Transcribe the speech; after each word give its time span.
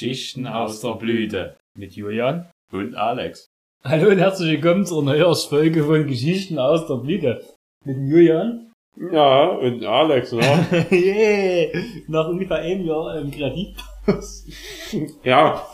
Geschichten 0.00 0.46
aus 0.46 0.80
der 0.80 0.94
Blüte 0.94 1.58
mit 1.76 1.92
Julian 1.92 2.50
und 2.72 2.94
Alex. 2.94 3.50
Hallo 3.84 4.08
und 4.08 4.16
herzlich 4.16 4.52
willkommen 4.52 4.86
zur 4.86 5.02
Neujahrsfolge 5.02 5.84
von 5.84 6.06
Geschichten 6.06 6.58
aus 6.58 6.86
der 6.86 6.94
Blüte 6.94 7.44
mit 7.84 7.98
Julian. 7.98 8.72
Ja, 9.12 9.48
und 9.48 9.84
Alex, 9.84 10.32
ne? 10.32 10.40
yeah. 10.90 11.82
Nach 12.08 12.26
ungefähr 12.28 12.60
einem 12.60 12.86
Jahr 12.86 13.18
im 13.18 13.30
Kreativ 13.30 13.76
ja. 15.22 15.66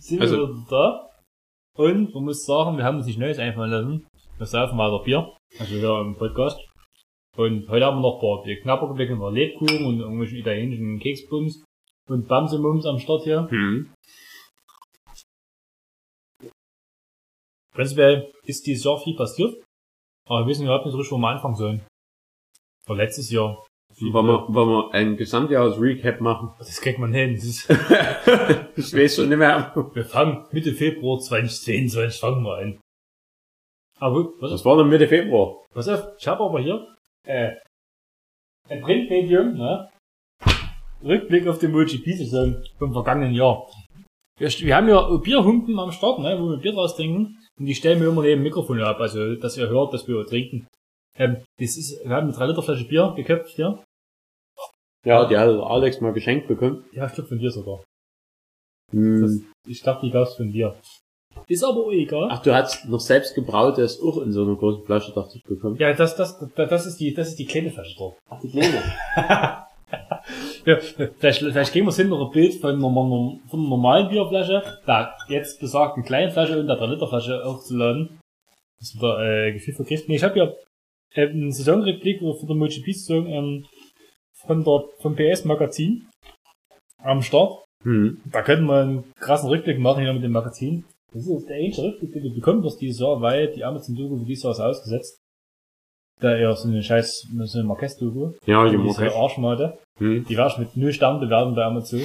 sind 0.00 0.20
also, 0.20 0.36
wir 0.36 0.48
wieder 0.48 0.66
da. 0.68 1.08
Und 1.76 2.12
man 2.12 2.24
muss 2.24 2.44
sagen, 2.44 2.76
wir 2.76 2.82
haben 2.82 2.96
uns 2.96 3.06
nicht 3.06 3.20
Neues 3.20 3.38
einfallen 3.38 3.70
lassen. 3.70 4.06
Wir 4.36 4.46
saufen 4.46 4.78
weiter 4.78 5.04
Bier. 5.04 5.32
Also 5.60 5.76
hier 5.76 6.00
im 6.00 6.16
Podcast. 6.16 6.58
Und 7.36 7.68
heute 7.68 7.84
haben 7.84 7.98
wir 7.98 8.02
noch 8.02 8.16
ein 8.16 8.20
paar 8.20 8.42
Knapper 8.62 8.88
gewickelt, 8.94 9.20
ein 9.22 9.32
Lebkuchen 9.32 9.86
und 9.86 10.00
irgendwelchen 10.00 10.38
italienischen 10.38 10.98
Keksbums 10.98 11.62
und 12.10 12.26
Bamsemums 12.26 12.86
am 12.86 12.98
Start 12.98 13.22
hier. 13.22 13.48
Hm. 13.48 13.92
Prinzipiell 17.72 18.32
ist 18.44 18.66
dieses 18.66 18.84
Jahr 18.84 18.98
viel 18.98 19.16
passiert, 19.16 19.54
aber 20.26 20.40
wir 20.40 20.46
wissen 20.48 20.64
überhaupt 20.64 20.86
nicht 20.86 20.96
richtig, 20.96 21.12
wo 21.12 21.18
wir 21.18 21.28
anfangen 21.28 21.54
sollen. 21.54 21.86
Oder 22.88 22.96
letztes 22.96 23.30
Jahr. 23.30 23.64
Wollen 24.00 24.26
wir, 24.26 24.54
wollen 24.54 24.68
wir 24.68 24.94
ein 24.94 25.16
Gesamtjahres-Recap 25.16 26.20
machen? 26.20 26.52
Das 26.58 26.80
kriegt 26.80 26.98
man 26.98 27.12
hin. 27.12 27.34
Das 27.34 27.44
ist 27.44 27.70
ich 28.76 28.96
weiß 28.96 29.16
schon 29.16 29.28
nicht 29.28 29.38
mehr. 29.38 29.72
Wir 29.94 30.04
fangen 30.04 30.46
Mitte 30.52 30.72
Februar 30.72 31.18
2022 31.18 32.20
fangen 32.20 32.42
wir 32.42 32.56
an. 32.56 32.80
Aber 33.98 34.32
was 34.40 34.50
Das 34.50 34.64
war 34.64 34.76
dann 34.76 34.88
Mitte 34.88 35.06
Februar. 35.06 35.64
Pass 35.72 35.88
auf, 35.88 36.16
ich 36.18 36.26
habe 36.26 36.42
aber 36.42 36.60
hier 36.60 36.96
äh, 37.24 37.56
ein 38.68 38.80
Printmedium, 38.80 39.54
ne? 39.54 39.90
Rückblick 41.02 41.46
auf 41.46 41.58
den 41.58 41.72
MotoGP-Saison 41.72 42.62
vom 42.78 42.92
vergangenen 42.92 43.34
Jahr. 43.34 43.66
Wir, 44.38 44.48
wir 44.48 44.76
haben 44.76 44.88
ja 44.88 45.16
Bierhumpen 45.16 45.78
am 45.78 45.92
Start, 45.92 46.18
ne, 46.18 46.38
wo 46.40 46.50
wir 46.50 46.56
Bier 46.56 46.72
draus 46.72 46.96
trinken. 46.96 47.38
Und 47.58 47.66
die 47.66 47.74
stellen 47.74 48.00
wir 48.00 48.08
immer 48.08 48.22
neben 48.22 48.40
dem 48.40 48.44
Mikrofon 48.44 48.80
ab, 48.80 49.00
also 49.00 49.34
dass 49.36 49.56
ihr 49.56 49.68
hört, 49.68 49.92
dass 49.92 50.08
wir 50.08 50.26
trinken. 50.26 50.66
Ähm, 51.16 51.42
das 51.58 51.76
ist, 51.76 52.02
wir 52.04 52.14
haben 52.14 52.28
eine 52.28 52.32
3 52.32 52.46
Liter 52.46 52.62
Flasche 52.62 52.86
Bier 52.86 53.12
geköpft 53.16 53.54
hier. 53.56 53.82
Ja, 55.04 55.26
die 55.26 55.36
hat 55.36 55.48
Alex 55.48 56.00
mal 56.00 56.12
geschenkt 56.12 56.48
bekommen. 56.48 56.84
Ja, 56.92 57.06
ich 57.06 57.12
glaube 57.12 57.28
von 57.28 57.38
dir 57.38 57.50
sogar. 57.50 57.82
Hm. 58.92 59.22
Das, 59.22 59.40
ich 59.66 59.82
dachte, 59.82 60.06
die 60.06 60.12
gab's 60.12 60.36
von 60.36 60.50
dir. 60.50 60.74
Ist 61.46 61.64
aber 61.64 61.88
egal. 61.92 62.28
Ach, 62.30 62.42
du 62.42 62.54
hast 62.54 62.88
noch 62.88 63.00
selbst 63.00 63.34
gebrautes 63.34 64.00
auch 64.00 64.22
in 64.22 64.32
so 64.32 64.42
einer 64.42 64.56
großen 64.56 64.84
Flasche, 64.84 65.12
dachte 65.12 65.36
ich, 65.36 65.42
bekommen. 65.42 65.76
Ja, 65.76 65.92
das, 65.92 66.16
das, 66.16 66.38
das 66.54 66.86
ist 66.86 66.98
die, 66.98 67.14
das 67.14 67.28
ist 67.28 67.38
die 67.38 67.46
kleine 67.46 67.70
Flasche 67.70 67.96
drauf. 67.96 68.14
Ach, 68.28 68.40
die 68.40 68.50
kleine. 68.50 68.82
ja, 70.70 70.78
vielleicht, 70.78 71.40
vielleicht 71.40 71.72
gehen 71.72 71.86
wir 71.86 71.92
hin 71.92 72.08
noch 72.08 72.26
ein 72.26 72.32
Bild 72.32 72.54
von 72.54 72.70
einer, 72.70 72.80
von 72.80 73.60
einer 73.60 73.68
normalen 73.68 74.08
Bierflasche, 74.08 74.62
da 74.86 75.16
jetzt 75.28 75.60
besagten 75.60 76.04
kleinen 76.04 76.30
Flasche 76.30 76.58
und 76.58 76.66
der 76.66 76.76
3 76.76 76.86
Liter 76.86 77.08
Flasche 77.08 77.44
aufzuladen. 77.44 78.18
Das 78.78 79.00
wird 79.00 79.20
äh, 79.20 79.52
Gefühl 79.52 79.74
verkriegt. 79.74 80.08
Nee, 80.08 80.16
ich 80.16 80.22
habe 80.22 80.38
ja 80.38 80.52
äh, 81.14 81.28
einen 81.28 81.52
Saisonrückblick 81.52 82.20
von 82.20 82.46
der 82.46 82.56
MotoGP-Saison 82.56 83.26
ähm, 83.26 83.66
von 84.46 84.64
der, 84.64 84.84
vom 85.00 85.16
PS 85.16 85.44
Magazin 85.44 86.08
am 86.98 87.22
Start. 87.22 87.64
Hm. 87.82 88.20
Da 88.30 88.42
könnten 88.42 88.66
wir 88.66 88.80
einen 88.80 89.12
krassen 89.18 89.48
Rückblick 89.48 89.78
machen 89.78 90.02
hier 90.02 90.12
mit 90.12 90.22
dem 90.22 90.32
Magazin. 90.32 90.84
Das 91.12 91.26
ist 91.26 91.48
der 91.48 91.56
einzige 91.56 91.88
Rückblick, 91.88 92.12
den 92.12 92.22
du 92.22 92.34
bekommen 92.34 92.62
wirst 92.62 92.80
dieses 92.80 93.00
Jahr, 93.00 93.20
weil 93.20 93.52
die 93.52 93.64
Amazon-Doku 93.64 94.18
für 94.18 94.24
dieses 94.24 94.44
Jahr 94.44 94.52
ist 94.52 94.60
ausgesetzt. 94.60 95.20
Da 96.20 96.36
eher 96.36 96.54
so 96.54 96.68
eine 96.68 96.82
scheiß, 96.82 97.28
so 97.44 97.58
eine 97.58 97.68
Marquez-Doku. 97.68 98.32
Ja, 98.44 98.68
die 98.68 98.76
Marquez. 98.76 99.14
Arschmate. 99.14 99.78
Hm. 99.98 100.24
Die 100.26 100.34
ich 100.34 100.58
mit 100.58 100.76
null 100.76 100.92
Sternen 100.92 101.20
bewerten 101.20 101.54
bei 101.54 101.64
Amazon, 101.64 102.02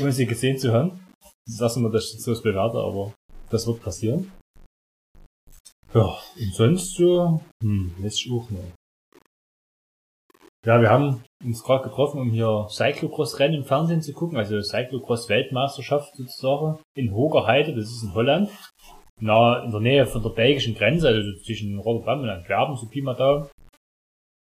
ohne 0.00 0.12
sie 0.12 0.26
gesehen 0.26 0.58
zu 0.58 0.72
haben. 0.72 1.00
Das 1.46 1.60
lassen 1.60 1.82
wir 1.82 1.90
das 1.90 2.10
so 2.10 2.42
bewerte, 2.42 2.78
aber 2.78 3.12
das 3.50 3.66
wird 3.66 3.82
passieren. 3.82 4.30
Ja, 5.94 6.18
und 6.38 6.54
sonst 6.54 6.94
so, 6.96 7.40
hm, 7.62 7.94
weiß 7.98 8.14
ich 8.14 8.32
auch 8.32 8.50
nicht. 8.50 8.74
Ja, 10.66 10.80
wir 10.80 10.88
haben 10.88 11.22
uns 11.44 11.62
gerade 11.62 11.84
getroffen, 11.84 12.20
um 12.20 12.30
hier 12.30 12.66
Cyclocross-Rennen 12.70 13.56
im 13.56 13.64
Fernsehen 13.64 14.00
zu 14.00 14.12
gucken, 14.14 14.38
also 14.38 14.60
Cyclocross-Weltmeisterschaft 14.60 16.16
sozusagen 16.16 16.80
in 16.96 17.12
Hogerheide, 17.12 17.74
das 17.74 17.84
ist 17.84 18.02
in 18.02 18.14
Holland, 18.14 18.50
na, 19.20 19.62
in 19.62 19.70
der 19.70 19.80
Nähe 19.80 20.06
von 20.06 20.22
der 20.22 20.30
belgischen 20.30 20.74
Grenze, 20.74 21.08
also 21.08 21.20
zwischen 21.44 21.78
Rotterdam 21.78 22.22
und 22.22 22.30
Antwerpen, 22.30 22.76
so 22.76 22.86
Pi 22.86 23.02
mal 23.02 23.14
da. 23.14 23.48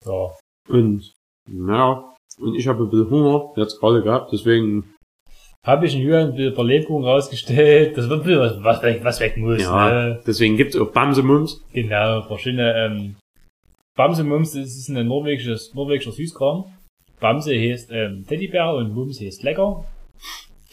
Ja. 0.05 0.35
Und, 0.69 1.13
naja, 1.49 2.13
und 2.39 2.55
ich 2.55 2.67
habe 2.67 2.83
ein 2.83 2.89
bisschen 2.89 3.09
Hunger 3.09 3.53
jetzt 3.55 3.79
gerade 3.79 4.01
gehabt, 4.01 4.31
deswegen 4.31 4.93
habe 5.65 5.85
ich 5.85 5.95
in 5.95 6.01
Jürgen 6.01 6.35
ein 6.35 6.53
paar 6.53 6.65
Lebkuchen 6.65 7.05
rausgestellt. 7.05 7.95
Das 7.95 8.09
wird 8.09 8.25
was, 8.25 8.63
was 8.63 8.81
weg, 8.81 9.01
was 9.03 9.19
weg 9.19 9.37
muss. 9.37 9.61
Ja, 9.61 9.89
ne? 9.89 10.21
deswegen 10.25 10.57
gibt's 10.57 10.75
auch 10.75 10.91
Bamsemums. 10.91 11.63
Genau, 11.71 12.23
verschiedene 12.23 12.73
ähm, 12.75 13.15
Bamsemums, 13.95 14.53
das 14.53 14.75
ist 14.75 14.89
ein 14.89 15.05
norwegisches, 15.07 15.73
norwegischer 15.75 16.11
Süßkram. 16.11 16.65
Bamse 17.19 17.53
heißt 17.53 17.91
ähm, 17.91 18.25
Teddybär 18.27 18.73
und 18.73 18.93
Mums 18.93 19.21
heißt 19.21 19.43
lecker. 19.43 19.85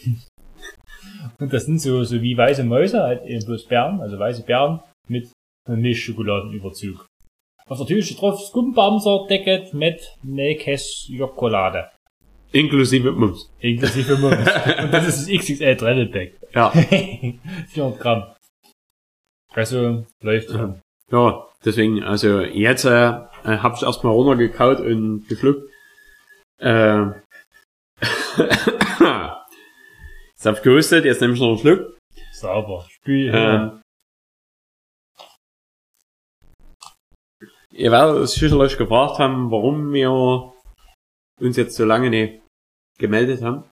und 1.39 1.53
das 1.53 1.65
sind 1.65 1.79
so, 1.79 2.03
so 2.03 2.21
wie 2.21 2.35
weiße 2.35 2.63
Mäuse, 2.63 3.03
halt 3.03 3.23
eben 3.25 3.45
bloß 3.45 3.65
Bären, 3.67 4.01
also 4.01 4.17
weiße 4.17 4.43
Bären 4.43 4.79
mit 5.07 5.29
Milchschokoladenüberzug. 5.67 7.05
Tür 7.85 8.01
steht 8.01 8.19
drauf 8.19 8.39
Skummbamser 8.41 9.27
Decket 9.29 9.73
mit 9.73 10.15
Nelkes 10.23 11.05
Jokolade. 11.07 11.89
Inklusive 12.51 13.11
Mums. 13.11 13.51
Inklusive 13.59 14.17
Mums. 14.17 14.37
und 14.83 14.91
das 14.91 15.07
ist 15.07 15.29
das 15.29 15.39
XXL 15.39 15.75
Travel 15.77 16.07
Pack. 16.07 16.33
Ja. 16.53 16.69
400 17.69 17.99
Gramm. 17.99 18.23
Also, 19.53 20.05
läuft. 20.21 20.49
Ja, 21.11 21.47
deswegen, 21.65 22.03
also 22.03 22.41
jetzt 22.41 22.85
äh, 22.85 23.13
hab 23.43 23.75
ich 23.75 23.83
erstmal 23.83 24.13
runtergekaut 24.13 24.79
und 24.79 25.27
geschluckt. 25.27 25.69
Äh, 26.59 27.05
jetzt 30.35 30.45
hab 30.45 30.57
ich 30.57 30.61
gehustet, 30.61 31.05
jetzt 31.05 31.21
nehme 31.21 31.33
ich 31.33 31.39
noch 31.39 31.49
einen 31.49 31.59
Schluck. 31.59 31.97
Sauber. 32.31 32.85
Spül. 32.89 33.29
Äh, 33.29 33.69
ihr 37.79 37.91
werdet 37.91 38.23
es 38.23 38.33
sicherlich 38.33 38.77
gefragt 38.77 39.19
haben, 39.19 39.49
warum 39.51 39.93
wir 39.93 40.11
uns 41.39 41.57
jetzt 41.57 41.75
so 41.75 41.85
lange 41.85 42.09
nicht 42.09 42.41
gemeldet 42.97 43.41
haben. 43.41 43.63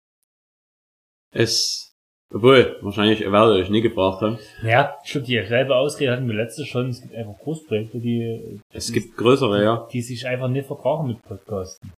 Es, 1.34 1.91
obwohl, 2.34 2.78
wahrscheinlich 2.81 3.19
werdet 3.19 3.57
ihr 3.57 3.63
euch 3.63 3.69
nie 3.69 3.81
gefragt 3.81 4.22
haben. 4.22 4.40
Ja, 4.63 4.96
schon 5.03 5.23
die 5.23 5.44
selbe 5.46 5.75
Ausrede 5.75 6.13
hatten 6.13 6.28
wir 6.28 6.35
letztes 6.35 6.67
schon. 6.67 6.90
Es 6.90 7.01
gibt 7.01 7.13
einfach 7.13 7.38
Großprojekte, 7.40 8.00
die... 8.00 8.62
Es 8.73 8.91
gibt 8.94 9.17
größere, 9.17 9.63
ja. 9.63 9.88
Die 9.91 10.01
sich 10.01 10.25
einfach 10.25 10.47
nicht 10.47 10.67
vertragen 10.67 11.07
mit 11.07 11.22
Podcasten. 11.22 11.91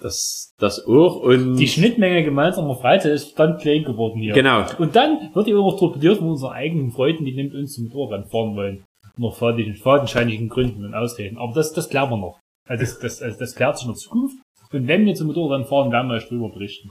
Das, 0.00 0.52
das 0.58 0.84
auch 0.86 1.22
und... 1.22 1.56
Die 1.56 1.68
Schnittmenge 1.68 2.24
gemeinsamer 2.24 2.76
Freizeit 2.76 3.12
ist 3.12 3.38
dann 3.38 3.58
klein 3.58 3.84
geworden 3.84 4.20
hier. 4.20 4.34
Genau. 4.34 4.64
Und 4.78 4.94
dann 4.96 5.32
wird 5.34 5.46
die 5.46 5.52
immer 5.52 5.62
noch 5.62 5.78
torpediert 5.78 6.18
von 6.18 6.30
unseren 6.30 6.52
eigenen 6.52 6.90
Freunden, 6.90 7.24
die 7.24 7.34
nimmt 7.34 7.54
uns 7.54 7.74
zum 7.74 7.84
Motorrad 7.84 8.30
fahren 8.30 8.56
wollen. 8.56 8.84
Noch 9.18 9.36
fadenscheinigen 9.36 10.48
Gründen 10.48 10.84
und 10.84 10.94
Ausreden. 10.94 11.38
Aber 11.38 11.52
das, 11.52 11.72
das 11.72 11.88
klären 11.88 12.10
wir 12.10 12.16
noch. 12.16 12.40
Also 12.68 12.84
das, 12.84 12.98
das, 12.98 13.22
also 13.22 13.38
das 13.38 13.54
klärt 13.54 13.78
sich 13.78 13.86
in 13.86 13.92
der 13.92 13.98
Zukunft. 13.98 14.36
Und 14.70 14.86
wenn 14.86 15.06
wir 15.06 15.14
zum 15.14 15.28
Motorrad 15.28 15.66
fahren, 15.66 15.90
werden 15.90 16.08
wir 16.08 16.16
euch 16.16 16.28
drüber 16.28 16.50
berichten. 16.50 16.90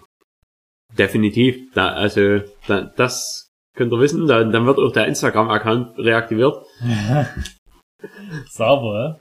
Definitiv. 0.97 1.71
Da, 1.73 1.89
also 1.89 2.39
da, 2.67 2.81
das 2.81 3.49
könnt 3.75 3.93
ihr 3.93 3.99
wissen. 3.99 4.27
Dann, 4.27 4.51
dann 4.51 4.65
wird 4.65 4.79
auch 4.79 4.91
der 4.91 5.07
Instagram-Account 5.07 5.97
reaktiviert. 5.99 6.65
Sauber, 8.49 9.19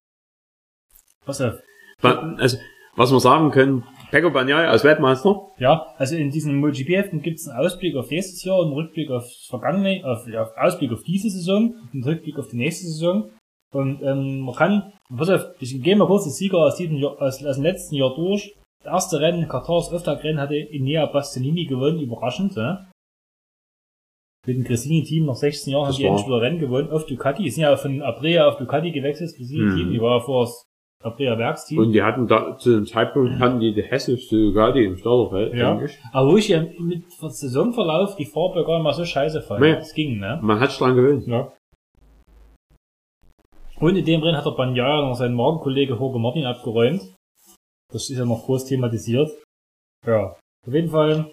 Was 1.25 1.41
auf. 1.41 1.61
Also, 2.03 2.59
was 2.95 3.13
wir 3.13 3.21
sagen 3.21 3.51
können, 3.51 3.85
Pecco 4.11 4.31
Bagnai 4.31 4.69
als 4.69 4.85
Weltmeister. 4.85 5.49
Ja, 5.59 5.87
also 5.99 6.17
in 6.17 6.31
diesen 6.31 6.57
MotoGP-Heften 6.57 7.23
gibt 7.23 7.39
es 7.39 7.49
einen 7.49 7.59
Ausblick 7.59 7.97
auf 7.97 8.11
nächstes 8.11 8.45
Jahr, 8.45 8.63
einen 8.63 8.73
Rückblick 8.73 9.11
auf 9.11 9.25
das 9.25 9.47
vergangene, 9.49 10.03
auf, 10.05 10.27
auf 10.35 10.57
Ausblick 10.57 10.93
auf 10.93 11.03
diese 11.03 11.31
Saison, 11.31 11.75
einen 11.93 12.05
Rückblick 12.05 12.39
auf 12.39 12.49
die 12.49 12.57
nächste 12.57 12.87
Saison. 12.87 13.31
Und 13.73 14.01
ähm, 14.03 14.41
man 14.41 14.55
kann, 14.55 14.93
pass 15.15 15.29
auf, 15.29 15.45
ich 15.59 15.83
gehe 15.83 15.97
mal 15.97 16.07
kurz 16.07 16.25
die 16.25 16.31
Sieger 16.31 16.59
aus, 16.59 16.77
diesem 16.77 16.97
Jahr, 16.97 17.21
aus, 17.21 17.45
aus 17.45 17.57
dem 17.57 17.65
letzten 17.65 17.97
Jahr 17.97 18.15
durch. 18.15 18.55
Das 18.85 18.93
erste 18.93 19.21
Rennen, 19.21 19.49
Katars 19.49 19.93
Auftakt-Rennen, 19.93 20.41
hatte 20.41 20.57
Inea 20.57 21.07
Bastianini 21.07 21.65
gewonnen, 21.65 22.01
überraschend. 22.01 22.57
Ne? 22.57 22.89
Mit 24.47 24.57
dem 24.57 24.65
Grissini-Team 24.65 25.27
nach 25.27 25.35
16 25.35 25.73
Jahren 25.73 25.87
haben 25.89 25.97
die 25.97 26.05
endlich 26.05 26.27
wieder 26.27 26.41
Rennen 26.41 26.61
gewonnen 26.61 26.91
auf 26.91 27.07
Ducati. 27.07 27.43
Die 27.43 27.51
sind 27.51 27.65
ja 27.65 27.77
von 27.77 28.01
Abrea 28.03 28.47
auf 28.47 28.59
Ducati 28.59 28.93
gewechselt, 28.93 29.31
das 29.31 29.37
Grissini-Team. 29.37 29.89
Mhm. 29.89 29.93
Die 29.93 30.01
war 30.01 30.21
vorher 30.21 30.53
Abrea 31.03 31.39
Werksteam. 31.39 31.79
Und 31.79 31.93
die 31.93 32.03
hatten 32.03 32.27
da, 32.27 32.57
zu 32.59 32.71
dem 32.71 32.87
Zeitpunkt 32.87 33.39
hatten 33.39 33.61
die 33.61 33.73
die 33.75 33.83
hässlichste 33.83 34.37
Ducati 34.37 34.85
im 34.85 34.97
Starterfeld. 34.97 35.55
Ja. 35.55 35.73
Eigentlich. 35.73 35.99
Aber 36.13 36.31
wo 36.33 36.37
ich 36.37 36.49
ja 36.49 36.65
mit 36.79 37.05
Saisonverlauf 37.11 38.17
die 38.17 38.25
Farbe 38.25 38.65
gar 38.65 38.77
nicht 38.77 38.85
mal 38.85 38.95
so 38.95 39.05
scheiße 39.05 39.43
fand. 39.43 39.61
Nee. 39.61 39.75
Das 39.75 39.93
ging, 39.95 40.19
ne? 40.19 40.41
Man 40.43 40.59
hat 40.59 40.79
dran 40.79 40.97
gewöhnt. 40.97 41.27
Ja. 41.27 41.53
Und 43.79 43.97
in 43.97 44.05
dem 44.05 44.23
Rennen 44.23 44.37
hat 44.37 44.47
der 44.47 44.53
Banyaya 44.53 45.03
noch 45.07 45.15
seinen 45.15 45.35
Morgenkollege 45.35 45.95
Jorge 45.95 46.19
Martin 46.19 46.47
abgeräumt. 46.47 47.03
Das 47.93 48.09
ist 48.11 48.19
ja 48.19 48.25
noch 48.25 48.45
groß 48.45 48.65
thematisiert. 48.65 49.31
Ja, 50.07 50.35
auf 50.67 50.73
jeden 50.73 50.89
Fall 50.89 51.33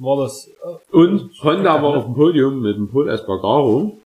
war 0.00 0.16
das, 0.16 0.48
äh, 0.48 0.96
Und 0.96 1.30
Honda 1.42 1.82
war 1.82 1.96
auf 1.98 2.04
dem 2.04 2.14
Podium 2.14 2.62
mit 2.62 2.76
dem 2.76 2.88
Pol 2.88 3.08
Espargaro. 3.10 3.98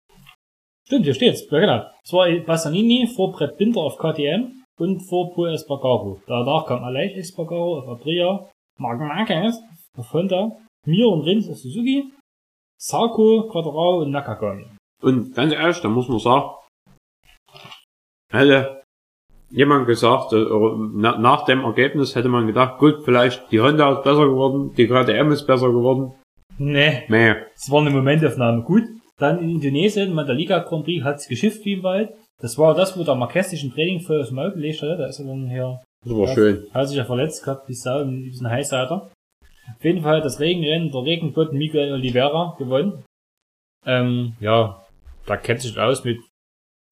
stimmt, 0.86 1.04
hier 1.04 1.14
steht's, 1.14 1.46
ja 1.50 1.60
genau. 1.60 1.84
Es 2.02 2.12
war 2.12 2.28
Bassanini 2.40 3.06
vor 3.06 3.32
Brett 3.32 3.58
Binder 3.58 3.82
auf 3.82 3.98
KTM 3.98 4.63
und 4.79 5.00
vor 5.09 5.35
Paul 5.35 5.53
Espargaro. 5.55 6.21
Danach 6.26 6.67
kam 6.67 6.85
Aleix 6.85 7.17
Espargaro 7.17 7.79
auf 7.79 7.88
Aprilia, 7.88 8.49
Marc 8.79 8.99
Marquez 9.00 9.56
auf 9.97 10.12
Honda, 10.12 10.56
Mir 10.87 11.09
und 11.09 11.23
Rins 11.23 11.49
auf 11.49 11.59
Suzuki, 11.59 12.12
Sarko, 12.79 13.49
Quadrao 13.50 14.03
und 14.03 14.11
Nakagami. 14.11 14.67
Und 15.03 15.35
ganz 15.35 15.53
ehrlich, 15.53 15.81
da 15.81 15.88
muss 15.88 16.09
man 16.09 16.19
sagen, 16.19 16.50
hätte 18.32 18.82
jemand 19.50 19.87
gesagt, 19.87 20.32
äh, 20.32 20.44
na, 20.94 21.17
nach 21.19 21.44
dem 21.44 21.61
Ergebnis 21.61 22.15
hätte 22.15 22.29
man 22.29 22.47
gedacht, 22.47 22.79
gut, 22.79 23.05
vielleicht 23.05 23.50
die 23.53 23.61
Honda 23.61 23.93
ist 23.93 24.05
besser 24.05 24.26
geworden, 24.26 24.73
die 24.76 24.87
KTM 24.87 25.31
ist 25.31 25.47
besser 25.47 25.69
geworden. 25.69 26.15
Nee, 26.59 27.05
Nee, 27.09 27.35
es 27.55 27.71
war 27.71 27.81
eine 27.81 27.91
Momentaufnahme. 27.91 28.62
Gut, 28.62 28.85
dann 29.19 29.38
in 29.38 29.50
Indonesien, 29.50 30.15
Mandalika 30.15 30.59
Grand 30.61 30.85
Prix 30.85 31.05
hat's 31.05 31.29
geschifft 31.29 31.65
wie 31.65 31.75
im 31.75 31.82
Wald. 31.82 32.12
Das 32.44 32.58
war 32.58 32.75
das, 32.75 32.94
wo 32.94 33.02
der 33.05 33.14
Marquez 33.14 33.49
sich 33.49 33.62
ein 33.64 33.73
Training 33.73 34.00
voll 34.00 34.20
aufs 34.20 34.31
Maul 34.31 34.52
gelegt 34.52 34.82
hat. 34.82 34.99
Da 34.99 35.06
ist 35.06 35.19
er 35.19 35.25
dann 35.25 35.49
hier 35.49 35.81
das 36.05 36.12
war 36.12 36.29
schön. 36.29 36.67
Hat 36.75 36.88
sich 36.88 36.99
ja 36.99 37.06
verletzt 37.06 37.43
gehabt, 37.43 37.67
die 37.70 37.73
Sau, 37.73 38.02
in 38.02 38.23
diesem 38.25 38.50
Highsider. 38.50 39.11
Auf 39.75 39.82
jeden 39.82 40.02
Fall 40.02 40.20
das 40.20 40.41
Regenrennen, 40.41 40.93
der 40.93 41.05
Regenbott 41.05 41.55
Miguel 41.55 41.94
Oliveira 41.94 42.55
gewonnen. 42.58 43.02
Ähm, 43.87 44.37
ja, 44.41 44.85
da 45.25 45.38
kennt 45.38 45.62
sich 45.62 45.79
aus 45.79 46.05
mit 46.05 46.20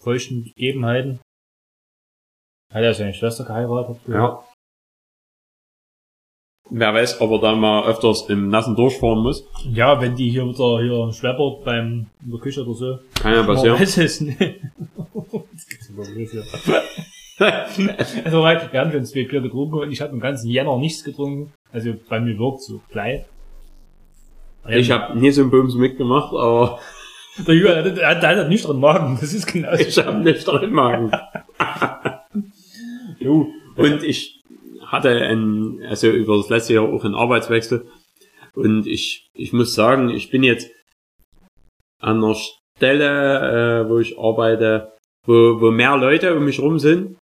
feuchten 0.02 0.44
Gegebenheiten. 0.44 1.20
Hat 2.72 2.82
ja 2.82 2.94
seine 2.94 3.12
Schwester 3.12 3.44
geheiratet. 3.44 3.98
Ja. 4.08 4.42
Wer 6.70 6.94
weiß, 6.94 7.20
ob 7.20 7.30
er 7.32 7.40
dann 7.40 7.60
mal 7.60 7.84
öfters 7.84 8.30
im 8.30 8.48
Nassen 8.48 8.74
durchfahren 8.74 9.18
muss. 9.18 9.46
Ja, 9.70 10.00
wenn 10.00 10.16
die 10.16 10.30
hier 10.30 10.46
wieder 10.48 10.80
hier 10.80 11.12
schleppert 11.12 11.62
beim, 11.64 12.06
in 12.24 12.30
der 12.30 12.40
Küche 12.40 12.62
oder 12.62 12.72
so. 12.72 12.98
Kann 13.20 13.34
ja 13.34 13.42
passieren. 13.42 13.78
weiß 13.78 13.98
es 13.98 14.22
nicht. 14.22 14.40
Hier. 15.94 16.44
Also, 17.38 18.44
wir 18.44 18.80
haben 18.80 18.92
schon 18.92 19.04
zwei 19.04 19.24
Bier 19.24 19.40
getrunken 19.40 19.74
und 19.74 19.90
ich 19.90 20.00
habe 20.00 20.12
im 20.12 20.20
ganzen 20.20 20.48
Jänner 20.48 20.76
nichts 20.78 21.02
getrunken. 21.02 21.52
Also 21.72 21.92
bei 22.08 22.20
mir 22.20 22.38
wirkt 22.38 22.62
so 22.62 22.80
gleich. 22.90 23.24
Ich 24.68 24.92
habe 24.92 25.18
nie 25.18 25.30
so 25.32 25.40
einen 25.40 25.50
Bums 25.50 25.74
mitgemacht, 25.74 26.32
aber 26.32 26.78
Der 27.46 27.54
Jürgen, 27.54 27.94
der, 27.94 28.14
der 28.14 28.36
hat 28.36 28.48
nicht 28.48 28.66
drin 28.66 28.80
Magen. 28.80 29.16
Das 29.20 29.32
ist 29.32 29.46
genau 29.46 29.72
ich 29.72 29.96
habe 29.98 30.18
nicht 30.18 30.46
drin 30.46 30.72
Magen. 30.72 31.10
Jo. 33.18 33.48
Und 33.76 34.02
ich 34.02 34.42
hatte 34.84 35.10
ein, 35.10 35.80
also 35.88 36.08
über 36.08 36.36
das 36.36 36.48
letzte 36.50 36.74
Jahr 36.74 36.92
auch 36.92 37.04
einen 37.04 37.14
Arbeitswechsel. 37.14 37.86
Und 38.54 38.86
ich, 38.86 39.30
ich 39.32 39.52
muss 39.52 39.74
sagen, 39.74 40.10
ich 40.10 40.30
bin 40.30 40.42
jetzt 40.42 40.70
an 42.00 42.22
einer 42.22 42.34
Stelle, 42.34 43.84
äh, 43.84 43.88
wo 43.88 43.98
ich 44.00 44.18
arbeite, 44.18 44.92
wo, 45.26 45.60
wo 45.60 45.70
mehr 45.70 45.96
Leute 45.96 46.34
um 46.36 46.44
mich 46.44 46.60
rum 46.60 46.78
sind. 46.78 47.16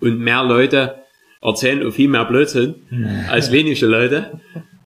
Und 0.00 0.18
mehr 0.20 0.44
Leute 0.44 1.02
erzählen 1.42 1.86
auch 1.86 1.92
viel 1.92 2.08
mehr 2.08 2.24
Blödsinn 2.24 3.26
als 3.28 3.50
wenige 3.50 3.86
Leute. 3.86 4.40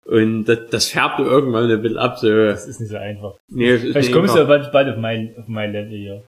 Und 0.05 0.45
das, 0.45 0.69
das 0.71 0.87
färbt 0.89 1.19
irgendwann 1.19 1.69
ein 1.69 1.81
bisschen 1.81 1.97
ab. 1.97 2.17
So, 2.17 2.27
Das 2.29 2.67
ist 2.67 2.79
nicht 2.79 2.89
so 2.89 2.97
einfach. 2.97 3.35
nee, 3.49 3.77
Vielleicht 3.77 4.11
kommst 4.11 4.33
du 4.35 4.39
ja 4.39 4.45
einfach. 4.45 4.71
bald, 4.71 4.71
bald 4.71 4.89
auf 4.95 4.97
mein, 5.01 5.35
auf 5.37 5.47
mein 5.47 5.71
Level 5.71 5.95
hier. 5.97 6.23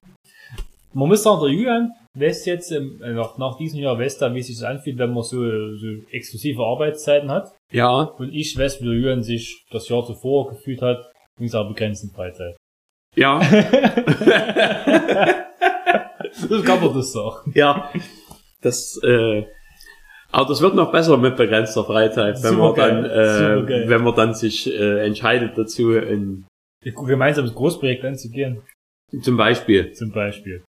Man 0.94 1.08
muss 1.08 1.24
sagen, 1.24 1.42
der 1.42 1.52
Julian 1.52 1.92
weiß 2.16 2.46
jetzt, 2.46 2.72
ähm, 2.72 3.00
nach, 3.00 3.38
nach 3.38 3.58
diesem 3.58 3.80
Jahr 3.80 3.98
weiß 3.98 4.22
er, 4.22 4.36
wie 4.36 4.42
sich 4.42 4.58
das 4.60 4.66
anfühlt, 4.66 4.98
wenn 5.00 5.14
man 5.14 5.24
so, 5.24 5.38
so 5.78 5.88
exklusive 6.12 6.62
Arbeitszeiten 6.64 7.32
hat. 7.32 7.50
Ja, 7.72 8.02
Und 8.02 8.34
ich 8.34 8.56
weiß, 8.58 8.82
wie 8.82 8.86
der 8.86 8.94
Julian 8.96 9.24
sich 9.24 9.64
das 9.72 9.88
Jahr 9.90 10.06
zuvor 10.06 10.50
gefühlt 10.50 10.82
hat, 10.82 11.10
in 11.40 11.48
seiner 11.48 11.70
begrenzten 11.70 12.12
Freizeit. 12.12 12.56
Ja, 13.16 13.40
Das 16.50 16.64
kann 16.64 16.82
man 16.82 16.94
das 16.94 17.12
sagen. 17.12 17.52
ja. 17.56 17.92
Das, 18.62 19.00
äh, 19.04 19.46
aber 20.32 20.48
das 20.48 20.62
wird 20.62 20.76
noch 20.76 20.92
besser 20.92 21.18
mit 21.18 21.36
begrenzter 21.36 21.84
Freizeit, 21.84 22.42
wenn 22.44 22.58
man 22.58 22.76
dann, 22.76 23.06
äh, 23.06 23.90
wenn 23.90 24.04
man 24.04 24.16
dann 24.16 24.34
sich 24.34 24.72
äh, 24.72 25.06
entscheidet 25.06 25.58
dazu, 25.58 25.94
in, 25.94 26.46
Ein 26.86 26.94
gemeinsames 27.06 27.54
Großprojekt 27.54 28.06
anzugehen, 28.06 28.62
zum 29.22 29.36
Beispiel. 29.36 29.92
zum 29.94 30.12
Beispiel. 30.12 30.64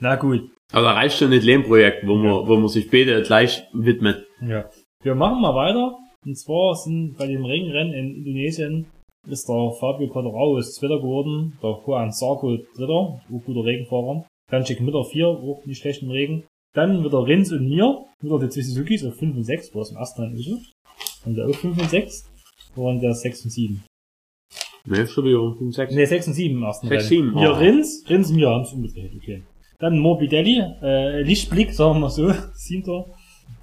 Na 0.00 0.16
gut. 0.16 0.50
Aber 0.72 0.86
da 0.86 0.92
reicht 0.92 1.18
schon 1.18 1.30
nicht 1.30 1.44
Lehnprojekt, 1.44 2.06
wo 2.06 2.16
man, 2.16 2.46
wo 2.48 2.56
man 2.56 2.68
sich 2.68 2.90
beide 2.90 3.22
gleich 3.22 3.62
widmet. 3.72 4.26
Ja. 4.42 4.68
Wir 5.02 5.14
machen 5.14 5.40
mal 5.40 5.54
weiter. 5.54 5.96
Und 6.26 6.36
zwar 6.36 6.74
sind 6.74 7.16
bei 7.16 7.28
dem 7.28 7.44
Regenrennen 7.44 7.94
in 7.94 8.16
Indonesien 8.16 8.86
ist 9.26 9.48
der 9.48 9.72
Fabio 9.78 10.08
Quadrao 10.08 10.58
ist 10.58 10.74
Zweiter 10.74 10.98
geworden, 10.98 11.58
der 11.62 11.78
Juan 11.84 12.12
Sarko 12.12 12.56
Dritter, 12.76 12.92
auch 12.92 13.44
guter 13.44 13.64
Regenfahrer. 13.64 14.26
Kanchik 14.48 14.80
Mitter 14.80 15.04
Vier, 15.04 15.26
auch 15.28 15.62
nicht 15.66 15.80
schlecht 15.80 16.02
im 16.02 16.10
Regen. 16.10 16.44
Dann 16.74 17.04
wieder 17.04 17.26
Rins 17.26 17.52
und 17.52 17.68
mir, 17.68 18.04
wieder 18.20 18.38
die 18.38 18.48
zwei 18.48 18.60
Suzukis 18.60 19.04
auf 19.04 19.14
5 19.16 19.36
und 19.36 19.44
6, 19.44 19.74
wo 19.74 19.80
es 19.80 19.90
im 19.90 19.96
ersten 19.96 20.22
Rennen 20.22 20.36
ist. 20.36 20.72
Und 21.24 21.34
der 21.34 21.48
auch 21.48 21.54
5 21.54 21.80
und 21.80 21.90
6, 21.90 22.30
und 22.76 23.00
der 23.00 23.14
6 23.14 23.44
und 23.44 23.50
7. 23.50 23.84
Nee, 24.84 24.98
Entschuldigung, 24.98 25.56
5 25.56 25.74
6. 25.74 25.94
Nee, 25.94 26.04
6 26.04 26.26
und 26.28 26.34
7 26.34 26.56
im 26.56 26.62
ersten 26.62 26.88
6, 26.88 27.10
Rennen. 27.10 27.30
7. 27.32 27.40
Wir 27.40 27.50
oh. 27.50 27.54
Rins, 27.54 28.04
Rins 28.08 28.30
und 28.30 28.36
mir 28.36 28.48
haben 28.50 28.62
es 28.62 28.72
umgedreht, 28.72 29.12
okay. 29.16 29.42
Dann 29.78 29.98
Morbidelli, 29.98 30.62
äh, 30.82 31.22
Lichtblick, 31.22 31.72
sagen 31.72 31.96
wir 31.96 32.00
mal 32.00 32.10
so, 32.10 32.32
7. 32.54 33.04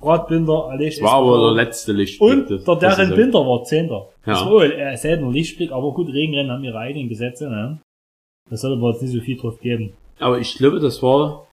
Radbinder, 0.05 0.69
ein 0.69 0.79
Licht. 0.79 1.01
War 1.01 1.13
aber 1.13 1.53
der 1.53 1.63
letzte 1.63 1.93
Lichtblick. 1.93 2.49
Und 2.49 2.49
das, 2.49 2.63
der 2.63 2.95
deren 2.95 3.15
Binder 3.15 3.39
war 3.39 3.63
Zehnter. 3.63 4.09
Ja. 4.25 4.33
Das 4.33 4.45
war 4.45 4.61
ein 4.61 4.97
seltener 4.97 5.31
Lichtblick, 5.31 5.71
aber 5.71 5.93
gut, 5.93 6.09
Regenrennen 6.09 6.51
haben 6.51 6.63
ihre 6.63 6.77
eigenen 6.77 7.09
Gesetze, 7.09 7.49
ne? 7.49 7.79
Das 8.49 8.61
sollte 8.61 8.77
aber 8.77 8.91
jetzt 8.91 9.01
nicht 9.01 9.13
so 9.13 9.21
viel 9.21 9.37
drauf 9.37 9.59
geben. 9.59 9.93
Aber 10.19 10.39
ich 10.39 10.55
glaube, 10.55 10.79
das 10.79 11.01
war, 11.01 11.47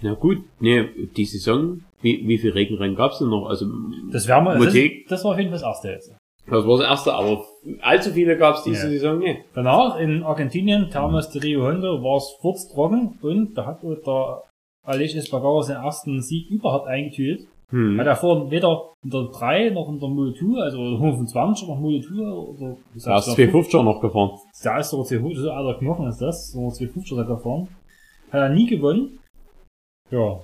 na 0.00 0.14
gut, 0.14 0.38
ne, 0.60 0.88
die 1.16 1.24
Saison, 1.24 1.82
wie, 2.00 2.26
wie 2.26 2.38
viel 2.38 2.52
Regenrennen 2.52 2.96
gab's 2.96 3.18
denn 3.18 3.28
noch? 3.28 3.46
Also, 3.46 3.66
das 4.12 4.28
wär 4.28 4.40
mal, 4.40 4.58
das, 4.58 4.74
ist, 4.74 5.10
das 5.10 5.24
war 5.24 5.32
auf 5.32 5.38
jeden 5.38 5.50
Fall 5.50 5.58
das 5.58 5.66
erste 5.66 5.88
jetzt. 5.88 6.12
Das 6.50 6.66
war 6.66 6.78
das 6.78 6.86
erste, 6.86 7.12
aber 7.12 7.44
allzu 7.82 8.10
viele 8.10 8.36
gab's 8.38 8.62
diese 8.62 8.84
ja. 8.84 8.90
Saison 8.90 9.18
nicht. 9.18 9.40
Danach 9.54 9.98
in 9.98 10.22
Argentinien, 10.22 10.88
Termas 10.90 11.30
de 11.30 11.42
Rio 11.42 11.66
Hondo, 11.66 12.02
war's 12.02 12.38
es 12.54 12.68
trocken 12.68 13.18
und 13.20 13.54
da 13.54 13.66
hat 13.66 13.82
der 13.82 14.44
Aleix 14.86 15.14
Espargaro 15.14 15.62
seinen 15.62 15.84
ersten 15.84 16.22
Sieg 16.22 16.50
überhaupt 16.50 16.86
eingetütet. 16.86 17.46
Hm. 17.70 18.00
Hat 18.00 18.06
er 18.06 18.16
vorhin 18.16 18.50
weder 18.50 18.94
in 19.04 19.10
der 19.10 19.24
3 19.24 19.70
noch 19.70 19.88
in 19.88 20.00
der 20.00 20.08
2, 20.08 20.62
also 20.62 20.98
25 20.98 21.68
noch 21.68 21.78
2 21.78 22.22
oder 22.24 22.76
wie 22.94 23.00
Da 23.00 23.18
ist 23.18 23.26
du? 23.28 23.32
250er 23.32 23.82
noch 23.82 24.00
gefahren. 24.00 24.30
Da 24.62 24.78
ist 24.78 24.90
sogar 24.90 25.04
250, 25.06 25.42
so 25.42 25.50
alter 25.50 25.78
Knochen 25.78 26.08
ist 26.08 26.20
das, 26.20 26.52
so 26.52 26.70
250 26.70 27.18
hat 27.18 27.28
er 27.28 27.36
gefahren. 27.36 27.68
Hat 28.30 28.40
er 28.40 28.48
nie 28.48 28.66
gewonnen. 28.66 29.18
Ja. 30.10 30.40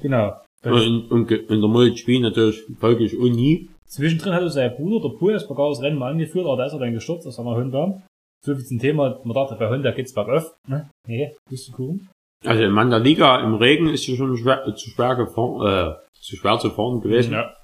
Genau. 0.00 0.32
Und, 0.64 1.10
und, 1.10 1.30
in 1.30 1.60
der 1.60 1.68
Multispiel 1.68 2.20
natürlich 2.20 2.62
folglich 2.78 3.14
auch 3.18 3.24
nie. 3.24 3.68
Zwischendrin 3.86 4.32
hat 4.32 4.42
er 4.42 4.50
sein 4.50 4.74
Bruder, 4.76 5.08
der 5.08 5.16
Pool, 5.16 5.34
Espargaro, 5.34 5.70
das 5.70 5.82
Rennen 5.82 5.98
mal 5.98 6.12
angeführt, 6.12 6.46
aber 6.46 6.56
da 6.56 6.66
ist 6.66 6.72
er 6.72 6.78
dann 6.78 6.92
gestürzt 6.92 7.26
aus 7.26 7.36
seiner 7.36 7.56
Honda. 7.56 8.02
So 8.44 8.54
viel 8.54 8.64
zum 8.64 8.78
Thema, 8.78 9.20
man 9.24 9.34
dachte, 9.34 9.56
bei 9.56 9.68
Honda 9.68 9.90
geht's 9.90 10.14
bergauf. 10.14 10.54
Ne? 10.66 10.88
Nee, 11.06 11.34
Pustekuchen. 11.48 12.08
Also 12.44 12.62
in 12.62 12.72
meiner 12.72 12.98
Liga 12.98 13.40
im 13.40 13.54
Regen 13.54 13.88
ist 13.88 14.04
sie 14.04 14.16
schon 14.16 14.36
schwer, 14.36 14.74
zu 14.74 14.90
schwer 14.90 15.14
gefahren, 15.14 15.66
äh, 15.66 15.94
zu 16.20 16.36
schwer 16.36 16.58
zu 16.58 16.70
fahren 16.70 17.00
gewesen. 17.00 17.32
Ja. 17.34 17.54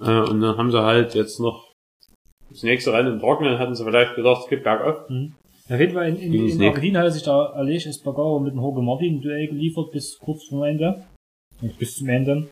Äh, 0.00 0.28
und 0.28 0.40
dann 0.40 0.56
haben 0.58 0.70
sie 0.70 0.82
halt 0.82 1.14
jetzt 1.14 1.40
noch 1.40 1.72
das 2.50 2.62
nächste 2.62 2.92
Rennen 2.92 3.14
im 3.14 3.20
Trockenen, 3.20 3.58
hatten 3.58 3.74
sie 3.74 3.84
vielleicht 3.84 4.14
gedacht, 4.14 4.42
es 4.42 4.48
geht 4.48 4.64
bergauf. 4.64 5.08
Mhm. 5.08 5.34
Auf 5.70 5.78
jeden 5.78 5.94
Fall 5.94 6.08
in, 6.08 6.16
in, 6.16 6.34
in 6.34 6.44
nicht. 6.44 6.60
Argentinien 6.62 7.02
hat 7.02 7.12
sich 7.12 7.22
der 7.22 7.32
Aleix 7.32 7.86
Espargaro 7.86 8.40
mit 8.40 8.52
dem 8.52 8.60
Jorge 8.60 8.82
Martin 8.82 9.20
Duell 9.20 9.46
geliefert 9.46 9.92
bis 9.92 10.18
kurz 10.18 10.48
vor 10.48 10.66
Ende. 10.66 11.04
Nicht 11.60 11.78
bis 11.78 11.96
zum 11.96 12.08
Ende. 12.08 12.48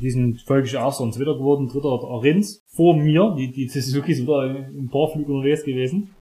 Die 0.00 0.10
sind 0.10 0.40
folglich 0.42 0.74
Erster 0.74 1.02
und 1.02 1.12
Zweiter 1.12 1.34
geworden, 1.34 1.68
Dritter 1.68 1.98
der 1.98 2.22
Rins 2.22 2.60
vor 2.74 2.96
mir. 2.96 3.34
Die, 3.36 3.50
die 3.50 3.68
Suzuki 3.68 4.14
sind 4.14 4.28
da 4.28 4.46
im 4.46 4.88
Paarflug 4.88 5.28
unterwegs 5.28 5.64
gewesen. 5.64 6.14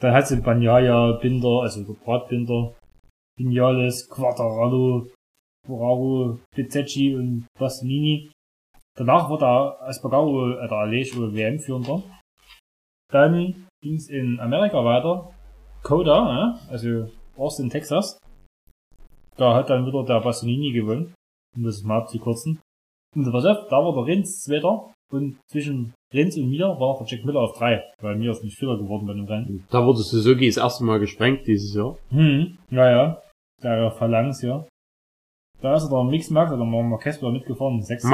Dann 0.00 0.12
hat 0.12 0.28
sie 0.28 0.36
Banyaya, 0.36 1.12
Binder, 1.12 1.62
also 1.62 1.82
der 1.82 1.94
Bratbinder, 1.94 2.74
Vinales, 3.38 4.08
Quattararo, 4.08 5.08
Boraro, 5.66 6.38
Pizzecchi 6.54 7.14
und 7.14 7.46
Bastianini. 7.58 8.30
Danach 8.96 9.28
war 9.28 9.38
der 9.38 9.88
Espargaro, 9.88 10.52
äh, 10.52 10.68
der 10.68 10.78
Aleix 10.78 11.16
wohl 11.16 11.34
WM-Führender. 11.34 12.02
Dann 13.10 13.66
ging 13.82 13.96
es 13.96 14.08
in 14.08 14.38
Amerika 14.40 14.84
weiter. 14.84 15.32
Coda, 15.82 16.24
ne? 16.24 16.58
also 16.70 17.10
Austin, 17.36 17.70
Texas. 17.70 18.18
Da 19.36 19.54
hat 19.54 19.70
dann 19.70 19.86
wieder 19.86 20.04
der 20.04 20.20
Bastianini 20.20 20.72
gewonnen. 20.72 21.14
Um 21.56 21.64
das 21.64 21.82
mal 21.82 21.98
abzukürzen. 21.98 22.60
Und 23.14 23.30
pass 23.30 23.44
auf, 23.44 23.68
da 23.68 23.76
war 23.76 23.94
der 23.94 24.06
Rins 24.06 24.42
Zweiter. 24.42 24.90
Und 25.12 25.38
zwischen 25.48 25.92
Rins 26.12 26.36
und 26.36 26.50
mir 26.50 26.66
war 26.66 26.98
der 26.98 27.06
Jack 27.06 27.24
Miller 27.24 27.40
auf 27.40 27.56
drei. 27.56 27.82
Weil 28.00 28.16
mir 28.16 28.32
ist 28.32 28.42
nicht 28.42 28.58
Vierter 28.58 28.78
geworden 28.78 29.06
bei 29.06 29.12
dem 29.12 29.26
Rennen. 29.26 29.64
Da 29.70 29.84
wurde 29.84 30.00
Suzuki 30.00 30.46
das 30.46 30.56
erste 30.56 30.84
Mal 30.84 30.98
gesprengt 30.98 31.46
dieses 31.46 31.74
Jahr. 31.74 31.96
Hm, 32.10 32.58
naja. 32.70 33.20
Der 33.62 33.90
Phalanx, 33.92 34.42
ja. 34.42 34.64
Da 35.62 35.76
ist 35.76 35.84
er 35.84 35.90
der 35.90 36.04
Mixmax 36.04 36.52
oder 36.52 36.64
Marquez 36.64 37.22
war 37.22 37.30
mitgefahren, 37.30 37.80
sechs 37.80 38.04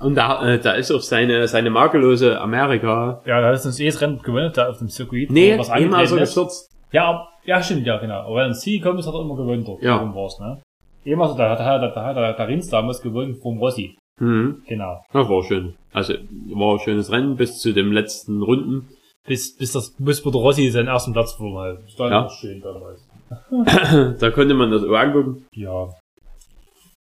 Und 0.00 0.14
da, 0.16 0.46
äh, 0.46 0.58
da 0.58 0.72
ist 0.72 0.90
auf 0.90 1.02
seine, 1.02 1.48
seine 1.48 1.70
makellose 1.70 2.38
Amerika. 2.40 3.22
Ja, 3.24 3.40
da 3.40 3.52
ist 3.52 3.64
das 3.64 3.80
eh 3.80 3.86
das 3.86 4.00
Rennen 4.02 4.20
gewonnen, 4.20 4.52
da 4.54 4.68
auf 4.68 4.78
dem 4.78 4.88
Circuit. 4.88 5.30
Nee, 5.30 5.58
was 5.58 5.68
immer 5.70 6.06
so 6.06 6.16
ist. 6.16 6.20
gestürzt. 6.22 6.70
Ja, 6.90 7.26
ja, 7.44 7.62
stimmt, 7.62 7.86
ja, 7.86 7.96
genau. 7.98 8.20
Aber 8.26 8.36
wenn 8.36 8.50
er 8.50 8.52
Ziel 8.54 8.80
gekommen 8.80 8.98
ist, 8.98 9.06
hat 9.06 9.14
er 9.14 9.22
immer 9.22 9.36
gewonnen 9.36 9.64
dort. 9.64 9.82
Ja. 9.82 9.96
Darum 9.96 10.14
war's, 10.14 10.38
ne? 10.40 10.60
Eben 11.04 11.22
also, 11.22 11.36
da 11.36 11.50
hat, 11.50 11.58
da 11.60 11.64
hat, 11.64 11.96
da 11.96 12.04
hat 12.04 12.16
der, 12.16 12.34
der 12.34 12.48
Rins 12.48 12.68
damals 12.68 13.00
gewonnen 13.00 13.34
vom 13.36 13.58
Rossi. 13.58 13.96
Mhm. 14.20 14.62
Genau. 14.68 15.02
Das 15.12 15.28
war 15.28 15.42
schön. 15.42 15.74
Also, 15.94 16.14
war 16.54 16.74
ein 16.74 16.80
schönes 16.80 17.10
Rennen 17.10 17.36
bis 17.36 17.60
zu 17.60 17.72
dem 17.72 17.92
letzten 17.92 18.42
Runden. 18.42 18.88
Bis, 19.26 19.56
bis 19.56 19.72
das, 19.72 19.94
bis 19.98 20.24
Rossi 20.26 20.68
seinen 20.68 20.88
ersten 20.88 21.12
Platz 21.12 21.32
verloren 21.32 21.78
hat. 21.78 21.84
Das 21.84 21.98
war 21.98 22.10
Ja. 22.10 22.26
auch 22.26 22.30
schön 22.30 22.60
damals. 22.60 23.00
da 24.18 24.30
konnte 24.30 24.54
man 24.54 24.70
das 24.70 24.82
auch 24.84 24.94
angucken. 24.94 25.46
Ja. 25.54 25.88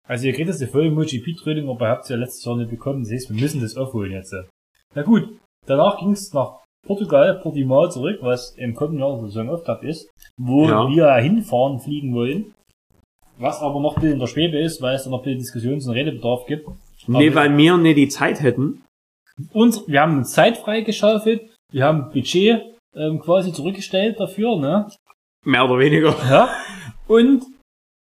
Also 0.07 0.27
ihr 0.27 0.33
kriegt 0.33 0.49
jetzt 0.49 0.61
die 0.61 0.67
volle 0.67 0.91
MotoGP-Training, 0.91 1.69
aber 1.69 1.87
ihr 1.87 1.91
habt 1.91 2.05
es 2.05 2.09
ja 2.09 2.17
letztes 2.17 2.45
Jahr 2.45 2.57
nicht 2.57 2.71
bekommen. 2.71 3.03
Das 3.03 3.13
heißt, 3.13 3.31
wir 3.31 3.41
müssen 3.41 3.61
das 3.61 3.77
aufholen 3.77 4.13
jetzt. 4.13 4.35
Na 4.95 5.03
gut, 5.03 5.29
danach 5.67 5.99
ging 5.99 6.13
es 6.13 6.33
nach 6.33 6.61
Portugal, 6.87 7.41
Portimao 7.43 7.89
zurück, 7.89 8.19
was 8.23 8.55
im 8.57 8.75
kommenden 8.75 9.01
Jahr 9.01 9.17
der 9.19 9.27
Saisonauftakt 9.27 9.85
ist, 9.85 10.09
wo 10.41 10.67
Ja. 10.67 10.89
wir 10.89 11.13
hinfahren, 11.17 11.79
fliegen 11.81 12.15
wollen. 12.15 12.55
Was 13.39 13.61
aber 13.61 13.81
noch 13.81 13.97
ein 13.97 14.01
bisschen 14.01 14.15
in 14.15 14.21
der 14.21 14.27
Schwebe 14.27 14.59
ist, 14.59 14.81
weil 14.81 14.95
es 14.97 15.05
da 15.05 15.11
noch 15.11 15.19
ein 15.19 15.25
bisschen 15.25 15.39
Diskussions- 15.41 15.87
und 15.87 15.93
Redebedarf 15.95 16.47
gibt. 16.47 16.67
Nee, 17.07 17.29
Aber- 17.29 17.37
weil 17.37 17.57
wir 17.57 17.77
nicht 17.77 17.97
die 17.99 18.09
Zeit 18.09 18.41
hätten. 18.43 18.83
Und 19.53 19.87
wir 19.87 20.01
haben 20.01 20.19
uns 20.19 20.33
Zeit 20.33 20.57
freigeschaufelt, 20.57 21.43
wir 21.71 21.85
haben 21.85 22.11
Budget 22.11 22.63
ähm, 22.97 23.21
quasi 23.21 23.53
zurückgestellt 23.53 24.19
dafür, 24.19 24.57
ne? 24.59 24.89
Mehr 25.49 25.65
oder 25.65 25.79
weniger. 25.79 26.15
Ja. 26.29 26.51
Und 27.07 27.43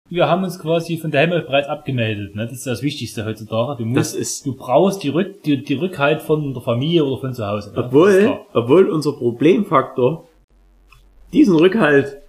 wir 0.08 0.28
haben 0.28 0.42
uns 0.42 0.58
quasi 0.58 0.98
von 0.98 1.12
der 1.12 1.20
Helmut 1.20 1.46
bereits 1.46 1.68
abgemeldet. 1.68 2.34
Ne? 2.34 2.44
Das 2.44 2.52
ist 2.52 2.66
das 2.66 2.82
Wichtigste 2.82 3.24
heutzutage. 3.24 3.84
Du 3.84 3.94
Das 3.94 4.14
musst, 4.14 4.16
ist, 4.16 4.46
du 4.46 4.56
brauchst 4.56 5.04
die, 5.04 5.10
Rück, 5.10 5.44
die, 5.44 5.62
die 5.62 5.74
Rückhalt 5.74 6.22
von 6.22 6.52
der 6.52 6.62
Familie 6.62 7.04
oder 7.04 7.20
von 7.20 7.34
zu 7.34 7.46
Hause. 7.46 7.70
Ne? 7.70 7.76
Das 7.76 7.86
obwohl, 7.86 8.40
obwohl 8.52 8.90
unser 8.90 9.12
Problemfaktor 9.12 10.28
diesen 11.32 11.54
Rückhalt 11.54 12.20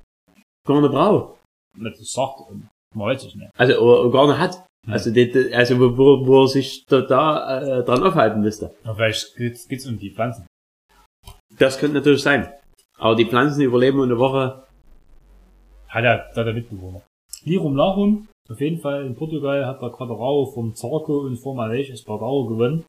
gar 0.67 0.81
nicht 0.81 0.91
braucht. 0.91 1.39
Das 1.79 1.97
sagt 2.11 2.51
man 2.95 3.07
weiß 3.07 3.25
es 3.25 3.35
nicht. 3.35 3.49
Also, 3.57 3.79
oder 3.79 4.11
gar 4.11 4.27
nicht 4.27 4.39
hat. 4.39 4.63
Ja. 4.87 4.93
Also, 4.93 5.11
die, 5.11 5.53
also 5.53 5.79
wo, 5.79 5.97
wo, 5.97 6.27
wo 6.27 6.43
er 6.43 6.47
sich 6.47 6.85
da, 6.85 7.01
da 7.01 7.79
äh, 7.79 7.83
dran 7.83 8.03
aufhalten 8.03 8.41
müsste. 8.41 8.73
Aber 8.83 8.95
vielleicht 8.95 9.35
geht's, 9.35 9.67
geht's 9.67 9.87
um 9.87 9.97
die 9.97 10.11
Pflanzen. 10.11 10.45
Das 11.57 11.79
könnte 11.79 11.97
natürlich 11.97 12.21
sein. 12.21 12.51
Aber 12.99 13.15
die 13.15 13.25
Pflanzen 13.25 13.61
überleben 13.61 14.01
eine 14.01 14.19
Woche. 14.19 14.66
Hat 15.87 16.03
er, 16.03 16.27
hat 16.27 16.35
der 16.35 16.53
Mitbewohner. 16.53 17.01
Lirum 17.43 17.75
Larum, 17.75 18.27
auf 18.49 18.61
jeden 18.61 18.79
Fall 18.79 19.05
in 19.05 19.15
Portugal 19.15 19.65
hat 19.65 19.81
der 19.81 19.89
Quadrao 19.89 20.45
vom 20.45 20.73
Zarco 20.75 21.19
und 21.19 21.37
vom 21.37 21.59
Aleix 21.59 21.89
Espargaro 21.89 22.45
gewonnen. 22.45 22.85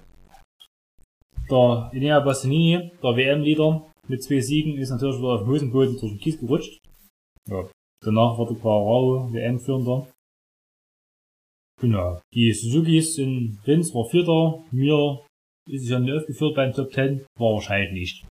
Der 1.50 1.90
Enea 1.92 2.20
Bassanini, 2.20 2.92
der 3.02 3.16
WM-Leader, 3.16 3.86
mit 4.06 4.22
zwei 4.22 4.40
Siegen, 4.40 4.76
ist 4.78 4.90
natürlich 4.90 5.18
wieder 5.18 5.34
auf 5.34 5.40
dem 5.42 5.48
Hosenboden 5.48 5.98
durch 5.98 6.12
den 6.12 6.20
Kies 6.20 6.38
gerutscht. 6.38 6.78
Ja. 7.48 7.68
Danach 8.04 8.38
war 8.38 8.46
der 8.46 8.56
Quadrao 8.56 9.32
WM-Führender. 9.32 10.06
Genau. 11.80 12.20
Die 12.34 12.52
Suzukis 12.52 13.14
sind, 13.14 13.60
Rins 13.66 13.94
war 13.94 14.04
Vierter, 14.04 14.64
mir 14.72 15.20
ist 15.68 15.84
es 15.84 15.90
ja 15.90 15.98
nicht 15.98 16.14
aufgeführt 16.14 16.54
beim 16.54 16.72
Top 16.72 16.92
10, 16.92 17.26
war 17.38 17.54
wahrscheinlich 17.54 17.92
nicht. 17.92 18.26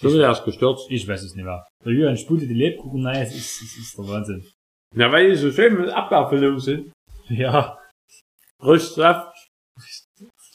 So 0.00 0.10
wird 0.10 0.22
er 0.22 0.28
erst 0.28 0.44
gestürzt. 0.44 0.90
Ich 0.90 1.08
weiß 1.08 1.22
es 1.22 1.34
nicht 1.34 1.44
mehr. 1.44 1.66
Der 1.84 1.92
Julian 1.92 2.16
spulte 2.16 2.46
die 2.46 2.54
Lebkuchen, 2.54 3.02
nein, 3.02 3.22
es 3.22 3.34
ist, 3.34 3.62
es 3.62 3.76
ist 3.78 3.98
der 3.98 4.06
Wahnsinn. 4.06 4.46
Ja, 4.94 5.10
weil 5.10 5.30
die 5.30 5.36
so 5.36 5.50
schön 5.50 5.78
mit 5.78 5.90
Abgabefüllung 5.90 6.58
sind. 6.58 6.92
Ja, 7.28 7.78
Frisch 8.60 8.94
Saft. 8.94 9.36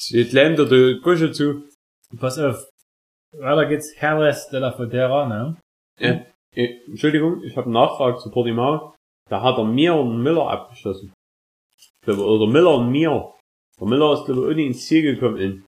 Jetzt 0.10 0.34
lähmt 0.34 0.60
er 0.60 0.66
die 0.66 1.00
Kusche 1.02 1.32
zu. 1.32 1.68
Pass 2.18 2.40
auf. 2.40 2.68
Weiter 3.38 3.66
geht's. 3.68 3.94
Herles 3.96 4.50
de 4.50 4.60
la 4.60 4.72
Fodera, 4.72 5.28
ne? 5.28 5.58
Äh, 6.00 6.22
äh, 6.56 6.82
Entschuldigung, 6.88 7.44
ich 7.44 7.56
habe 7.56 7.66
eine 7.66 7.74
Nachfrage 7.74 8.18
zu 8.18 8.32
Portimao. 8.32 8.96
Da 9.30 9.42
hat 9.42 9.58
er 9.58 9.64
mir 9.64 9.96
und 9.96 10.22
Miller 10.22 10.50
abgeschossen. 10.50 11.14
Ich 11.78 12.08
Oder 12.08 12.48
Miller 12.48 12.76
und 12.76 12.92
mir. 12.92 13.34
Der 13.80 13.88
Miller 13.88 14.14
ist, 14.14 14.26
glaube 14.26 14.42
ich, 14.42 14.48
ohne 14.48 14.66
ins 14.66 14.86
Ziel 14.86 15.04
gekommen. 15.04 15.66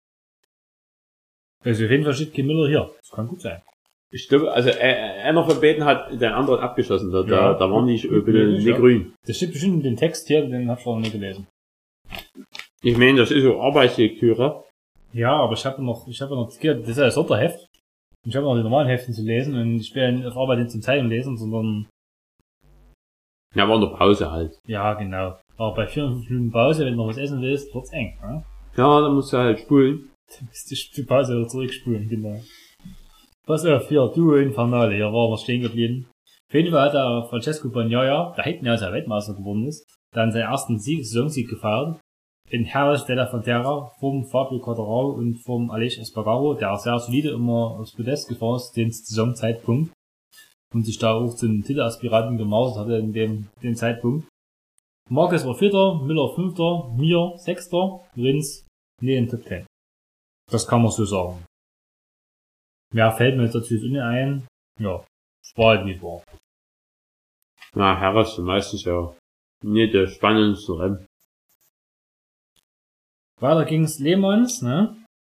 Also 1.64 1.86
auf 1.86 1.92
jeden 1.92 2.04
Fall 2.04 2.14
steht 2.14 2.34
kein 2.34 2.46
Miller 2.48 2.68
hier. 2.68 2.92
Das 3.00 3.12
kann 3.12 3.28
gut 3.28 3.42
sein. 3.42 3.62
Ich 4.12 4.28
glaube, 4.28 4.52
also 4.52 4.70
äh, 4.70 4.74
einer 5.24 5.44
von 5.48 5.60
beiden 5.60 5.86
hat 5.86 6.12
den 6.12 6.32
anderen 6.32 6.60
abgeschossen. 6.60 7.12
Da, 7.12 7.24
da, 7.24 7.36
Ja. 7.36 7.54
da 7.56 7.72
waren 7.72 7.88
die 7.88 7.96
äh, 8.06 8.22
bitte 8.22 8.48
nicht 8.52 8.66
ja. 8.68 8.78
grün. 8.78 9.14
Das 9.26 9.38
steht 9.38 9.54
bestimmt 9.54 9.78
in 9.78 9.84
dem 9.84 9.96
Text 9.98 10.28
hier, 10.28 10.46
den 10.46 10.70
hab 10.70 10.80
ich 10.80 10.86
noch 10.86 11.00
nicht 11.00 11.14
gelesen. 11.14 11.48
Ich 12.82 12.98
meine, 12.98 13.18
das 13.20 13.32
ist 13.32 13.44
so 13.44 13.60
Arbeitslektüre. 13.62 14.64
Ja, 15.14 15.32
aber 15.38 15.54
ich 15.54 15.66
habe 15.66 15.84
noch, 15.84 16.08
ich 16.08 16.22
habe 16.22 16.36
noch, 16.36 16.48
das 16.48 16.58
ist 16.58 16.64
ja 16.98 17.06
das 17.06 17.16
Sonderheft. 17.16 17.66
Ich 18.26 18.36
habe 18.36 18.46
noch 18.46 18.56
die 18.56 18.64
normalen 18.64 18.88
Heften 18.88 19.14
zu 19.14 19.22
lesen 19.24 19.56
und 19.56 19.80
ich 19.80 19.94
will 19.96 20.22
ja 20.22 20.28
auf 20.28 20.38
Arbeit 20.38 20.60
nicht 20.60 20.72
zum 20.72 20.82
Zeitung 20.82 21.08
lesen, 21.08 21.38
sondern, 21.38 21.88
Ja, 23.56 23.68
war 23.68 23.76
in 23.76 23.82
der 23.82 23.96
Pause 23.98 24.32
halt. 24.32 24.58
ja, 24.68 24.94
genau. 24.94 25.38
Aber 25.58 25.76
bei 25.76 25.88
54 25.88 26.30
Minuten 26.30 26.52
Pause, 26.52 26.86
wenn 26.86 26.94
du 26.94 26.98
noch 26.98 27.08
was 27.10 27.18
essen 27.18 27.42
willst, 27.42 27.74
wird's 27.76 27.92
eng, 27.94 28.18
ne? 28.22 28.44
Ja, 28.76 29.02
da 29.02 29.10
musst 29.10 29.32
du 29.34 29.38
halt 29.38 29.60
spulen. 29.60 30.10
Du 30.40 30.76
die 30.96 31.04
Pause 31.04 31.38
wieder 31.38 31.48
zurückspulen, 31.48 32.08
genau. 32.10 32.40
Pass 33.46 33.66
auf, 33.66 33.90
hier, 33.90 34.08
Duo 34.16 34.36
Infernale, 34.36 34.96
hier 34.96 35.12
waren 35.12 35.32
wir 35.32 35.38
stehen 35.38 35.62
geblieben. 35.62 36.08
Auf 36.54 36.56
jeden 36.56 36.72
Fall 36.72 36.86
hat 36.86 36.94
der 36.94 37.28
Francesco 37.30 37.70
Bagnaia, 37.70 38.34
der 38.38 38.44
hinten 38.44 38.66
ja 38.66 38.74
als 38.74 38.82
er 38.82 38.94
Weltmeister 38.94 39.34
geworden 39.34 39.68
ist, 39.68 39.86
dann 40.14 40.32
seinen 40.32 40.50
ersten 40.50 40.80
Sieg, 40.80 41.06
Saisonsieg 41.06 41.50
gefeiert. 41.50 42.00
In 42.50 42.66
Herres 42.66 43.06
de 43.06 43.16
la 43.16 43.26
Frontera 43.26 43.92
vom 44.00 44.26
Fabio 44.26 44.60
Quadraro 44.60 45.12
und 45.12 45.40
vom 45.44 45.72
Aleix 45.72 45.98
Espargaro, 45.98 46.54
der 46.54 46.78
sehr 46.78 47.00
solide 47.00 47.32
immer 47.32 47.80
aufs 47.80 47.94
Podest 47.94 48.30
gefahren 48.30 48.58
ist, 48.58 48.74
den 48.74 48.92
Saisonzeitpunkt. 48.92 49.92
Und 50.74 50.86
sich 50.86 51.00
da 51.00 51.14
auch 51.14 51.34
zum 51.34 51.64
Titelaspiranten 51.64 52.38
gemausert 52.38 52.78
hatte 52.86 52.98
in 52.98 53.14
dem, 53.14 53.48
dem 53.62 53.76
Zeitpunkt. 53.76 54.28
Marquez 55.10 55.46
war 55.46 55.56
Vierter, 55.56 56.02
Müller 56.04 56.34
Fünfter, 56.34 56.94
Mir 56.96 57.34
Sechster, 57.38 58.02
Rins 58.16 58.66
nee, 59.02 59.18
in 59.18 59.28
Top 59.28 59.44
Ten. 59.46 59.66
Das 60.52 60.68
kann 60.68 60.82
man 60.82 60.92
so 60.92 61.06
sagen. 61.06 61.44
Mehr 62.94 63.12
fällt 63.12 63.38
mir 63.38 63.46
jetzt 63.46 63.56
dazu 63.56 63.74
nicht 63.74 64.00
ein. 64.00 64.48
Ja, 64.80 65.04
es 65.44 65.58
war 65.58 65.78
halt 65.78 65.86
wie 65.88 65.94
es 65.94 66.02
war. 66.02 66.24
Na, 67.76 68.00
Harris 68.00 68.34
ist 68.34 68.40
meistens 68.40 68.84
ja 68.84 69.16
nicht 69.64 69.94
der 69.94 70.08
spannendste 70.08 70.78
Rennen. 70.78 71.06
Weiter 73.40 73.66
ging's 73.66 74.00
Le 74.00 74.16
Mans, 74.16 74.62
ne? 74.62 74.96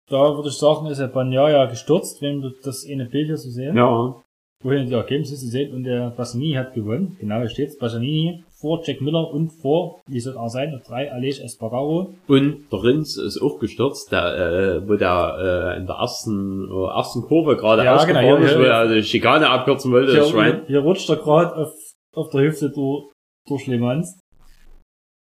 Da 0.08 0.36
würde 0.36 0.50
ich 0.50 0.58
sagen, 0.58 0.86
ist 0.88 1.00
der 1.00 1.08
Banyaya 1.08 1.66
gestürzt, 1.66 2.22
wenn 2.22 2.42
du 2.42 2.50
das 2.50 2.86
eine 2.86 3.06
Bild 3.06 3.28
hier 3.28 3.38
so 3.38 3.50
sehen. 3.50 3.76
Ja, 3.76 4.22
Wohin 4.66 4.88
die 4.88 4.96
Ergebnisse 4.96 5.36
seht 5.36 5.72
und 5.72 5.84
der 5.84 6.10
Bassanini 6.10 6.56
hat 6.56 6.74
gewonnen. 6.74 7.16
Genau, 7.20 7.38
hier 7.38 7.50
steht's. 7.50 7.78
Bassanini 7.78 8.44
vor 8.60 8.82
Jack 8.84 9.00
Miller 9.00 9.32
und 9.32 9.52
vor, 9.52 10.02
wie 10.08 10.20
soll 10.20 10.36
er 10.36 10.50
sein, 10.50 10.74
auf 10.74 10.82
drei 10.82 11.12
Aleix 11.12 11.40
Espargaro. 11.40 12.16
Und 12.28 12.66
der 12.72 12.84
Rins 12.84 13.16
ist 13.16 13.40
auch 13.40 13.60
gestürzt, 13.60 14.12
der, 14.12 14.26
äh, 14.36 14.90
wo 14.90 14.96
der 14.96 15.76
äh, 15.76 15.80
in 15.80 15.86
der 15.86 15.98
ersten, 15.98 16.68
äh, 16.68 16.98
ersten 16.98 17.22
Kurve 17.22 17.58
gerade 17.58 17.84
Ja, 17.84 17.96
ausgefahren 17.96 18.26
genau, 18.26 18.38
ist, 18.44 18.58
wo 18.58 18.64
er 18.64 18.92
die 18.92 19.04
Schikane 19.04 19.48
abkürzen 19.52 19.92
wollte, 19.92 20.14
Hier, 20.14 20.24
Schwein. 20.24 20.64
hier 20.66 20.80
rutscht 20.80 21.12
er 21.12 21.18
gerade 21.18 21.56
auf, 21.56 21.74
auf 22.16 22.32
der 22.32 22.42
Hüfte 22.42 22.72
durch, 22.72 23.12
durch 23.48 23.68
Le 23.68 23.78
Mans. 23.78 24.20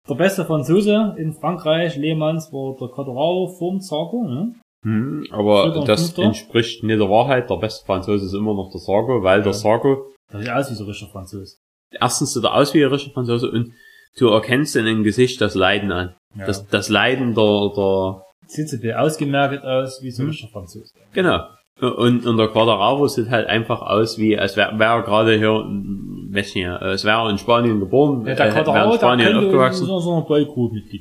Der 0.09 0.15
beste 0.15 0.43
Franzose 0.45 1.13
in 1.19 1.33
Frankreich, 1.33 1.97
Le 1.97 2.15
Mans, 2.15 2.51
war 2.51 2.75
der 2.79 2.87
Quadrao 2.87 3.47
vom 3.59 3.79
Zarco, 3.79 4.23
ne? 4.27 4.55
Hm, 4.85 5.25
aber 5.31 5.83
das 5.85 6.03
Fünfter. 6.03 6.21
entspricht 6.23 6.83
nicht 6.83 6.99
der 6.99 7.09
Wahrheit. 7.09 7.49
Der 7.49 7.55
beste 7.57 7.85
Franzose 7.85 8.25
ist 8.25 8.33
immer 8.33 8.53
noch 8.53 8.69
der 8.71 8.79
Sargo, 8.79 9.23
weil 9.23 9.39
der 9.41 9.51
Ja. 9.51 9.53
Sargo, 9.53 10.11
Das 10.31 10.41
sieht 10.41 10.51
aus 10.51 10.69
wie 10.71 10.75
so 10.75 10.83
ein 10.83 10.87
richtiger 10.89 11.11
Franzose. 11.11 11.57
erstens 11.99 12.33
sieht 12.33 12.43
er 12.43 12.53
aus 12.55 12.73
wie 12.73 12.83
ein 12.85 12.91
richtiger 12.91 13.13
Franzose 13.15 13.49
und 13.51 13.71
du 14.19 14.27
erkennst 14.29 14.75
in 14.75 14.85
dem 14.85 15.03
Gesicht 15.03 15.41
das 15.41 15.55
Leiden 15.55 15.91
an. 15.91 16.15
Ja. 16.37 16.45
Das, 16.45 16.65
das 16.67 16.89
Leiden 16.89 17.33
der, 17.33 17.71
der, 17.75 18.21
sieht 18.47 18.69
so 18.69 18.75
ein 18.77 18.81
bisschen 18.81 18.97
ausgemerkt 18.97 19.63
aus 19.65 19.99
wie 20.03 20.11
so 20.11 20.21
ein 20.21 20.25
Hm. 20.25 20.29
richtiger 20.31 20.51
Franzose. 20.51 20.91
genau. 21.13 21.39
Und, 21.81 22.25
und 22.25 22.37
der 22.37 22.47
Quadraro 22.47 23.05
sieht 23.09 23.29
halt 23.29 23.47
einfach 23.47 23.81
aus 23.81 24.17
wie, 24.17 24.37
als 24.39 24.55
wäre 24.55 24.79
wär 24.79 24.87
er 24.91 25.01
gerade 25.03 25.35
hier, 25.37 25.49
weiß 25.51 26.55
nicht, 26.55 26.63
äh, 26.63 26.67
als 26.69 27.03
wäre 27.03 27.23
er 27.23 27.29
in 27.29 27.37
Spanien 27.37 27.81
geboren, 27.81 28.25
Ja, 28.25 28.31
äh, 28.31 28.35
der 28.35 28.45
wäre 28.45 28.47
in 28.59 28.63
Quadrao, 28.63 28.91
der 28.91 28.97
Spanien 28.97 29.27
könnte 29.33 29.45
aufgewachsen. 29.47 29.85
so, 29.85 29.99
so 29.99 30.15
ein 30.15 30.23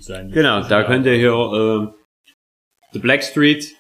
sein. 0.03 0.31
Genau, 0.33 0.63
da 0.69 0.83
könnte 0.83 1.13
hier 1.15 1.31
äh, 1.33 2.04
The 2.95 3.01
Black 3.01 3.25
Street 3.25 3.75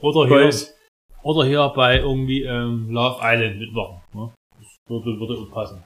Oder 0.00 0.26
hier, 0.26 0.36
Boys. 0.36 0.74
oder 1.22 1.46
hier 1.46 1.72
bei 1.74 1.98
irgendwie 1.98 2.42
ähm, 2.42 2.90
Love 2.90 3.18
Island 3.22 3.58
mitmachen. 3.58 4.02
Ne? 4.12 4.32
Das 4.58 4.76
würde, 4.86 5.18
würde 5.18 5.34
auch 5.40 5.50
passen. 5.50 5.82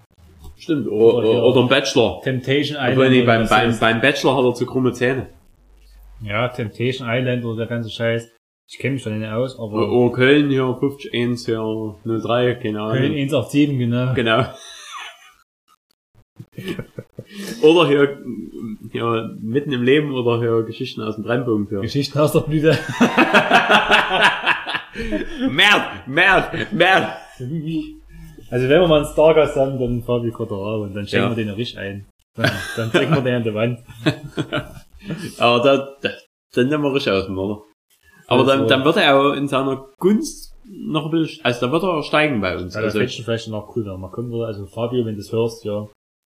Stimmt, 0.56 0.88
oder, 0.88 1.18
Oder 1.18 1.44
oder, 1.44 1.60
ein 1.60 1.68
Bachelor. 1.68 2.20
Temptation 2.22 2.76
Island. 2.76 2.92
Obwohl, 2.98 3.10
nee, 3.10 3.22
beim, 3.22 3.48
beim, 3.48 3.78
beim 3.78 4.00
Bachelor 4.00 4.36
hat 4.36 4.44
er 4.44 4.54
zu 4.54 4.66
krumme 4.66 4.92
Zähne. 4.92 5.28
Ja, 6.22 6.48
Temptation 6.48 7.08
Island 7.08 7.44
oder 7.44 7.58
der 7.58 7.66
ganze 7.66 7.90
Scheiß. 7.90 8.28
Ich 8.68 8.78
kenne 8.78 8.94
mich 8.94 9.04
da 9.04 9.10
nicht 9.10 9.30
aus, 9.30 9.56
aber 9.58 9.90
oh, 9.90 10.10
Köln 10.10 10.50
hier 10.50 10.64
51 10.64 11.46
hier 11.46 11.94
03, 12.04 12.54
keine 12.54 12.60
Köln 12.60 12.76
Ahnung. 12.76 13.16
187, 13.16 13.78
genau. 13.78 14.14
Genau. 14.14 14.44
oder 17.62 17.86
hier, 17.88 18.18
hier 18.92 19.36
mitten 19.40 19.72
im 19.72 19.82
Leben 19.82 20.12
oder 20.14 20.38
hier 20.38 20.62
Geschichten 20.64 21.02
aus 21.02 21.14
dem 21.16 21.24
Brennpunkt. 21.24 21.70
Hier. 21.70 21.80
Geschichten 21.80 22.18
aus 22.18 22.32
der 22.32 22.40
Blüte. 22.40 22.76
Merd, 25.50 26.06
Merd, 26.08 26.72
Merd. 26.72 27.12
Also 28.50 28.68
wenn 28.68 28.80
wir 28.80 28.88
mal 28.88 29.02
einen 29.04 29.12
Stargast 29.12 29.56
haben, 29.56 29.78
dann 29.78 30.02
Fabio 30.02 30.32
Cotteraro 30.32 30.82
und 30.82 30.94
dann 30.94 31.06
schenken 31.06 31.30
Ja. 31.30 31.36
wir 31.36 31.44
den 31.44 31.54
richtig 31.54 31.78
ein. 31.78 32.06
Dann, 32.34 32.50
dann 32.76 32.90
trinken 32.92 33.14
wir 33.14 33.22
den 33.22 33.34
an 33.36 33.44
der 33.44 33.54
Wand. 33.54 33.78
Aber 35.38 35.62
da, 35.62 35.96
da 36.02 36.10
dann 36.54 36.68
nehmen 36.68 36.82
wir 36.82 36.92
richtig 36.94 37.12
auseinander. 37.12 37.62
Aber 38.26 38.44
dann, 38.44 38.60
Also- 38.62 38.68
dann 38.68 38.84
wird 38.84 38.96
er 38.96 39.16
auch 39.18 39.32
in 39.34 39.46
seiner 39.48 39.86
Gunst 39.98 40.54
noch 40.64 41.06
ein 41.06 41.10
bisschen, 41.12 41.44
also 41.44 41.66
da 41.66 41.72
wird 41.72 41.82
er 41.82 42.02
steigen 42.02 42.40
bei 42.40 42.54
uns. 42.56 42.74
Ja, 42.74 42.80
das 42.80 42.94
Also, 42.94 42.98
fände 42.98 43.12
ich 43.12 43.24
vielleicht 43.24 43.48
noch 43.48 43.74
cool, 43.76 43.84
wenn 43.86 44.00
man 44.00 44.10
kommen. 44.10 44.32
Also 44.42 44.66
Fabio, 44.66 45.04
wenn 45.04 45.14
du 45.14 45.20
das 45.20 45.32
hörst, 45.32 45.64
ja. 45.64 45.88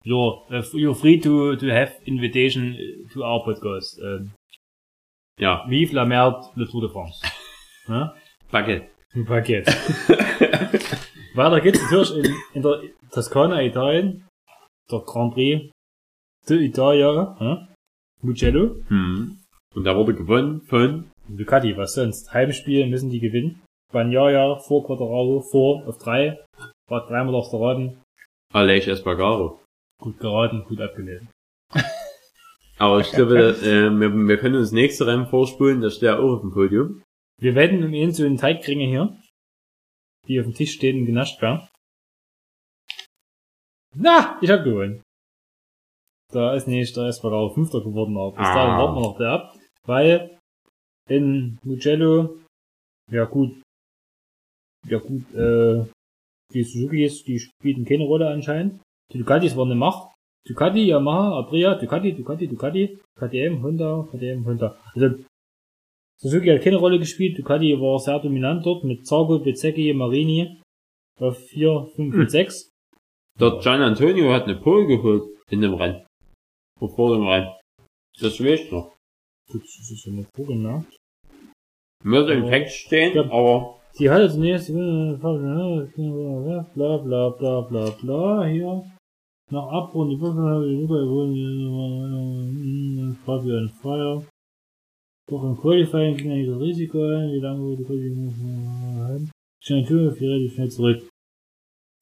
You're, 0.03 0.43
uh, 0.49 0.63
you're 0.73 0.95
free 0.95 1.19
to, 1.19 1.55
to 1.55 1.67
have 1.67 1.93
invitation 2.05 2.75
to 3.13 3.23
our 3.23 3.43
podcast. 3.43 3.99
Ähm, 3.99 4.31
ja, 5.39 5.63
Vive 5.67 5.93
la 5.93 6.05
merde, 6.05 6.49
le 6.55 6.67
Tour 6.67 6.81
de 6.81 6.89
France. 6.89 7.21
Ja? 7.87 8.13
Baguette. 8.51 8.89
Paket. 9.25 9.67
Weiter 11.35 11.61
geht's 11.61 11.81
natürlich 11.81 12.11
in, 12.25 12.35
in 12.53 12.61
der 12.61 12.81
Toskana, 13.11 13.61
Italien. 13.61 14.27
Der 14.89 14.99
Grand 14.99 15.33
Prix 15.33 15.71
d'Italia. 16.47 17.35
Ja? 17.39 17.67
Mugello. 18.21 18.75
Hm. 18.87 19.39
Und 19.73 19.83
da 19.83 19.95
wurde 19.95 20.13
gewonnen 20.13 20.61
von, 20.61 21.09
Ducati, 21.27 21.75
was 21.75 21.95
sonst? 21.95 22.33
Heimspiel 22.33 22.87
müssen 22.87 23.09
die 23.09 23.19
gewinnen. 23.19 23.61
Bagnaia 23.91 24.57
vor 24.57 24.85
Quattararo, 24.85 25.41
vor 25.41 25.87
auf 25.87 25.97
drei. 25.97 26.39
War 26.87 27.07
dreimal 27.07 27.35
auf 27.35 27.49
der 27.49 27.59
Raden. 27.59 28.01
Aleix 28.53 28.87
Espargaro. 28.87 29.60
Gut 30.01 30.19
geraten, 30.19 30.63
gut 30.65 30.81
abgelehnt. 30.81 31.29
Aber 32.79 32.99
ich 32.99 33.11
glaube, 33.11 33.37
äh, 33.61 33.89
wir, 33.91 34.09
wir 34.27 34.37
können 34.37 34.55
uns 34.55 34.71
nächste 34.71 35.05
Rennen 35.05 35.27
vorspulen, 35.27 35.81
da 35.81 35.91
steht 35.91 36.09
er 36.09 36.19
auch 36.19 36.37
auf 36.37 36.41
dem 36.41 36.51
Podium. 36.51 37.03
Wir 37.39 37.53
werden 37.53 37.83
um 37.83 37.93
ihn 37.93 38.11
zu 38.11 38.23
den 38.23 38.37
Teigkringe 38.37 38.85
hier, 38.85 39.15
die 40.27 40.39
auf 40.39 40.47
dem 40.47 40.55
Tisch 40.55 40.73
stehen 40.73 40.99
und 41.01 41.05
genascht 41.05 41.39
werden. 41.41 41.67
Na, 43.95 44.39
ich 44.41 44.49
hab 44.49 44.63
gewonnen. 44.63 45.03
Da 46.33 46.55
ist 46.55 46.67
nicht 46.67 46.95
der 46.95 47.07
Espargaro 47.07 47.53
Fünfter 47.53 47.81
geworden, 47.81 48.17
aber 48.17 48.31
bis 48.31 48.47
Ah. 48.47 48.55
dahin 48.55 48.77
warten 48.79 48.95
wir 48.95 49.01
noch 49.01 49.17
der 49.17 49.29
ab, 49.31 49.55
weil 49.85 50.39
in 51.09 51.59
Mugello, 51.63 52.39
ja 53.11 53.25
gut, 53.25 53.61
ja 54.87 54.97
gut, 54.97 55.21
äh, 55.35 55.85
die 56.53 56.63
Suzukis, 56.63 57.23
die 57.23 57.39
spielten 57.39 57.85
keine 57.85 58.05
Rolle 58.05 58.29
anscheinend. 58.29 58.81
Die 59.13 59.17
Ducatis 59.19 59.55
waren 59.55 59.71
eine 59.71 59.79
Macht. 59.79 60.07
Ducati, 60.47 60.87
Yamaha, 60.87 61.39
Aprilia, 61.39 61.75
Ducati, 61.75 62.13
Ducati, 62.13 62.47
Ducati, 62.47 62.97
KTM, 63.19 63.61
Honda, 63.61 64.07
KTM, 64.11 64.43
Honda. 64.45 64.75
Also 64.95 65.15
Suzuki 66.19 66.47
hat 66.49 66.61
keine 66.61 66.77
Rolle 66.77 66.97
gespielt, 66.99 67.37
Ducati 67.37 67.79
war 67.79 67.99
sehr 67.99 68.19
dominant 68.19 68.65
dort 68.65 68.83
mit 68.83 69.05
Zarco, 69.05 69.39
Bezzecchi, 69.39 69.93
Marini 69.93 70.61
auf 71.19 71.37
4, 71.37 71.87
5 71.95 72.15
und 72.15 72.31
6. 72.31 72.69
Der 73.39 73.51
Gian 73.59 73.81
Antonio 73.81 74.31
hat 74.33 74.43
eine 74.43 74.55
Pole 74.55 74.87
geholt 74.87 75.23
in 75.49 75.61
dem 75.61 75.73
Rennen. 75.75 76.05
Vor 76.79 76.89
vor 76.95 77.15
dem 77.15 77.27
Rennen. 77.27 77.49
Das 78.19 78.39
weiß 78.39 78.61
ich 78.61 78.71
noch. 78.71 78.95
Gut, 79.51 79.61
das 79.63 79.91
ist 79.91 80.05
ja 80.05 80.11
eine 80.13 80.25
Kugel, 80.35 80.55
ne? 80.57 80.85
Würde 82.03 82.33
im 82.33 82.45
Text 82.47 82.75
stehen, 82.77 83.15
Ja. 83.15 83.23
aber 83.25 83.77
Sie 83.93 84.09
hat 84.09 84.21
jetzt 84.21 84.37
nächst, 84.37 84.69
bla 84.73 85.19
bla 86.73 87.29
bla 87.29 87.61
bla 87.61 87.89
bla, 88.01 88.45
hier. 88.45 88.83
Nach 89.51 89.67
Abrund, 89.67 90.17
Fabian 93.25 93.69
Freier. 93.81 94.23
Doch 95.27 95.43
im 95.43 95.57
Qualifying 95.57 96.15
ging 96.15 96.31
er 96.31 96.51
das 96.51 96.61
Risiko 96.61 96.97
ein, 96.97 97.31
wie 97.33 97.39
lange 97.39 97.75
die 97.75 97.83
Qualifying 97.83 99.29
Schnell 99.59 99.85
Tür, 99.85 100.13
viel 100.13 100.29
relativ 100.29 100.53
schnell 100.53 100.69
zurück. 100.69 101.03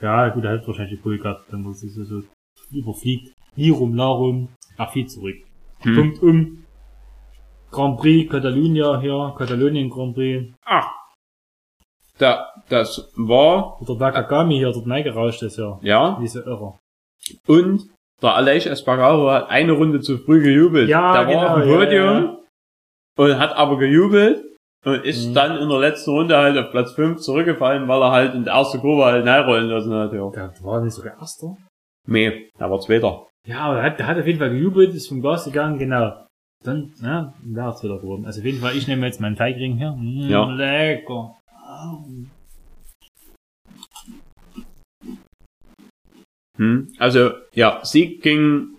Ja, 0.02 0.30
gut, 0.30 0.45
er 0.45 0.60
hat 0.60 0.67
wahrscheinlich 0.67 0.97
die 0.97 1.02
Pull 1.02 1.17
gehabt, 1.17 1.52
dann 1.52 1.63
muss 1.63 1.84
es 1.84 1.95
so, 1.95 2.04
so 2.04 2.24
überfliegt. 2.71 3.34
Lirum, 3.56 3.95
Larum, 3.95 4.50
ach, 4.78 4.91
viel 4.93 5.08
zurück. 5.08 5.38
Hm. 5.80 5.95
Punkt 5.95 6.24
um. 6.24 6.65
Grand 7.71 8.00
Prix, 8.00 8.32
Catalunya 8.32 9.00
hier, 9.02 9.34
Katalonien 9.38 9.89
Grand 9.89 10.15
Prix. 10.15 10.54
da, 12.19 12.54
das 12.69 13.12
war, 13.15 13.82
Oder 13.82 13.95
Nakagami 13.95 14.58
hier 14.58 14.71
dort 14.71 14.88
reingerauscht 14.88 15.41
ist 15.43 15.58
ja. 15.58 15.80
ja, 15.82 16.17
Diese 16.21 16.41
Irre. 16.41 16.79
Und 17.48 17.89
der 18.22 18.36
Aleix 18.36 18.65
Espargaro 18.65 19.30
hat 19.32 19.50
eine 19.50 19.72
Runde 19.74 20.02
zu 20.02 20.18
früh 20.18 20.42
gejubelt. 20.42 20.89
Ja, 20.89 21.13
der 21.13 21.28
war 21.28 21.34
genau, 21.34 21.48
auf 21.56 21.62
dem 21.62 21.70
ja, 21.70 21.78
Podium 21.78 22.24
ja. 22.24 23.24
und 23.24 23.39
hat 23.39 23.56
aber 23.56 23.78
gejubelt 23.78 24.44
und 24.86 25.06
ist 25.06 25.30
Mhm. 25.30 25.34
dann 25.34 25.58
in 25.58 25.70
der 25.70 25.80
letzten 25.80 26.12
Runde 26.12 26.36
halt 26.38 26.58
auf 26.58 26.72
Platz 26.72 26.92
5 26.94 27.20
zurückgefallen, 27.22 27.88
weil 27.88 28.02
er 28.02 28.12
halt 28.12 28.34
in 28.36 28.44
der 28.44 28.54
ersten 28.54 28.80
Kurve 28.80 29.06
halt 29.06 29.26
reinrollen 29.26 29.68
lassen 29.70 29.94
hat. 29.94 30.13
Ja. 30.13 30.30
Der 30.30 30.54
war 30.63 30.82
nicht 30.82 30.94
sogar 30.94 31.18
Erster. 31.20 31.56
Nee, 32.08 32.50
er 32.58 32.70
war 32.72 32.80
Zweiter. 32.80 33.26
Ja, 33.48 33.60
aber 33.62 33.78
er 33.80 33.84
hat, 33.84 34.00
der 34.00 34.08
hat 34.08 34.18
auf 34.18 34.26
jeden 34.28 34.39
Fall 34.39 34.50
gejubelt, 34.50 34.94
ist 34.94 35.08
vom 35.08 35.22
Gas 35.22 35.46
gegangen, 35.46 35.78
genau. 35.80 36.26
Dann, 36.65 36.92
ja, 37.02 37.34
da 37.42 37.70
ist 37.70 37.84
wieder 37.84 38.00
geworden. 38.00 38.26
Also 38.26 38.42
auf 38.42 38.46
jeden 38.46 38.60
Fall, 38.60 38.76
ich 38.76 38.86
nehme 38.88 39.06
jetzt 39.06 39.22
meinen 39.22 39.38
Teigring 39.38 39.78
hier. 39.78 39.92
Mm, 39.94 40.30
Ja. 40.30 40.46
Lecker. 40.52 41.36
Hm. 46.60 46.89
Also, 47.00 47.32
ja, 47.54 47.80
Sieg 47.84 48.22
ging 48.22 48.76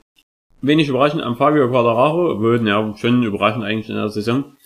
wenig 0.61 0.88
überraschend 0.88 1.23
am 1.23 1.37
Fabio 1.37 1.69
Quadraro, 1.69 2.33
obwohl, 2.33 2.66
ja, 2.69 2.95
schon 2.97 3.23
überraschend 3.23 3.64
eigentlich 3.64 3.88
in 3.88 3.97
der 3.97 4.11
Saison. 4.11 4.57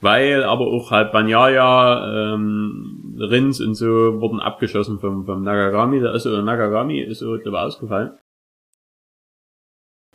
Weil 0.00 0.42
aber 0.42 0.66
auch 0.66 0.90
halt 0.90 1.12
Banyaya, 1.12 2.34
ähm, 2.34 3.14
Rins 3.20 3.60
und 3.60 3.74
so 3.74 4.20
wurden 4.20 4.40
abgeschossen 4.40 4.98
vom, 4.98 5.26
vom 5.26 5.42
Nakagami. 5.42 6.00
Der 6.00 6.14
ist 6.14 6.24
so, 6.24 6.30
Nakagami 6.42 7.00
ist 7.00 7.20
so, 7.20 7.36
ich, 7.36 7.46
ausgefallen. 7.46 8.18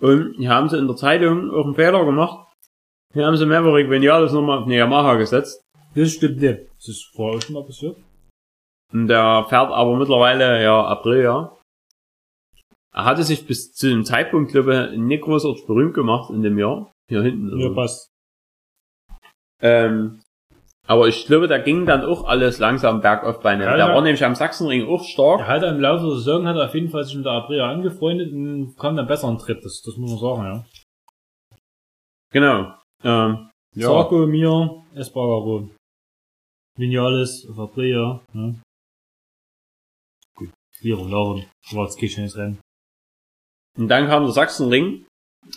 Und 0.01 0.35
hier 0.37 0.49
haben 0.49 0.67
sie 0.67 0.77
in 0.77 0.87
der 0.87 0.95
Zeitung 0.95 1.51
auch 1.51 1.65
einen 1.65 1.75
Fehler 1.75 2.03
gemacht. 2.05 2.47
Hier 3.13 3.25
haben 3.25 3.37
sie 3.37 3.45
Maverick 3.45 3.89
Vinales 3.89 4.33
nochmal 4.33 4.59
auf 4.59 4.65
eine 4.65 4.75
Yamaha 4.75 5.15
gesetzt. 5.15 5.61
Das 5.95 6.11
stimmt 6.11 6.41
nicht. 6.41 6.67
Das 6.75 6.89
ist 6.89 7.11
vorher 7.15 7.41
schon 7.41 7.53
mal 7.53 7.63
passiert. 7.63 7.97
Und 8.91 9.07
der 9.07 9.45
fährt 9.47 9.71
aber 9.71 9.95
mittlerweile 9.95 10.61
ja 10.61 10.85
April, 10.85 11.23
ja. 11.23 11.56
Er 12.97 13.05
hatte 13.05 13.21
sich 13.21 13.45
bis 13.45 13.73
zu 13.73 13.89
dem 13.89 14.05
Zeitpunkt, 14.05 14.51
glaube 14.51 14.89
ich, 14.91 14.97
nicht 14.97 15.21
großartig 15.21 15.67
berühmt 15.67 15.93
gemacht 15.93 16.31
in 16.31 16.41
dem 16.41 16.57
Jahr. 16.57 16.91
Hier 17.07 17.21
hinten. 17.21 17.55
Ja, 17.59 17.69
passt. 17.69 18.09
ähm, 19.61 20.19
aber 20.87 21.07
ich 21.07 21.27
glaube, 21.27 21.47
da 21.47 21.59
ging 21.59 21.85
dann 21.85 22.03
auch 22.03 22.23
alles 22.23 22.57
langsam 22.57 23.01
bergauf 23.01 23.39
bei 23.41 23.53
ihm. 23.53 23.61
Ja, 23.61 23.77
der 23.77 23.89
ja. 23.89 23.93
war 23.93 24.01
nämlich 24.01 24.25
am 24.25 24.33
Sachsenring 24.33 24.87
auch 24.87 25.03
stark. 25.03 25.41
Er 25.41 25.47
hat 25.47 25.61
im 25.61 25.79
Laufe 25.79 26.07
der 26.07 26.15
Saison 26.15 26.47
hat 26.47 26.55
er 26.55 26.65
auf 26.65 26.73
jeden 26.73 26.89
Fall 26.89 27.03
sich 27.03 27.15
mit 27.15 27.25
der 27.25 27.33
Aprilia 27.33 27.69
angefreundet 27.69 28.33
und 28.33 28.75
kam 28.79 28.95
dann 28.95 29.05
besser 29.05 29.29
in 29.29 29.37
Tritt. 29.37 29.63
Das, 29.63 29.79
das 29.85 29.95
muss 29.97 30.09
man 30.09 30.19
sagen, 30.19 30.43
ja. 30.43 30.65
Genau. 32.31 32.73
Ähm, 33.03 33.49
ja. 33.75 33.89
Sarko, 33.89 34.25
Mir, 34.25 34.83
Espargaro. 34.95 35.69
Vinales, 36.79 37.47
auf 37.47 37.59
Aprilia, 37.59 38.21
ne? 38.33 38.59
Gut. 40.35 40.49
Lirum, 40.81 41.11
Larum. 41.11 41.45
War 41.73 41.83
jetzt 41.83 41.99
kein 41.99 42.09
schönes 42.09 42.35
Rennen. 42.35 42.59
Und 43.77 43.87
dann 43.87 44.07
kam 44.07 44.23
der 44.23 44.33
Sachsenring. 44.33 45.05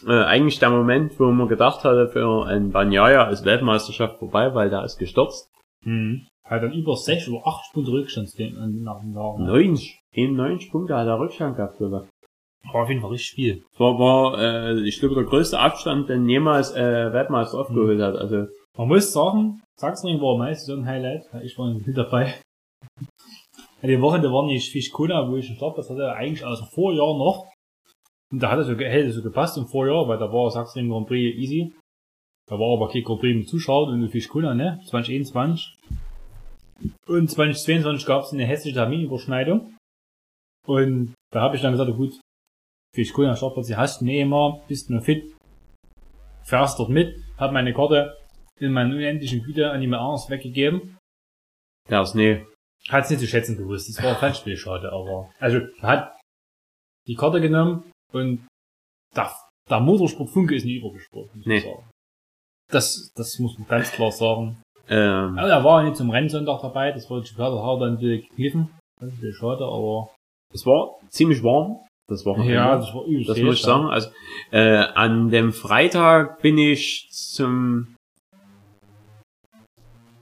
Äh, 0.06 0.12
eigentlich 0.24 0.58
der 0.58 0.70
Moment, 0.70 1.18
wo 1.18 1.30
man 1.32 1.48
gedacht 1.48 1.82
hatte, 1.82 2.08
für 2.08 2.46
ein 2.46 2.70
Banyaya 2.70 3.28
ist 3.28 3.44
Weltmeisterschaft 3.44 4.18
vorbei, 4.18 4.54
weil 4.54 4.70
der 4.70 4.84
ist 4.84 4.98
gestürzt. 4.98 5.50
Mhm. 5.84 6.26
Hat 6.44 6.62
dann 6.62 6.72
über 6.72 6.96
6 6.96 7.28
oder 7.28 7.46
8 7.46 7.64
Stunden 7.66 7.90
Rückstand 7.90 8.28
nach 8.82 9.00
dem 9.00 9.14
Jahr. 9.14 9.38
90, 9.38 10.00
91 10.16 10.70
Punkte 10.70 10.96
hat 10.96 11.06
er 11.06 11.18
Rückstand 11.18 11.56
gehabt, 11.56 11.80
ich. 11.80 11.90
War 11.90 12.82
auf 12.82 12.88
jeden 12.88 13.00
Fall 13.00 13.10
richtig 13.10 13.30
viel. 13.30 13.64
war, 13.78 13.98
war 13.98 14.38
äh, 14.38 14.80
ich 14.80 15.00
glaube, 15.00 15.14
der 15.14 15.24
größte 15.24 15.58
Abstand, 15.58 16.08
den 16.08 16.28
jemals 16.28 16.72
äh, 16.72 17.12
Weltmeister 17.12 17.58
aufgeholt 17.58 18.00
hat. 18.00 18.16
Also, 18.16 18.46
Man 18.76 18.88
muss 18.88 19.12
sagen, 19.12 19.62
Sachsenring 19.76 20.20
war 20.20 20.36
meist 20.36 20.66
so 20.66 20.74
ein 20.74 20.86
Highlight. 20.86 21.24
Ich 21.42 21.56
war 21.58 21.72
mit 21.72 21.96
dabei. 21.96 22.34
Dem 23.82 24.02
Wochenende 24.02 24.30
war 24.30 24.44
nicht 24.44 24.70
Fischkona, 24.70 25.26
wo 25.26 25.36
ich 25.36 25.46
einen 25.46 25.56
Startplatz 25.56 25.88
hatte, 25.88 26.12
eigentlich 26.12 26.44
aus 26.44 26.58
dem 26.58 26.68
Vorjahr 26.68 27.16
noch. 27.16 27.49
Und 28.32 28.40
da 28.40 28.50
hat 28.50 28.60
es 28.60 28.66
so, 28.66 28.74
hätte 28.74 29.12
so 29.12 29.22
gepasst 29.22 29.56
im 29.56 29.66
Vorjahr, 29.66 30.06
weil 30.08 30.18
da 30.18 30.32
war 30.32 30.50
Sachsenring 30.50 30.90
Grand 30.90 31.08
Prix 31.08 31.36
easy. 31.36 31.72
Da 32.48 32.58
war 32.58 32.76
aber 32.76 32.92
kein 32.92 33.02
Grand 33.02 33.20
Prix 33.20 33.36
mit 33.36 33.48
Zuschauern 33.48 34.02
und 34.02 34.08
Fischkona, 34.10 34.54
ne? 34.54 34.80
2021. 34.86 35.74
Und 37.06 37.30
2022 37.30 38.06
gab 38.06 38.24
es 38.24 38.32
eine 38.32 38.46
hässliche 38.46 38.76
Terminüberschneidung. 38.76 39.74
Und 40.66 41.14
da 41.32 41.40
habe 41.40 41.56
ich 41.56 41.62
dann 41.62 41.72
gesagt, 41.72 41.90
gut, 41.96 42.20
Fischkona 42.94 43.36
Startplatz, 43.36 43.66
die 43.66 43.76
hast 43.76 44.00
du 44.00 44.04
nicht 44.04 44.20
immer, 44.20 44.62
bist 44.68 44.90
nur 44.90 45.00
fit, 45.00 45.34
fährst 46.44 46.78
dort 46.78 46.90
mit, 46.90 47.16
hab 47.36 47.52
meine 47.52 47.72
Karte 47.72 48.16
in 48.58 48.72
meinen 48.72 48.92
unendlichen 48.92 49.42
Güter 49.42 49.72
an 49.72 49.80
jemand 49.80 50.02
anderes 50.02 50.28
weggegeben. 50.28 50.98
der 51.88 52.02
ist 52.02 52.14
nee. 52.14 52.44
Hat's 52.88 53.10
nicht 53.10 53.20
zu 53.20 53.26
schätzen 53.26 53.56
gewusst. 53.56 53.88
Das 53.88 54.02
war 54.02 54.16
falsch 54.16 54.42
viel 54.42 54.56
schade, 54.56 54.90
aber. 54.92 55.30
Also, 55.38 55.60
hat 55.80 56.18
die 57.06 57.14
Karte 57.14 57.40
genommen, 57.40 57.90
Und 58.12 58.46
der, 59.16 59.30
der 59.68 59.80
Motorsportfunke 59.80 60.54
ist 60.54 60.64
nie 60.64 60.76
übergesprungen. 60.78 61.30
muss 61.34 61.46
man 61.46 61.54
Nee. 61.56 61.60
sagen. 61.60 61.88
Das, 62.70 63.12
das 63.16 63.38
muss 63.38 63.58
man 63.58 63.66
ganz 63.68 63.90
klar 63.92 64.12
sagen. 64.12 64.62
Ähm, 64.88 65.38
Aber 65.38 65.48
er 65.48 65.64
war 65.64 65.80
ja 65.82 65.88
nicht 65.88 65.96
zum 65.96 66.10
Rennsonntag 66.10 66.62
dabei, 66.62 66.92
das 66.92 67.08
wollte 67.10 67.28
Chicago 67.28 67.62
Hard 67.62 67.82
dann 67.82 67.98
gekniffen. 67.98 68.70
Das 69.00 69.12
ist 69.12 69.36
schade, 69.36 69.64
aber. 69.64 70.10
es 70.52 70.66
war 70.66 70.98
ziemlich 71.08 71.42
warm, 71.42 71.78
das 72.08 72.24
Wochenende. 72.26 72.54
Ja, 72.54 72.76
das 72.76 72.92
war 72.94 73.04
übelst 73.04 73.28
Das 73.30 73.38
muss 73.38 73.54
ich 73.56 73.62
sagen. 73.62 73.86
Also 73.86 74.10
äh, 74.50 74.76
an 74.94 75.30
dem 75.30 75.52
Freitag 75.52 76.42
bin 76.42 76.58
ich 76.58 77.08
zum 77.10 77.94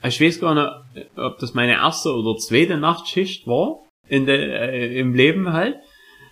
ich 0.03 0.21
weiß 0.21 0.41
gar 0.41 0.55
nicht, 0.95 1.19
ob 1.19 1.39
das 1.39 1.55
meine 1.55 1.73
erste 1.73 2.15
oder 2.15 2.37
zweite 2.39 2.77
Nachtschicht 2.77 3.47
war 3.47 3.85
in 4.07 4.27
der 4.27 4.73
äh, 4.73 4.99
im 4.99 5.13
Leben 5.15 5.53
halt. 5.53 5.77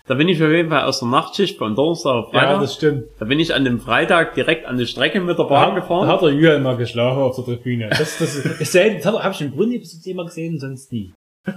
Da 0.07 0.13
bin 0.15 0.29
ich 0.29 0.41
auf 0.41 0.49
jeden 0.49 0.69
Fall 0.69 0.83
aus 0.83 0.99
der 0.99 1.09
Nachtschicht 1.09 1.57
von 1.57 1.75
Donnerstag 1.75 2.11
auf 2.13 2.31
Freitag. 2.31 2.49
Ja, 2.49 2.59
das 2.59 2.75
stimmt. 2.75 3.03
da 3.19 3.25
bin 3.25 3.39
ich 3.41 3.53
an 3.53 3.65
dem 3.65 3.79
Freitag 3.81 4.35
direkt 4.35 4.65
an 4.65 4.77
die 4.77 4.85
Strecke 4.87 5.19
mit 5.19 5.37
der 5.37 5.43
Da 5.45 5.49
Bahn 5.49 5.75
da 5.75 5.81
gefahren. 5.81 6.07
hat 6.07 6.21
der 6.21 6.29
Julian 6.29 6.63
mal 6.63 6.77
geschlafen 6.77 7.19
auf 7.21 7.35
der 7.35 7.43
Tribüne. 7.45 7.89
Das, 7.89 8.17
das 8.17 8.35
ist, 8.35 8.61
ich 8.61 8.69
sehe, 8.69 8.95
das 8.95 9.05
hat 9.05 9.15
er- 9.15 9.23
hab 9.23 9.33
ich 9.33 9.41
im 9.41 9.51
Brunnen 9.51 9.79
bis 9.79 9.93
jetzt 9.93 10.07
immer 10.07 10.23
gesehen, 10.25 10.59
sonst 10.59 10.91
nie. 10.93 11.13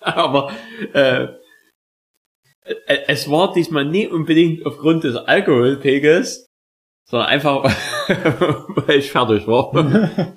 Aber 0.00 0.50
äh, 0.94 1.24
äh, 2.64 2.98
es 3.06 3.30
war 3.30 3.52
diesmal 3.52 3.84
nie 3.84 4.08
unbedingt 4.08 4.66
aufgrund 4.66 5.04
des 5.04 5.14
Alkoholpegels, 5.16 6.46
sondern 7.08 7.28
einfach, 7.28 7.62
weil 8.08 8.98
ich 8.98 9.10
fertig 9.12 9.46
war. 9.46 9.70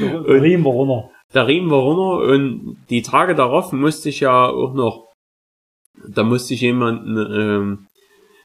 Der 0.00 0.42
Riemen 0.42 0.64
war 0.64 0.72
runter. 0.72 1.10
da 1.32 1.42
riemen 1.42 1.70
wir 1.70 1.76
runter 1.76 2.32
und 2.32 2.76
die 2.90 3.02
Tage 3.02 3.34
darauf 3.34 3.72
musste 3.72 4.08
ich 4.08 4.20
ja 4.20 4.48
auch 4.48 4.72
noch, 4.74 5.07
da 6.06 6.22
musste 6.22 6.54
ich 6.54 6.60
jemanden 6.60 7.16
ähm, 7.16 7.86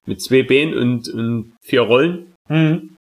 mit 0.05 0.21
zwei 0.21 0.43
Beinen 0.43 0.73
und, 0.77 1.07
und 1.09 1.53
vier 1.61 1.81
Rollen 1.81 2.33
Mhm. 2.49 2.97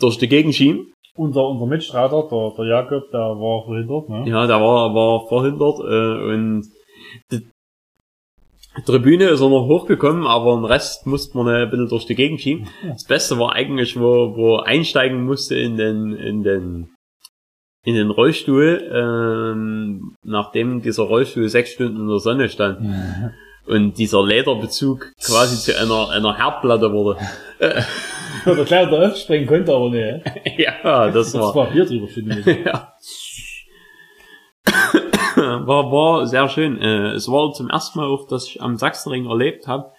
durch 0.00 0.16
die 0.16 0.28
Gegend 0.28 0.54
schieben. 0.54 0.92
Unser, 1.16 1.46
unser 1.48 1.66
Mitstreiter, 1.66 2.26
der, 2.30 2.52
der 2.56 2.64
Jakob, 2.66 3.10
der 3.10 3.20
war 3.20 3.64
verhindert, 3.66 4.08
ne? 4.08 4.28
Ja, 4.28 4.46
der 4.46 4.60
war, 4.60 4.94
war 4.94 5.26
verhindert 5.28 5.80
äh, 5.80 6.34
und 6.34 6.64
die 7.30 7.46
Tribüne 8.84 9.24
ist 9.24 9.40
er 9.40 9.48
noch 9.48 9.66
hochgekommen, 9.66 10.26
aber 10.26 10.54
den 10.56 10.64
Rest 10.66 11.06
musste 11.06 11.36
man 11.36 11.48
ein 11.48 11.70
bisschen 11.70 11.88
durch 11.88 12.04
die 12.06 12.14
Gegend 12.14 12.40
schieben. 12.40 12.68
Das 12.86 13.04
Beste 13.04 13.38
war 13.38 13.52
eigentlich, 13.52 13.98
wo, 13.98 14.36
wo 14.36 14.56
einsteigen 14.56 15.24
musste 15.24 15.56
in 15.56 15.76
den, 15.76 16.12
in 16.14 16.42
den, 16.42 16.90
in 17.84 17.94
den 17.94 18.10
Rollstuhl, 18.10 18.90
ähm, 18.92 20.14
nachdem 20.22 20.82
dieser 20.82 21.04
Rollstuhl 21.04 21.48
sechs 21.48 21.70
Stunden 21.72 22.00
in 22.00 22.08
der 22.08 22.18
Sonne 22.18 22.48
stand 22.48 22.80
und 23.66 23.94
dieser 23.94 24.24
Lederbezug 24.24 25.12
quasi 25.24 25.56
zu 25.56 25.78
einer, 25.78 26.10
einer 26.10 26.36
Herdplatte 26.36 26.92
wurde. 26.92 27.18
Der 28.46 28.64
gleich 28.64 28.90
da 28.90 29.08
aufspringen 29.08 29.46
konnte, 29.46 29.74
aber 29.74 29.90
ne. 29.90 30.22
ja, 30.56 31.10
das 31.10 31.32
Das 31.32 31.40
war, 31.40 31.54
war 31.54 31.66
Bier 31.66 31.84
drüber 31.84 32.08
schütten. 32.08 32.44
ja. 32.64 32.92
war, 35.66 35.90
war 35.90 36.26
sehr 36.26 36.48
schön. 36.48 36.80
Äh, 36.80 37.12
es 37.12 37.28
war 37.28 37.52
zum 37.52 37.70
ersten 37.70 37.98
Mal 37.98 38.06
auch, 38.06 38.26
dass 38.28 38.46
ich 38.46 38.62
am 38.62 38.76
Sachsenring 38.76 39.26
erlebt 39.26 39.66
habe, 39.66 39.92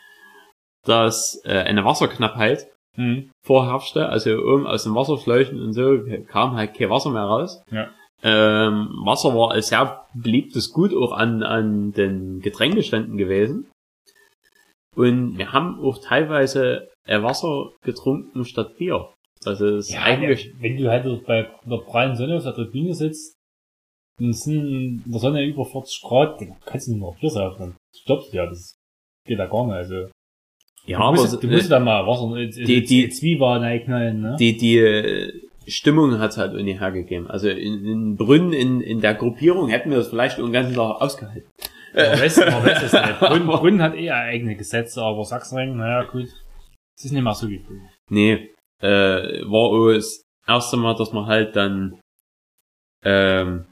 dass 0.85 1.41
äh, 1.45 1.59
eine 1.59 1.83
Wasserknappheit 1.85 2.67
Mhm. 2.97 3.29
vorherrschte. 3.43 4.09
Also 4.09 4.31
oben 4.31 4.65
aus 4.65 4.83
den 4.83 4.95
Wasserschläuchen 4.95 5.61
und 5.61 5.73
so 5.73 5.99
kam 6.27 6.55
halt 6.55 6.73
kein 6.73 6.89
Wasser 6.89 7.11
mehr 7.11 7.23
raus. 7.23 7.61
Ja. 7.71 7.89
Ähm, 8.23 8.89
Wasser 9.05 9.35
war 9.35 9.51
ein 9.51 9.61
sehr 9.61 10.05
beliebtes 10.15 10.71
Gut 10.73 10.93
auch 10.93 11.11
an, 11.11 11.43
an 11.43 11.91
den 11.93 12.39
Getränkeständen 12.41 13.17
gewesen. 13.17 13.69
Und 14.95 15.37
wir 15.37 15.53
haben 15.53 15.79
auch 15.81 15.99
teilweise 15.99 16.87
äh, 17.05 17.21
Wasser 17.21 17.71
getrunken 17.83 18.43
statt 18.45 18.77
Bier. 18.77 19.13
Also 19.45 19.67
es 19.77 19.89
ist 19.89 19.93
Ja, 19.93 20.01
eigentlich 20.03 20.51
wenn 20.59 20.77
du 20.77 20.89
halt 20.89 21.25
bei 21.25 21.47
der 21.65 21.77
prallen 21.77 22.15
Sonne 22.15 22.37
auf 22.37 22.43
der 22.43 22.55
Tribüne 22.55 22.93
sitzt, 22.95 23.33
und 24.19 24.29
es 24.29 24.43
sind 24.45 24.65
in 24.67 25.03
der 25.11 25.19
Sonne 25.19 25.45
über 25.45 25.63
40 25.63 26.01
Grad, 26.01 26.41
dann 26.41 26.55
kannst 26.65 26.87
du 26.87 26.91
nicht 26.93 27.01
mehr 27.01 27.15
Bier 27.19 27.29
saufen. 27.29 27.59
Dann 27.59 27.75
stoppst 27.95 28.33
du 28.33 28.37
ja, 28.37 28.47
das 28.47 28.75
geht 29.27 29.37
ja 29.37 29.45
gar 29.45 29.65
nicht. 29.67 29.75
Also, 29.75 29.95
ja, 30.87 30.97
du 30.97 31.03
aber 31.03 31.17
musst, 31.17 31.43
du 31.43 31.47
musst 31.47 31.69
da 31.69 31.79
mal 31.79 32.07
Wasser, 32.07 32.35
die- 32.35 32.49
die, 32.49 32.65
die- 32.65 32.83
die 32.85 33.09
Zwiebeln 33.09 33.61
reinknallen, 33.61 34.19
ne? 34.21 34.35
die, 34.39 34.57
die 34.57 34.77
äh, 34.79 35.46
Stimmung 35.67 36.19
hat 36.19 36.37
halt 36.37 36.53
irgendwie 36.53 36.79
hergegeben. 36.79 37.29
Also 37.29 37.49
in, 37.49 37.85
in 37.85 38.15
Brünn, 38.15 38.53
in, 38.53 38.81
in 38.81 39.01
der 39.01 39.15
Gruppierung 39.15 39.69
hätten 39.69 39.89
wir 39.89 39.97
das 39.97 40.09
vielleicht 40.09 40.39
einen 40.39 40.53
ganzen 40.53 40.75
Tag 40.75 41.01
ausgehalten. 41.01 41.49
Weiß, 41.93 42.37
man 42.37 42.65
weiß 42.65 42.83
es 42.83 42.93
nicht. 42.93 43.19
Brünn, 43.19 43.47
Brünn 43.47 43.81
hat 43.81 43.95
eh 43.95 44.11
eigene 44.11 44.55
Gesetze, 44.55 45.01
aber 45.01 45.23
Sachsenring, 45.23 45.77
naja, 45.77 46.03
gut. 46.03 46.27
Es 46.97 47.05
ist 47.05 47.11
nicht 47.11 47.23
mehr 47.23 47.33
so 47.33 47.49
wie 47.49 47.59
früher. 47.59 47.81
Nee, 48.09 48.51
äh, 48.81 49.41
war 49.45 49.71
auch 49.71 49.93
das 49.93 50.23
erste 50.47 50.77
Mal, 50.77 50.95
dass 50.95 51.11
man 51.11 51.25
halt 51.25 51.55
dann 51.55 51.99
ähm, 53.03 53.65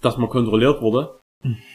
dass 0.00 0.16
man 0.18 0.28
kontrolliert 0.28 0.80
wurde 0.80 1.20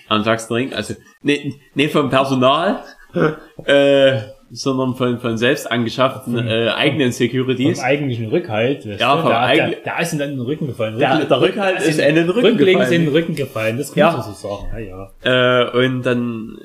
am 0.08 0.24
Sachsenring. 0.24 0.74
Also 0.74 0.96
nee, 1.22 1.56
nee 1.74 1.90
vom 1.90 2.10
Personal, 2.10 2.84
äh, 3.66 4.22
sondern 4.52 4.96
von, 4.96 5.20
von 5.20 5.38
selbst 5.38 5.70
angeschafften 5.72 6.38
äh, 6.38 6.70
eigenen 6.70 7.12
Vom 7.12 7.18
Securities. 7.18 7.80
eigentlichen 7.80 8.28
Rückhalt. 8.28 8.86
Ja, 8.86 9.16
du, 9.16 9.22
vom 9.22 9.30
der, 9.30 9.42
eigen- 9.42 9.72
der, 9.72 9.80
der 9.82 10.00
ist 10.00 10.14
ihm 10.14 10.20
dann 10.20 10.30
in 10.32 10.38
den 10.38 10.46
Rücken 10.46 10.68
gefallen. 10.68 10.98
Der, 10.98 11.26
der 11.26 11.42
Rückhalt 11.42 11.82
ist 11.82 12.00
in 12.00 12.16
den 12.16 12.30
Rücken 12.30 12.46
Rücklegen 12.48 12.82
ist 12.82 12.92
in 12.92 13.06
gefallen. 13.06 13.06
den 13.06 13.14
Rücken 13.14 13.36
gefallen, 13.36 13.78
das 13.78 13.90
kann 13.94 14.00
Ja. 14.00 14.12
man 14.14 14.22
so 14.24 14.32
sagen. 14.32 14.68
Ja, 14.74 15.10
ja. 15.24 15.70
Äh, 15.72 15.86
und 15.88 16.04
dann 16.04 16.58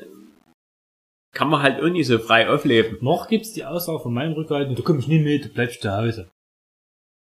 kann 1.32 1.48
man 1.48 1.62
halt 1.62 1.82
auch 1.82 1.88
nicht 1.90 2.06
so 2.06 2.18
frei 2.18 2.48
aufleben. 2.48 2.98
Noch 3.00 3.28
gibt's 3.28 3.52
die 3.52 3.64
Aussage 3.64 3.98
von 4.00 4.14
meinem 4.14 4.34
Rückhalt, 4.34 4.76
du 4.78 4.82
kommst 4.82 5.08
nicht 5.08 5.22
mit, 5.24 5.44
du 5.44 5.48
bleibst 5.48 5.82
zu 5.82 5.90
Hause. 5.90 6.28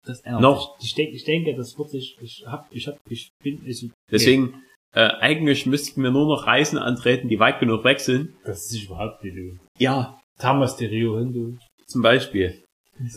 Das 0.05 0.21
ändert 0.23 0.43
Noch? 0.43 0.79
sich. 0.81 0.89
Ich 0.91 0.95
denke, 0.97 1.13
ich 1.15 1.25
denke, 1.25 1.55
das 1.55 1.79
wird 1.79 1.91
sich, 1.91 2.17
ich 2.21 2.45
hab, 2.47 2.67
ich 2.73 2.89
hab, 2.89 2.97
ich 3.09 3.31
bin, 3.45 3.63
ich, 3.65 3.89
Deswegen, 4.11 4.55
äh, 4.95 5.09
eigentlich 5.21 5.65
müssten 5.67 6.03
wir 6.03 6.11
nur 6.11 6.27
noch 6.27 6.47
Reisen 6.47 6.77
antreten, 6.79 7.29
die 7.29 7.39
weit 7.39 7.61
genug 7.61 7.85
weg 7.85 8.01
sind. 8.01 8.35
das 8.45 8.67
ist 8.73 8.83
überhaupt 8.83 9.23
nicht, 9.23 9.37
du. 9.37 9.59
Ja, 9.79 10.19
Thermostereo 10.43 11.19
hin, 11.19 11.33
du. 11.33 11.57
zum 11.87 12.03
Beispiel. 12.03 12.63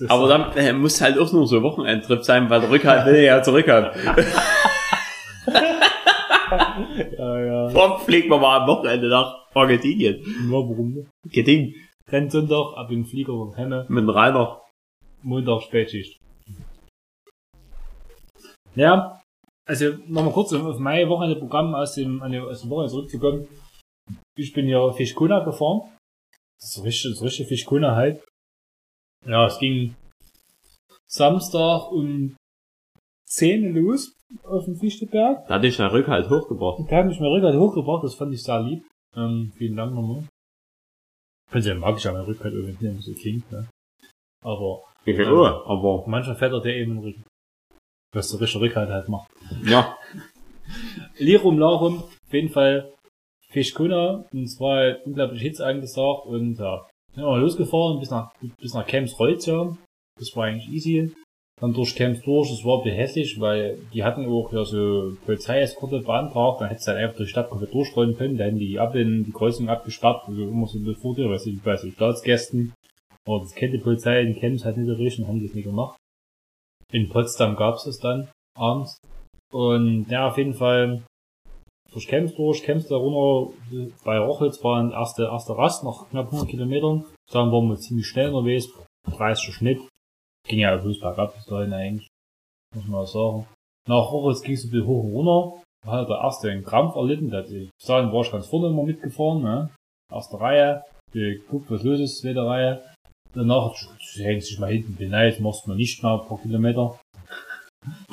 Aber 0.07 0.27
dann 0.27 0.55
äh, 0.55 0.73
muss 0.73 1.01
halt 1.01 1.17
auch 1.17 1.31
nur 1.33 1.47
so 1.47 1.57
ein 1.57 1.63
Wochenendtrip 1.63 2.23
sein, 2.23 2.49
weil 2.49 2.61
der 2.61 2.69
Rückhalt 2.71 3.05
will 3.07 3.21
ja 3.21 3.41
zurückhaben. 3.43 3.91
ja, 7.17 7.39
ja. 7.45 7.73
Warum 7.73 7.99
fliegen 8.01 8.29
wir 8.29 8.37
mal 8.37 8.61
am 8.61 8.67
Wochenende 8.67 9.09
nach 9.09 9.47
Argentinien? 9.53 10.21
Ja, 10.23 10.51
warum 10.51 10.91
nicht? 10.93 11.09
Geding. 11.31 11.73
Rennsonntag, 12.09 12.77
ab 12.77 12.91
in 12.91 13.01
den 13.01 13.05
Flieger 13.05 13.33
von 13.33 13.53
Henne, 13.55 13.85
Mit 13.89 14.03
dem 14.03 14.09
Rainer. 14.09 14.61
Montag 15.23 15.63
Spätschicht. 15.63 16.19
Ja, 18.75 19.21
also 19.67 19.93
nochmal 20.07 20.33
kurz 20.33 20.53
auf 20.53 20.79
mein 20.79 21.09
Wochenende-Programm 21.09 21.73
aus 21.73 21.95
dem, 21.95 22.21
aus 22.21 22.61
dem 22.61 22.69
Wochenende 22.69 22.91
zurückzukommen. 22.91 23.47
Ich 24.37 24.53
bin 24.53 24.67
ja 24.67 24.91
Fischkuna 24.91 25.39
gefahren. 25.43 25.81
Das 26.59 26.77
ist 26.77 26.83
richtig, 26.83 27.11
ist 27.11 27.21
richtig 27.21 27.47
Fischkuna 27.47 27.95
halt. 27.95 28.23
Ja, 29.25 29.45
es 29.47 29.57
ging 29.59 29.95
Samstag 31.07 31.91
um 31.91 32.35
10 33.27 33.65
Uhr 33.75 33.81
los 33.81 34.13
auf 34.43 34.65
dem 34.65 34.75
Fichtelberg. 34.77 35.47
Da 35.47 35.55
hatte 35.55 35.67
ich 35.67 35.77
den 35.77 35.87
Rückhalt 35.87 36.29
hochgebracht. 36.29 36.79
Da 36.89 36.97
haben 36.97 37.07
mich 37.07 37.19
mir 37.19 37.29
Rückhalt 37.29 37.55
hochgebracht, 37.55 38.03
das 38.03 38.15
fand 38.15 38.33
ich 38.33 38.43
sehr 38.43 38.61
lieb. 38.61 38.85
Ähm, 39.15 39.51
vielen 39.57 39.75
Dank 39.75 39.93
nochmal. 39.93 40.27
Also, 41.51 41.73
mag 41.75 41.97
ich 41.97 42.03
ja 42.03 42.11
mein 42.11 42.23
Rückhalt 42.23 42.53
irgendwie 42.53 42.87
nicht 42.87 43.03
so 43.03 43.13
klingt, 43.13 43.49
ne? 43.51 43.67
Aber 44.43 44.83
Ich 45.05 45.17
will 45.17 45.27
auch, 45.27 45.67
aber, 45.67 46.07
manchmal 46.07 46.35
fährt 46.35 46.53
er 46.53 46.61
der 46.61 46.75
eben 46.75 46.91
in 46.91 46.97
den 46.97 47.03
Rücken. 47.05 47.23
Was 48.13 48.31
der 48.31 48.41
richtige 48.41 48.63
Rückhalt 48.63 48.89
halt 48.89 49.09
macht. 49.09 49.29
ja. 49.63 49.97
Lirum 51.17 51.59
Larum, 51.59 52.03
auf 52.03 52.33
jeden 52.33 52.49
Fall 52.49 52.91
Fischkuna, 53.55 54.25
und 54.33 54.47
zwar 54.47 54.75
halt 54.75 55.05
unglaublich 55.05 55.41
Hits 55.41 55.61
angesagt 55.61 56.25
und 56.25 56.59
ja, 56.59 56.85
sind 57.13 57.23
wir 57.23 57.37
losgefahren 57.37 57.99
bis 58.01 58.11
nach, 58.11 58.33
bis 58.59 58.73
nach 58.73 58.85
Camps 58.85 59.15
ja. 59.45 59.77
Das 60.19 60.35
war 60.35 60.45
eigentlich 60.45 60.69
easy. 60.69 61.13
Dann 61.61 61.73
durch 61.73 61.95
Camps 61.95 62.21
durch, 62.23 62.49
das 62.49 62.65
war 62.65 62.79
ein 62.79 62.83
bisschen 62.83 62.97
hässlich, 62.97 63.39
weil 63.39 63.77
die 63.93 64.03
hatten 64.03 64.25
auch 64.25 64.51
ja 64.51 64.65
so 64.65 65.13
Polizeieskorte 65.25 66.01
beantragt, 66.01 66.59
dann 66.59 66.67
hättest 66.67 66.87
du 66.87 66.91
halt 66.91 67.01
einfach 67.01 67.15
durch 67.15 67.29
die 67.29 67.31
Stadt 67.31 67.49
komplett 67.49 67.73
durchrollen 67.73 68.17
können, 68.17 68.37
dann 68.37 68.57
die 68.57 68.77
Ablehnen, 68.77 69.23
die 69.23 69.31
Kreuzung 69.31 69.69
abgesperrt, 69.69 70.23
also 70.27 70.43
immer 70.43 70.67
so 70.67 70.77
ein 70.77 70.83
bisschen 70.83 71.01
vor 71.01 71.15
dir, 71.15 71.29
weißt 71.29 71.45
du, 71.45 71.51
wie 71.51 71.55
bei 71.55 71.77
so 71.77 71.89
Staatsgästen. 71.89 72.73
Aber 73.25 73.39
das 73.39 73.55
kennt 73.55 73.73
die 73.73 73.79
Polizei 73.79 74.21
in 74.21 74.37
Camps 74.37 74.65
halt 74.65 74.75
nicht 74.75 74.87
so 74.87 74.95
richtig 74.95 75.19
und 75.19 75.27
haben 75.29 75.41
das 75.41 75.53
nicht 75.53 75.63
gemacht. 75.63 75.97
In 76.91 77.07
Potsdam 77.07 77.55
gab's 77.55 77.85
es 77.85 77.99
dann 77.99 78.27
abends. 78.57 78.97
Und 79.53 80.07
ja, 80.09 80.27
auf 80.27 80.37
jeden 80.37 80.53
Fall 80.55 81.03
durch 81.95 82.07
Camps 82.09 82.35
durch, 82.35 82.61
Camps 82.61 82.87
da 82.89 82.97
runter, 82.97 83.53
bei 84.03 84.19
Rochitz 84.19 84.61
war 84.63 84.81
ein 84.81 84.91
erste, 84.91 85.23
erste 85.23 85.57
Rast 85.57 85.85
nach 85.85 86.09
knapp 86.09 86.25
100 86.25 86.49
Kilometern. 86.49 87.05
Dann 87.31 87.51
waren 87.53 87.69
wir 87.69 87.77
ziemlich 87.77 88.05
schnell 88.05 88.33
unterwegs, 88.33 88.67
30 89.15 89.53
Schnitt. 89.53 89.79
Ging 90.45 90.59
ja 90.59 90.75
bloß 90.75 90.99
bergab 90.99 91.33
bis 91.33 91.45
dahin 91.45 91.71
eigentlich, 91.71 92.07
muss 92.75 92.85
man 92.87 93.05
sagen. 93.05 93.47
Nach 93.87 94.11
Rochitz 94.11 94.41
ging 94.41 94.55
es 94.55 94.65
ein 94.65 94.71
bisschen 94.71 94.87
hoch 94.87 95.05
und 95.05 95.13
runter. 95.13 95.61
hat 95.87 96.09
der 96.09 96.17
erste 96.17 96.51
einen 96.51 96.65
Krampf 96.65 96.95
erlitten, 96.95 97.29
der 97.29 97.43
hat 97.43 97.49
die 97.49 97.69
Sachen 97.81 98.11
war 98.11 98.21
ich 98.21 98.31
ganz 98.31 98.47
vorne 98.47 98.67
immer 98.67 98.83
mitgefahren, 98.83 99.41
ne? 99.41 99.69
Erste 100.11 100.39
Reihe, 100.39 100.83
geguckt, 101.13 101.71
was 101.71 101.83
los 101.83 101.99
ist, 102.01 102.19
zweite 102.19 102.45
Reihe. 102.45 102.83
Danach 103.33 103.73
hängst 104.15 104.49
dich 104.49 104.59
mal 104.59 104.71
hinten 104.71 104.95
beneid, 104.97 105.39
machst 105.39 105.65
mal 105.65 105.75
nicht 105.75 106.03
mehr 106.03 106.19
ein 106.19 106.27
paar 106.27 106.41
Kilometer. 106.41 106.99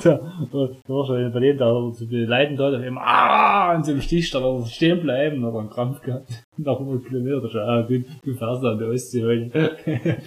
War 0.03 1.05
schon 1.05 1.31
bei 1.31 1.39
dem, 1.39 1.57
der 1.57 1.91
zu 1.93 2.07
beleiden 2.07 2.57
dort, 2.57 2.75
auf 2.75 2.81
einmal, 2.81 3.03
ah, 3.05 3.75
und 3.75 3.85
so 3.85 3.91
im 3.91 4.01
Stich, 4.01 4.31
da 4.31 4.41
war 4.41 4.65
stehen 4.65 5.01
bleiben, 5.01 5.41
da 5.41 5.47
hat 5.47 5.53
er 5.53 5.59
einen 5.59 5.69
Krampf 5.69 6.01
gehabt. 6.01 6.43
Nach 6.57 6.79
100 6.79 7.07
Kilometer, 7.07 7.41
da 7.41 7.49
schon, 7.49 7.61
ah, 7.61 7.81
gut, 7.81 8.05
du 8.23 8.33
fährst 8.33 8.63
an 8.63 8.77
der 8.77 8.89
Ostsee 8.89 9.23
heute. 9.23 9.77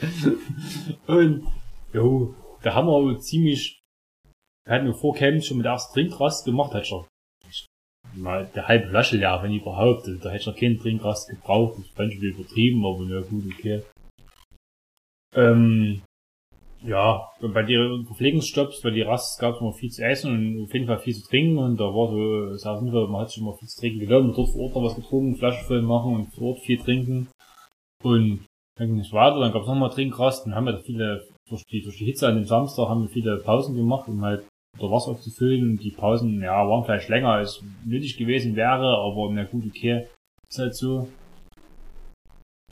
und, 1.07 1.47
jo, 1.93 2.35
da 2.63 2.75
haben 2.75 2.89
wir 2.89 3.19
ziemlich, 3.19 3.81
wir 4.65 4.75
hatten 4.75 4.95
vor 4.95 5.15
Camp 5.15 5.45
schon 5.45 5.59
mit 5.59 5.67
der 5.67 5.73
ersten 5.73 5.95
Trinkrast 5.95 6.45
gemacht, 6.45 6.75
hat 6.75 6.87
schon 6.87 7.05
mal 8.17 8.49
der 8.55 8.67
halbe 8.67 8.89
Flasche 8.89 9.17
leer, 9.17 9.39
wenn 9.43 9.53
überhaupt. 9.53 10.07
Da 10.07 10.31
hätte 10.31 10.37
ich 10.37 10.47
noch 10.47 10.57
keinen 10.57 10.79
Trinkrast 10.79 11.29
gebraucht. 11.29 11.79
Das 11.79 11.89
fand 11.89 12.13
ich 12.13 12.23
übertrieben, 12.23 12.85
aber 12.85 13.05
na 13.05 13.21
gut, 13.21 13.45
okay. 13.53 13.83
Ähm, 15.35 16.03
ja, 16.87 17.29
bei 17.41 17.63
den 17.63 18.05
Verpflegungsstopps, 18.07 18.83
bei 18.83 18.91
die 18.91 19.03
Rast 19.03 19.41
gab 19.41 19.55
es 19.55 19.61
immer 19.61 19.73
viel 19.73 19.91
zu 19.91 20.05
essen 20.05 20.31
und 20.31 20.65
auf 20.65 20.73
jeden 20.73 20.87
Fall 20.87 20.99
viel 20.99 21.15
zu 21.15 21.29
trinken 21.29 21.59
und 21.59 21.79
da 21.79 21.85
war 21.85 22.09
so, 22.09 22.55
sehr 22.57 22.79
sinnvoll, 22.79 23.09
man 23.09 23.23
hat 23.23 23.31
sich 23.31 23.43
immer 23.43 23.55
viel 23.55 23.69
zu 23.69 23.81
trinken 23.81 24.01
genommen, 24.01 24.33
dort 24.35 24.51
vor 24.51 24.63
Ort 24.63 24.75
noch 24.75 24.85
was 24.85 24.97
getrunken, 24.97 25.37
Flasche 25.37 25.65
voll 25.65 25.83
machen 25.83 26.15
und 26.15 26.35
vor 26.35 26.51
Ort 26.51 26.61
viel 26.61 26.79
trinken 26.79 27.29
und 28.03 28.47
dann 28.79 28.89
ging 28.89 29.01
es 29.01 29.13
weiter, 29.13 29.41
dann 29.41 29.53
gab 29.53 29.63
es 29.63 29.69
nochmal 29.69 29.91
Trinkrast 29.91 30.47
und 30.47 30.55
haben 30.55 30.67
wir 30.67 30.73
da 30.73 30.79
viele, 30.79 31.27
durch 31.49 31.65
die, 31.65 31.83
durch 31.83 31.99
die 31.99 32.05
Hitze 32.05 32.29
an 32.29 32.37
dem 32.37 32.45
Samstag 32.45 32.89
haben 32.89 33.03
wir 33.03 33.09
viele 33.09 33.39
Pausen 33.39 33.75
gemacht, 33.75 34.09
um 34.09 34.23
halt 34.23 34.47
oder 34.79 34.93
Wasser 34.93 35.13
aufzufüllen 35.13 35.71
und 35.71 35.83
die 35.83 35.91
Pausen, 35.91 36.43
ja, 36.43 36.69
waren 36.69 36.85
vielleicht 36.85 37.09
länger 37.09 37.31
als 37.31 37.63
nötig 37.85 38.17
gewesen 38.19 38.57
wäre, 38.57 38.99
aber 38.99 39.31
na 39.33 39.45
gut, 39.45 39.65
okay, 39.67 40.07
ist 40.49 40.59
halt 40.59 40.75
so. 40.75 41.09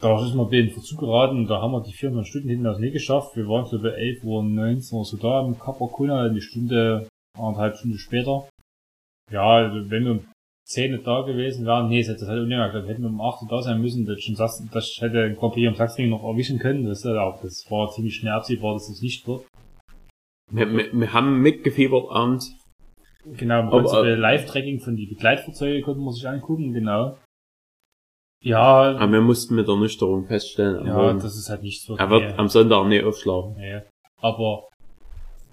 Da 0.00 0.22
ist 0.22 0.34
mal 0.34 0.52
in 0.52 0.70
Verzug 0.70 1.00
geraten 1.00 1.38
und 1.38 1.48
da 1.48 1.62
haben 1.62 1.72
wir 1.72 1.82
die 1.82 1.92
400 1.92 2.26
Stunden 2.26 2.48
hinten 2.48 2.66
aus 2.66 2.78
nicht 2.78 2.92
geschafft. 2.92 3.36
Wir 3.36 3.48
waren 3.48 3.64
so 3.64 3.80
bei 3.80 3.90
11 3.90 4.24
Uhr 4.24 4.42
19 4.42 4.98
Uhr 4.98 5.04
so 5.04 5.16
da 5.16 5.46
im 5.46 5.58
Kapakuna, 5.58 6.24
eine 6.24 6.40
Stunde, 6.40 7.08
anderthalb 7.38 7.76
Stunden 7.76 7.98
später. 7.98 8.48
Ja, 9.30 9.46
also 9.46 9.90
wenn 9.90 10.04
wir 10.04 10.10
um 10.12 10.26
10 10.66 10.92
Uhr 10.92 11.02
da 11.02 11.22
gewesen 11.22 11.64
wären, 11.64 11.88
nee, 11.88 12.02
das 12.02 12.08
hätte 12.08 12.26
halt 12.26 12.40
unnötig 12.40 12.72
gesagt, 12.72 12.88
hätten 12.88 13.02
wir 13.02 13.08
um 13.08 13.20
8 13.20 13.42
Uhr 13.42 13.48
da 13.48 13.62
sein 13.62 13.80
müssen, 13.80 14.04
das, 14.04 14.20
schon, 14.20 14.34
das, 14.34 14.66
das 14.72 14.96
hätte 15.00 15.22
ein 15.22 15.36
Grand 15.36 15.54
Prix 15.54 15.68
am 15.68 15.74
Sachsenring 15.74 16.10
noch 16.10 16.24
erwischen 16.24 16.58
können, 16.58 16.84
das, 16.84 17.06
auch, 17.06 17.40
das 17.40 17.64
war 17.70 17.90
ziemlich 17.90 18.16
schnell 18.16 18.32
absehbar, 18.32 18.74
dass 18.74 18.88
das 18.88 19.00
nicht 19.00 19.26
wird. 19.26 19.46
Wir, 20.50 20.70
wir, 20.70 20.92
wir 20.92 21.12
haben 21.12 21.40
mitgefiebert 21.40 22.10
abends. 22.10 22.54
Genau, 23.24 23.60
im 23.60 23.70
Prinzip 23.70 24.04
Live-Tracking 24.04 24.80
von 24.80 24.96
die 24.96 25.06
Begleitfahrzeuge 25.06 25.80
konnten 25.80 26.04
wir 26.04 26.12
sich 26.12 26.28
angucken, 26.28 26.72
genau. 26.72 27.16
Ja. 28.44 28.96
Aber 28.96 29.12
wir 29.12 29.20
mussten 29.20 29.54
mit 29.54 29.66
der 29.66 29.76
Nüchterung 29.76 30.26
feststellen. 30.26 30.86
Ja, 30.86 30.94
Morgen. 30.94 31.18
das 31.18 31.36
ist 31.36 31.48
halt 31.48 31.62
nicht 31.62 31.82
so. 31.82 31.96
Er 31.96 32.10
wird 32.10 32.22
nee. 32.22 32.34
am 32.36 32.48
Sonntag 32.48 32.86
nicht 32.86 33.04
aufschlagen. 33.04 33.56
Nee. 33.56 33.80
Aber 34.20 34.68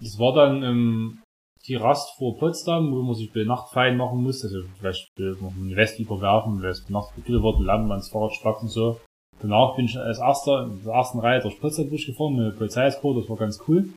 das 0.02 0.20
war 0.20 0.34
dann 0.34 0.62
ähm, 0.64 1.20
die 1.68 1.76
Rast 1.76 2.18
vor 2.18 2.38
Potsdam, 2.38 2.92
wo 2.92 3.02
man 3.02 3.16
sich 3.16 3.32
bei 3.32 3.44
Nacht 3.44 3.72
fein 3.72 3.98
machen 3.98 4.22
muss. 4.22 4.44
Also 4.44 4.60
vielleicht 4.78 5.10
noch 5.18 5.54
eine 5.56 5.76
West 5.76 6.00
überwerfen, 6.00 6.62
weil 6.62 6.72
es 6.72 6.90
Nacht 6.90 7.16
gekillt 7.16 7.42
wurde, 7.42 7.64
landen 7.64 7.92
ans 7.92 8.10
Fahrrad 8.10 8.34
spackt 8.34 8.62
und 8.62 8.70
so. 8.70 9.00
Danach 9.42 9.76
bin 9.76 9.86
ich 9.86 9.98
als 9.98 10.20
erster 10.20 10.66
in 10.66 10.84
der 10.84 10.94
ersten 10.94 11.20
Reihe 11.20 11.42
durch 11.42 11.60
Potsdam 11.60 11.90
durchgefahren 11.90 12.36
mit 12.36 12.58
Polizeiescort, 12.58 13.18
das 13.18 13.30
war 13.30 13.38
ganz 13.38 13.60
cool. 13.68 13.90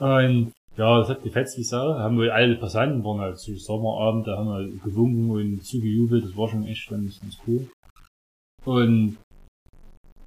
Und 0.00 0.52
ja, 0.76 0.98
das 0.98 1.08
hat 1.08 1.22
gefetzt 1.22 1.58
wie 1.58 1.62
Sau. 1.62 1.94
Haben 1.94 2.18
wir 2.18 2.34
alle 2.34 2.56
Passanten 2.56 3.04
waren 3.04 3.20
halt 3.20 3.38
so 3.38 3.54
Sommerabend, 3.54 4.26
da 4.26 4.36
haben 4.36 4.48
wir 4.48 4.78
gewunken 4.84 5.30
und 5.30 5.64
zugejubelt, 5.64 6.24
das 6.24 6.36
war 6.36 6.48
schon 6.48 6.66
echt 6.66 6.88
ganz, 6.88 7.20
cool. 7.46 7.66
Und 8.64 9.16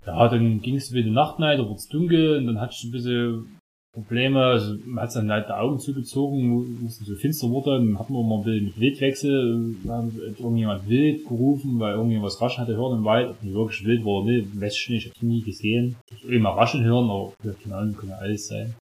ja, 0.05 0.27
dann 0.27 0.61
ging 0.61 0.75
es 0.75 0.93
wieder 0.93 1.11
Nacht 1.11 1.39
rein, 1.39 1.57
da 1.57 1.65
wurde 1.65 1.75
es 1.75 1.87
dunkel 1.87 2.37
und 2.37 2.47
dann 2.47 2.59
hatte 2.59 2.73
ich 2.77 2.85
ein 2.85 2.91
bisschen 2.91 3.59
Probleme, 3.91 4.43
also 4.43 4.75
man 4.85 5.03
hat 5.03 5.15
dann 5.15 5.31
halt 5.31 5.49
die 5.49 5.53
Augen 5.53 5.79
zugezogen, 5.79 6.81
musste 6.81 7.03
so 7.05 7.15
finster 7.15 7.49
wurde, 7.49 7.79
dann 7.79 7.97
hatten 7.99 8.13
wir 8.13 8.23
mal 8.23 8.37
ein 8.37 8.43
bisschen 8.43 8.65
mit 8.65 8.79
Wildwechsel, 8.79 9.75
dann 9.83 10.05
hat 10.05 10.39
irgendjemand 10.39 10.87
wild 10.87 11.27
gerufen, 11.27 11.79
weil 11.79 11.93
irgendjemand 11.93 12.27
was 12.27 12.41
raschen 12.41 12.61
hatte 12.61 12.77
hören 12.77 12.99
im 12.99 13.03
Wald, 13.03 13.31
ob 13.31 13.41
die 13.41 13.53
wirklich 13.53 13.83
wild 13.85 14.05
war 14.05 14.21
oder 14.21 14.31
nicht, 14.31 14.61
weiß 14.61 14.75
ich 14.75 14.89
nicht, 14.89 15.05
ich 15.05 15.11
hab's 15.11 15.21
nie 15.21 15.41
gesehen. 15.41 15.95
Ich 16.11 16.23
hab 16.23 16.29
immer 16.29 16.49
raschen 16.51 16.83
hören, 16.83 17.09
aber 17.09 17.33
keine 17.63 17.75
Ahnung, 17.75 17.95
kann 17.95 18.09
ja 18.09 18.15
alles 18.17 18.47
sein. 18.47 18.75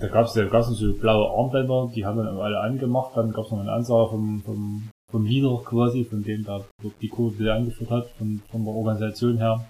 Da 0.00 0.08
gab's 0.08 0.34
da 0.34 0.44
gab's 0.44 0.68
so 0.68 0.92
blaue 0.94 1.30
Armbänder, 1.30 1.90
die 1.94 2.04
haben 2.04 2.18
dann 2.18 2.36
alle 2.38 2.60
angemacht, 2.60 3.16
dann 3.16 3.32
gab's 3.32 3.50
noch 3.50 3.60
eine 3.60 3.72
Ansage 3.72 4.10
vom, 4.10 4.42
vom, 4.42 4.88
vom 5.10 5.24
Leader 5.24 5.62
quasi, 5.64 6.04
von 6.04 6.22
dem 6.22 6.44
da 6.44 6.64
die 7.00 7.08
Kurve 7.08 7.52
angeführt 7.52 7.90
hat, 7.90 8.10
von, 8.10 8.42
von 8.50 8.64
der 8.64 8.74
Organisation 8.74 9.38
her. 9.38 9.64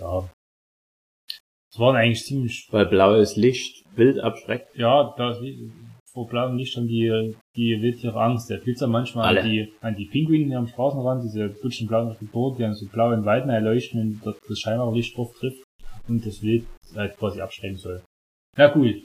Ja. 0.00 0.28
Es 1.72 1.78
waren 1.78 1.96
eigentlich 1.96 2.24
ziemlich. 2.24 2.68
Weil 2.70 2.86
blaues 2.86 3.36
Licht 3.36 3.84
wild 3.96 4.18
abschreckt. 4.20 4.74
Ja, 4.76 5.14
da 5.16 5.34
vor 6.12 6.26
blauem 6.26 6.56
Licht 6.56 6.76
haben 6.76 6.88
die, 6.88 7.34
die 7.54 7.80
Wildtiere 7.80 8.20
Angst. 8.20 8.50
Der 8.50 8.60
fühlt 8.60 8.80
ja 8.80 8.86
manchmal 8.86 9.26
Alle. 9.26 9.42
an 9.42 9.48
die, 9.48 9.72
an 9.80 9.94
die 9.94 10.06
Pinguine 10.06 10.56
am 10.56 10.66
Straßenrand, 10.66 11.22
diese 11.22 11.48
butschen 11.48 11.86
blauen 11.86 12.08
Rekord, 12.08 12.58
die 12.58 12.64
haben 12.64 12.74
so 12.74 12.86
blau 12.86 13.12
in 13.12 13.24
Weiten 13.24 13.50
erleuchten 13.50 14.00
und 14.00 14.20
dort 14.24 14.38
das 14.48 14.58
Scheinwerferlicht 14.58 15.16
drauf 15.16 15.32
trifft 15.38 15.62
und 16.08 16.26
das 16.26 16.42
Wild 16.42 16.66
halt 16.96 17.16
quasi 17.16 17.40
abschrecken 17.40 17.76
soll. 17.76 18.02
Na 18.56 18.68
gut, 18.68 18.96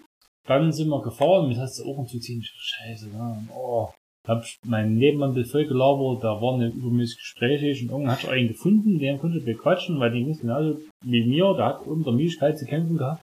dann 0.48 0.72
sind 0.72 0.90
wir 0.90 1.02
gefahren, 1.02 1.48
mit 1.48 1.58
hast 1.58 1.80
du 1.80 1.86
Ohren 1.86 2.08
zu 2.08 2.20
ziehen. 2.20 2.44
Scheiße, 2.44 3.10
ne? 3.10 3.48
Oh. 3.56 3.90
Hab 4.28 4.46
mein 4.66 4.96
Nebenmann 4.96 5.34
voll 5.46 5.66
gelabert, 5.66 6.24
da 6.24 6.42
waren 6.42 6.62
übermäßig 6.62 7.18
gesprächig 7.18 7.84
und 7.84 7.90
irgendwann 7.90 8.14
hat 8.14 8.24
ich 8.24 8.30
einen 8.30 8.48
gefunden, 8.48 8.98
den 8.98 9.20
konnte 9.20 9.46
wir 9.46 9.58
quatschen, 9.58 10.00
weil 10.00 10.12
die 10.12 10.24
nicht 10.24 10.42
genauso 10.42 10.80
wie 11.04 11.28
mir, 11.28 11.54
der 11.56 11.66
hat 11.66 11.86
unter 11.86 12.14
Milchkeit 12.14 12.58
zu 12.58 12.66
kämpfen 12.66 12.98
gehabt. 12.98 13.22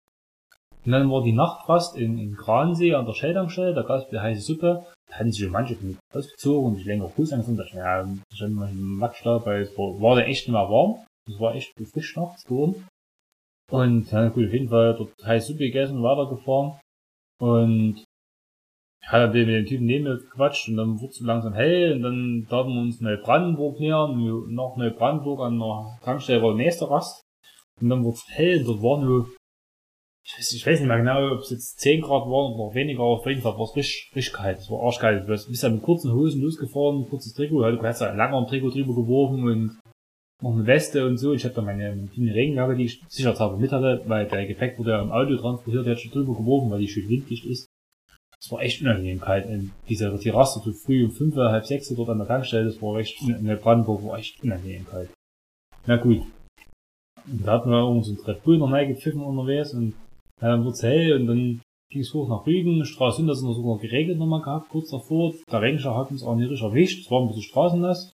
Und 0.85 0.91
dann 0.91 1.09
war 1.09 1.23
die 1.23 1.31
Nachtrast 1.31 1.97
in, 1.97 2.19
in 2.19 2.35
Gransee 2.35 2.93
an 2.93 3.05
der 3.05 3.13
Shelltankstelle, 3.13 3.73
da 3.73 3.81
gab's 3.81 4.09
die 4.09 4.19
heiße 4.19 4.41
Suppe, 4.41 4.85
da 5.09 5.15
hatten 5.15 5.31
sich 5.31 5.49
manche 5.49 5.75
von 5.75 5.97
ausgezogen 6.13 6.69
und 6.69 6.75
sich 6.75 6.85
länger 6.85 7.09
Fuß 7.09 7.33
angefangen, 7.33 7.57
da 7.57 7.65
ja, 7.73 8.07
schon 8.35 8.53
mal 8.53 8.67
ein 8.67 8.79
Matsch 8.79 9.25
da, 9.25 9.43
weil 9.43 9.63
es 9.63 9.77
war, 9.77 9.99
war 9.99 10.15
da 10.17 10.21
echt 10.21 10.47
mehr 10.49 10.69
warm. 10.69 11.03
Es 11.27 11.39
war 11.39 11.55
echt 11.55 11.73
frisch 11.91 12.15
nachts 12.15 12.43
geworden. 12.45 12.87
Und 13.71 14.11
ja, 14.11 14.27
gut, 14.29 14.47
auf 14.47 14.53
jeden 14.53 14.69
Fall 14.69 14.95
dort 14.95 15.13
heiße 15.23 15.47
Suppe 15.47 15.65
gegessen, 15.65 16.03
weitergefahren. 16.03 16.79
Und 17.41 18.03
ja, 19.03 19.19
dann 19.19 19.31
bin 19.31 19.41
ich 19.41 19.47
mit 19.47 19.55
dem 19.55 19.65
Typen 19.65 19.85
neben 19.87 20.03
mir 20.03 20.17
gequatscht 20.17 20.69
und 20.69 20.77
dann 20.77 21.01
wurde 21.01 21.11
es 21.11 21.19
langsam 21.21 21.53
hell 21.53 21.93
und 21.93 22.03
dann 22.03 22.45
darfen 22.47 22.73
wir 22.75 22.81
uns 22.81 23.01
Neubrandenburg 23.01 23.79
nähern, 23.79 24.15
noch 24.53 24.77
Neubrandenburg 24.77 25.39
an 25.41 25.57
der 25.57 25.97
Tankstelle 26.03 26.43
war 26.43 26.49
der 26.49 26.63
nächste 26.63 26.87
Rast. 26.87 27.23
Und 27.81 27.89
dann 27.89 28.03
wurde 28.03 28.17
es 28.17 28.25
hell 28.27 28.59
und 28.59 28.67
dort 28.67 28.83
war 28.83 29.03
nur, 29.03 29.27
ich 30.23 30.37
weiß, 30.37 30.53
ich 30.53 30.67
weiß 30.67 30.79
nicht 30.81 30.87
mehr 30.87 30.99
genau, 30.99 31.33
ob 31.33 31.39
es 31.39 31.49
jetzt 31.49 31.79
10 31.79 32.01
Grad 32.01 32.25
waren 32.25 32.53
oder 32.53 32.75
weniger, 32.75 32.99
aber 32.99 33.17
auf 33.17 33.25
jeden 33.25 33.41
Fall 33.41 33.57
war 33.57 33.63
es 33.63 33.75
richtig, 33.75 34.11
richtig 34.15 34.33
kalt. 34.35 34.59
Es 34.59 34.69
war 34.69 34.83
arschkalt. 34.83 35.23
Du 35.23 35.27
bist 35.33 35.63
ja 35.63 35.69
mit 35.69 35.81
kurzen 35.81 36.13
Hosen 36.13 36.43
losgefahren, 36.43 37.09
kurzes 37.09 37.33
Trikot, 37.33 37.71
du 37.71 37.81
hast 37.81 38.01
ja 38.01 38.11
ein 38.11 38.17
langer 38.17 38.45
Trikot 38.45 38.69
drüber 38.69 38.93
geworfen 38.93 39.43
und 39.47 39.79
noch 40.41 40.53
eine 40.53 40.65
Weste 40.65 41.05
und 41.05 41.17
so. 41.17 41.33
Ich 41.33 41.45
hatte 41.45 41.55
da 41.55 41.61
meine 41.61 41.95
dünne 42.15 42.33
Regenjacke, 42.33 42.75
die 42.75 42.85
ich 42.85 43.03
sicherheitshalber 43.07 43.57
mit 43.57 43.71
hatte, 43.71 44.01
weil 44.07 44.27
der 44.27 44.47
Gepäck 44.47 44.77
wurde 44.79 44.91
ja 44.91 45.01
im 45.01 45.11
Auto 45.11 45.35
transportiert, 45.35 45.85
der 45.85 45.93
hat 45.93 46.01
schon 46.01 46.11
drüber 46.11 46.35
geworfen, 46.35 46.71
weil 46.71 46.79
die 46.79 46.87
schön 46.87 47.09
winddicht 47.09 47.45
ist. 47.45 47.67
Es 48.43 48.51
war 48.51 48.61
echt 48.61 48.81
unangenehm 48.81 49.21
kalt. 49.21 49.45
In 49.45 49.71
dieser 49.87 50.17
Terrasse 50.19 50.61
so 50.63 50.73
früh 50.73 51.05
um 51.05 51.11
fünf, 51.11 51.35
halb 51.35 51.65
sechs 51.65 51.89
dort 51.89 52.09
an 52.09 52.17
der 52.17 52.27
Tankstelle, 52.27 52.65
das 52.65 52.81
war 52.81 52.97
echt, 52.97 53.21
in 53.21 53.45
der 53.45 53.57
Brandenburg 53.57 54.03
war 54.03 54.17
echt 54.17 54.41
unangenehm 54.43 54.85
kalt. 54.87 55.09
Na 55.85 55.97
gut. 55.97 56.23
Und 57.27 57.45
da 57.45 57.53
hatten 57.53 57.69
wir 57.69 57.79
irgendwo 57.79 58.03
so 58.03 58.13
ein 58.13 58.25
Red 58.25 58.43
Bull 58.43 58.57
noch 58.57 58.71
gepfiffen 58.71 59.21
unterwegs 59.21 59.73
und 59.73 59.93
ja, 60.41 60.49
dann 60.49 60.65
wird's 60.65 60.81
hell 60.81 61.13
und 61.13 61.27
dann 61.27 61.61
ging 61.91 62.01
es 62.01 62.13
hoch 62.15 62.27
nach 62.29 62.47
Rügen, 62.47 62.83
Straße 62.83 63.23
da 63.25 63.35
sind 63.35 63.47
wir 63.47 63.53
sogar 63.53 63.77
geregelt 63.77 64.17
nochmal 64.17 64.41
gehabt, 64.41 64.69
kurz 64.69 64.89
davor. 64.89 65.33
Der 65.51 65.61
Regenschauer 65.61 65.97
hat 65.97 66.09
uns 66.09 66.23
auch 66.23 66.35
nicht 66.35 66.49
erwischt, 66.49 67.05
es 67.05 67.11
war 67.11 67.21
ein 67.21 67.27
bisschen 67.27 67.43
straßennass. 67.43 68.11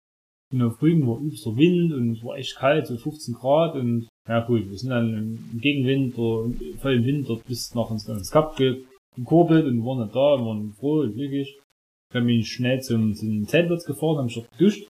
Und 0.53 0.61
auf 0.61 0.79
Rügen 0.83 1.07
war 1.07 1.19
übelster 1.19 1.55
Wind 1.55 1.93
und 1.93 2.11
es 2.11 2.23
war 2.23 2.37
echt 2.37 2.55
kalt, 2.55 2.85
so 2.85 2.95
15 2.95 3.33
Grad 3.33 3.73
und 3.73 4.07
ja 4.29 4.45
gut, 4.45 4.69
wir 4.69 4.77
sind 4.77 4.91
dann 4.91 5.13
im 5.51 5.59
Gegenwind 5.59 6.15
oder 6.17 6.53
voll 6.77 6.93
im 6.93 7.05
Wind 7.05 7.27
dort 7.27 7.43
bis 7.45 7.73
nach 7.73 7.89
ins, 7.89 8.07
ins 8.07 8.29
Kap 8.29 8.55
gekurbelt 8.55 9.65
und 9.65 9.83
waren 9.83 9.99
dann 9.99 10.11
da 10.11 10.33
und 10.35 10.45
waren 10.45 10.73
froh 10.73 11.01
und 11.01 11.15
glücklich. 11.15 11.57
Ich 11.57 12.15
habe 12.15 12.25
mich 12.25 12.47
schnell 12.47 12.79
zum, 12.81 13.15
zum 13.15 13.47
Zeltplatz 13.47 13.83
gefahren, 13.83 14.17
habe 14.17 14.25
mich 14.25 14.35
dort 14.35 14.51
geduscht. 14.51 14.87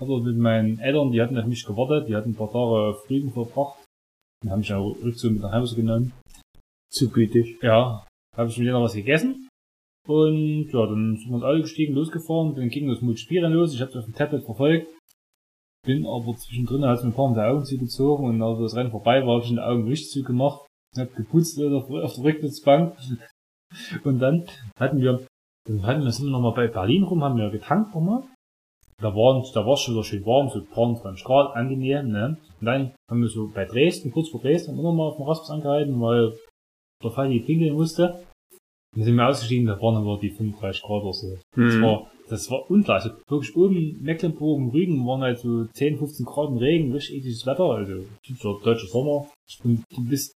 Also 0.00 0.18
mit 0.20 0.36
meinen 0.36 0.78
Eltern, 0.78 1.10
die 1.10 1.20
hatten 1.20 1.38
auf 1.38 1.46
mich 1.46 1.64
gewartet, 1.64 2.08
die 2.08 2.14
hatten 2.14 2.30
ein 2.30 2.36
paar 2.36 2.52
Tage 2.52 2.96
Rügen 3.10 3.32
verbracht 3.32 3.84
und 4.44 4.50
haben 4.50 4.60
mich 4.60 4.68
dann 4.68 4.80
Rückzug 4.80 5.32
mit 5.32 5.42
nach 5.42 5.52
Hause 5.52 5.74
genommen. 5.74 6.12
Zu 6.92 7.10
gütig. 7.10 7.58
Ja, 7.62 8.06
habe 8.36 8.48
ich 8.48 8.58
mit 8.58 8.66
denen 8.66 8.74
noch 8.74 8.84
was 8.84 8.94
gegessen. 8.94 9.48
Und 10.06 10.68
ja, 10.70 10.86
dann 10.86 11.16
sind 11.16 11.28
wir 11.28 11.36
uns 11.36 11.44
alle 11.44 11.62
gestiegen, 11.62 11.94
losgefahren, 11.94 12.54
dann 12.54 12.68
ging 12.68 12.88
das 12.88 13.00
Multispielen 13.00 13.52
los, 13.52 13.74
ich 13.74 13.80
habe 13.80 13.98
auf 13.98 14.04
dem 14.04 14.14
Tablet 14.14 14.44
verfolgt. 14.44 14.86
Bin 15.86 16.06
aber 16.06 16.34
zwischendrin, 16.36 16.84
als 16.84 17.02
mir 17.02 17.10
ein 17.10 17.14
paar 17.14 17.28
Mal 17.28 17.34
die 17.34 17.40
Augen 17.40 17.64
zugezogen 17.64 18.26
und 18.26 18.42
als 18.42 18.58
das 18.58 18.76
Rennen 18.76 18.90
vorbei 18.90 19.20
war, 19.26 19.34
habe 19.34 19.44
ich 19.44 19.50
den 19.50 19.58
Augen 19.58 19.84
nicht 19.84 20.10
zugemacht, 20.10 20.66
hab 20.96 21.14
geputzt 21.14 21.60
auf 21.60 21.88
der 21.88 22.24
Rückwärtsbank. 22.24 22.96
Und 24.04 24.20
dann 24.20 24.46
hatten 24.78 25.00
wir 25.00 25.26
Dann 25.66 25.84
hatten 25.84 26.04
wir, 26.04 26.12
sind 26.12 26.26
wir 26.26 26.32
nochmal 26.32 26.54
bei 26.54 26.68
Berlin 26.68 27.02
rum, 27.02 27.24
haben 27.24 27.36
wir 27.36 27.50
getankt 27.50 27.94
nochmal. 27.94 28.22
Da 28.98 29.10
da 29.10 29.16
war 29.16 29.72
es 29.72 29.80
schon 29.80 29.94
wieder 29.94 30.04
schön 30.04 30.24
warm, 30.24 30.48
so 30.50 30.60
23 30.60 31.24
Grad, 31.24 31.56
angenehm, 31.56 32.08
ne? 32.08 32.38
Und 32.60 32.66
dann 32.66 32.94
haben 33.10 33.20
wir 33.20 33.28
so 33.28 33.50
bei 33.52 33.64
Dresden, 33.64 34.12
kurz 34.12 34.28
vor 34.28 34.40
Dresden, 34.40 34.76
wir 34.76 34.82
nochmal 34.82 35.08
auf 35.08 35.16
dem 35.16 35.26
Rastplatz 35.26 35.50
angehalten, 35.50 36.00
weil 36.00 36.32
der 37.02 37.10
Falli 37.10 37.40
pinkeln 37.40 37.74
musste. 37.74 38.24
Dann 38.94 39.04
sind 39.04 39.16
wir 39.16 39.28
ausgestiegen, 39.28 39.66
da 39.66 39.80
waren 39.80 39.96
aber 39.96 40.18
die 40.20 40.30
35 40.30 40.82
Grad 40.82 41.02
oder 41.02 41.12
so. 41.12 41.36
Das 41.56 41.74
Hm. 41.74 41.82
war, 41.82 42.10
das 42.28 42.50
war 42.50 42.70
ungleich. 42.70 43.02
Also 43.04 43.10
wirklich 43.28 43.56
oben 43.56 43.98
Mecklenburg 44.02 44.58
und 44.58 44.70
Rügen 44.70 45.06
waren 45.06 45.22
halt 45.22 45.38
so 45.38 45.64
10, 45.72 45.98
15 45.98 46.24
Grad 46.26 46.48
im 46.50 46.56
Regen, 46.58 46.92
richtig 46.92 47.16
ekliges 47.18 47.44
Wetter, 47.46 47.64
also 47.64 47.92
typischer 48.24 48.56
deutscher 48.62 48.86
Sommer. 48.86 49.26
Und 49.64 49.84
du 49.94 50.04
bist 50.08 50.34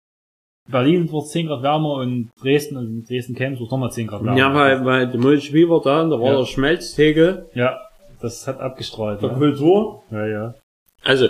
Berlin 0.69 1.11
wird 1.11 1.27
10 1.27 1.47
Grad 1.47 1.63
wärmer 1.63 1.93
und 1.95 2.29
Dresden, 2.41 2.77
also 2.77 2.87
in 2.89 3.03
Dresden 3.03 3.33
Camps 3.33 3.59
wird 3.59 3.71
nochmal 3.71 3.91
10 3.91 4.05
Grad 4.07 4.23
wärmer. 4.23 4.37
Ja, 4.37 4.53
weil, 4.53 4.85
weil 4.85 5.07
der 5.07 5.19
Mulchwie 5.19 5.67
war 5.67 5.81
da, 5.81 6.03
da 6.03 6.19
war 6.19 6.31
Ja. 6.33 6.37
der 6.39 6.45
Schmelztegel 6.45 7.49
Ja, 7.55 7.79
das 8.21 8.45
hat 8.47 8.59
abgestrahlt. 8.59 9.21
der 9.21 9.29
Ja. 9.31 9.35
Kultur. 9.37 10.03
ja, 10.11 10.27
ja. 10.27 10.53
Also, 11.03 11.27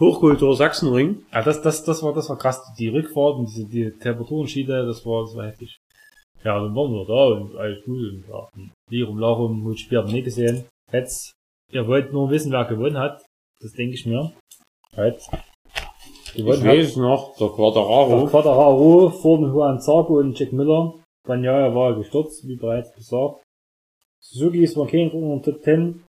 Hochkultur 0.00 0.56
Sachsenring. 0.56 1.18
Ja, 1.32 1.42
das, 1.42 1.60
das, 1.62 1.84
das 1.84 2.02
war, 2.02 2.14
das 2.14 2.28
war 2.30 2.38
krass. 2.38 2.60
Die 2.78 2.88
Rückfahrt 2.88 3.36
und 3.36 3.46
diese, 3.50 3.66
die 3.66 3.90
Temperaturenunterschiede, 3.90 4.86
das 4.86 5.04
war, 5.04 5.22
das 5.24 5.36
war 5.36 5.46
heftig. 5.46 5.76
Ja, 6.42 6.58
dann 6.58 6.74
waren 6.74 6.92
wir 6.92 7.04
da 7.04 7.24
und 7.36 7.56
alles 7.56 7.84
gut 7.84 7.98
und 7.98 8.24
ja, 8.28 8.48
Lirum 8.88 9.18
Larum, 9.18 9.62
gut 9.62 9.78
Spiel 9.78 9.98
haben 9.98 10.08
wir 10.08 10.14
nicht 10.14 10.24
gesehen. 10.24 10.64
Jetzt, 10.92 11.32
ihr 11.70 11.86
wollt 11.86 12.12
nur 12.12 12.30
wissen, 12.30 12.50
wer 12.52 12.64
gewonnen 12.64 12.98
hat. 12.98 13.24
Das 13.60 13.72
denke 13.72 13.94
ich 13.94 14.06
mir. 14.06 14.32
Jetzt. 14.96 15.30
Gewonnen 16.34 16.60
Ich 16.60 16.66
weiß 16.66 16.96
noch, 16.96 17.36
der 17.36 17.48
Der 17.48 17.56
Quadraro. 17.56 18.26
Quadraro 18.26 19.10
vor 19.10 19.38
dem 19.38 19.52
Juan 19.52 19.80
Zarco 19.80 20.18
und 20.18 20.38
Jack 20.38 20.52
Miller. 20.52 20.94
Banyaya 21.26 21.74
war 21.74 21.94
gestürzt, 21.94 22.46
wie 22.48 22.56
bereits 22.56 22.94
gesagt. 22.94 23.42
Suzuki 24.20 24.62
ist 24.62 24.76
mal 24.76 24.86
kein 24.86 25.10
unter 25.10 25.52
Top 25.52 25.62
10. 25.62 26.04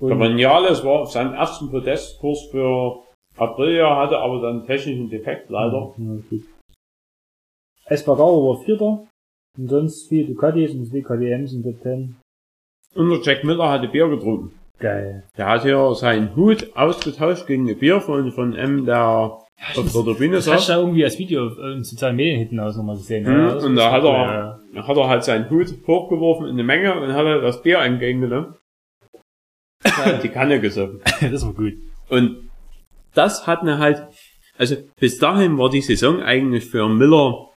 Der 0.00 0.10
Und 0.10 0.20
Vanjales 0.20 0.84
war 0.84 1.02
auf 1.02 1.10
seinem 1.10 1.34
ersten 1.34 1.70
Podestkurs 1.70 2.48
für 2.50 3.02
Aprilia, 3.36 3.96
hatte 3.96 4.18
aber 4.18 4.40
dann 4.40 4.66
technischen 4.66 5.08
Defekt, 5.08 5.48
leider. 5.48 5.94
Ja, 5.96 6.14
gut. 6.28 6.42
Espargaro 7.86 8.48
war 8.48 8.64
Vierter. 8.64 9.06
Und 9.58 9.68
sonst 9.68 10.08
viele 10.08 10.28
Ducatis 10.28 10.72
und 10.74 10.86
zwei 10.86 11.00
KTMs 11.00 11.52
in 11.52 11.62
Top 11.62 11.82
10. 11.82 12.16
Und 12.94 13.10
der 13.10 13.20
Jack 13.20 13.44
Miller 13.44 13.68
hatte 13.68 13.88
Bier 13.88 14.08
getrunken. 14.08 14.52
Geil. 14.78 15.24
Der 15.36 15.46
hat 15.46 15.62
hier 15.62 15.94
seinen 15.94 16.34
Hut 16.34 16.74
ausgetauscht 16.74 17.46
gegen 17.46 17.68
ein 17.68 17.78
Bier 17.78 18.00
von, 18.00 18.32
von 18.32 18.54
M, 18.54 18.84
der 18.84 18.98
auf 18.98 19.44
der 19.76 19.84
Turbine 19.92 20.36
Das 20.36 20.48
hast 20.48 20.66
saß. 20.66 20.66
du 20.66 20.72
ja 20.72 20.78
irgendwie 20.80 21.04
als 21.04 21.18
Video 21.18 21.48
äh, 21.48 21.74
in 21.74 21.84
sozialen 21.84 22.16
Medien 22.16 22.38
hinten 22.38 22.58
aus 22.60 22.76
nochmal 22.76 22.96
gesehen. 22.96 23.24
Mhm, 23.24 23.48
das 23.48 23.64
und 23.64 23.76
da 23.76 23.92
hat 23.92 24.02
er, 24.04 24.60
da 24.74 24.86
hat 24.86 24.96
er 24.96 25.08
halt 25.08 25.22
seinen 25.24 25.48
Hut 25.50 25.72
hochgeworfen 25.86 26.46
in 26.46 26.52
eine 26.52 26.64
Menge 26.64 26.98
und 27.00 27.12
hat 27.12 27.26
er 27.26 27.40
das 27.40 27.62
Bier 27.62 27.78
entgegengenommen. 27.78 28.54
Hat 29.84 30.22
die 30.22 30.28
Kanne 30.28 30.60
gesoffen. 30.60 31.00
ja. 31.20 31.28
das 31.30 31.44
war 31.46 31.52
gut. 31.52 31.74
Und 32.08 32.50
das 33.14 33.46
hat 33.46 33.62
mir 33.62 33.78
halt, 33.78 34.02
also 34.58 34.76
bis 34.98 35.18
dahin 35.18 35.58
war 35.58 35.70
die 35.70 35.80
Saison 35.80 36.20
eigentlich 36.22 36.64
für 36.64 36.88
Miller 36.88 37.51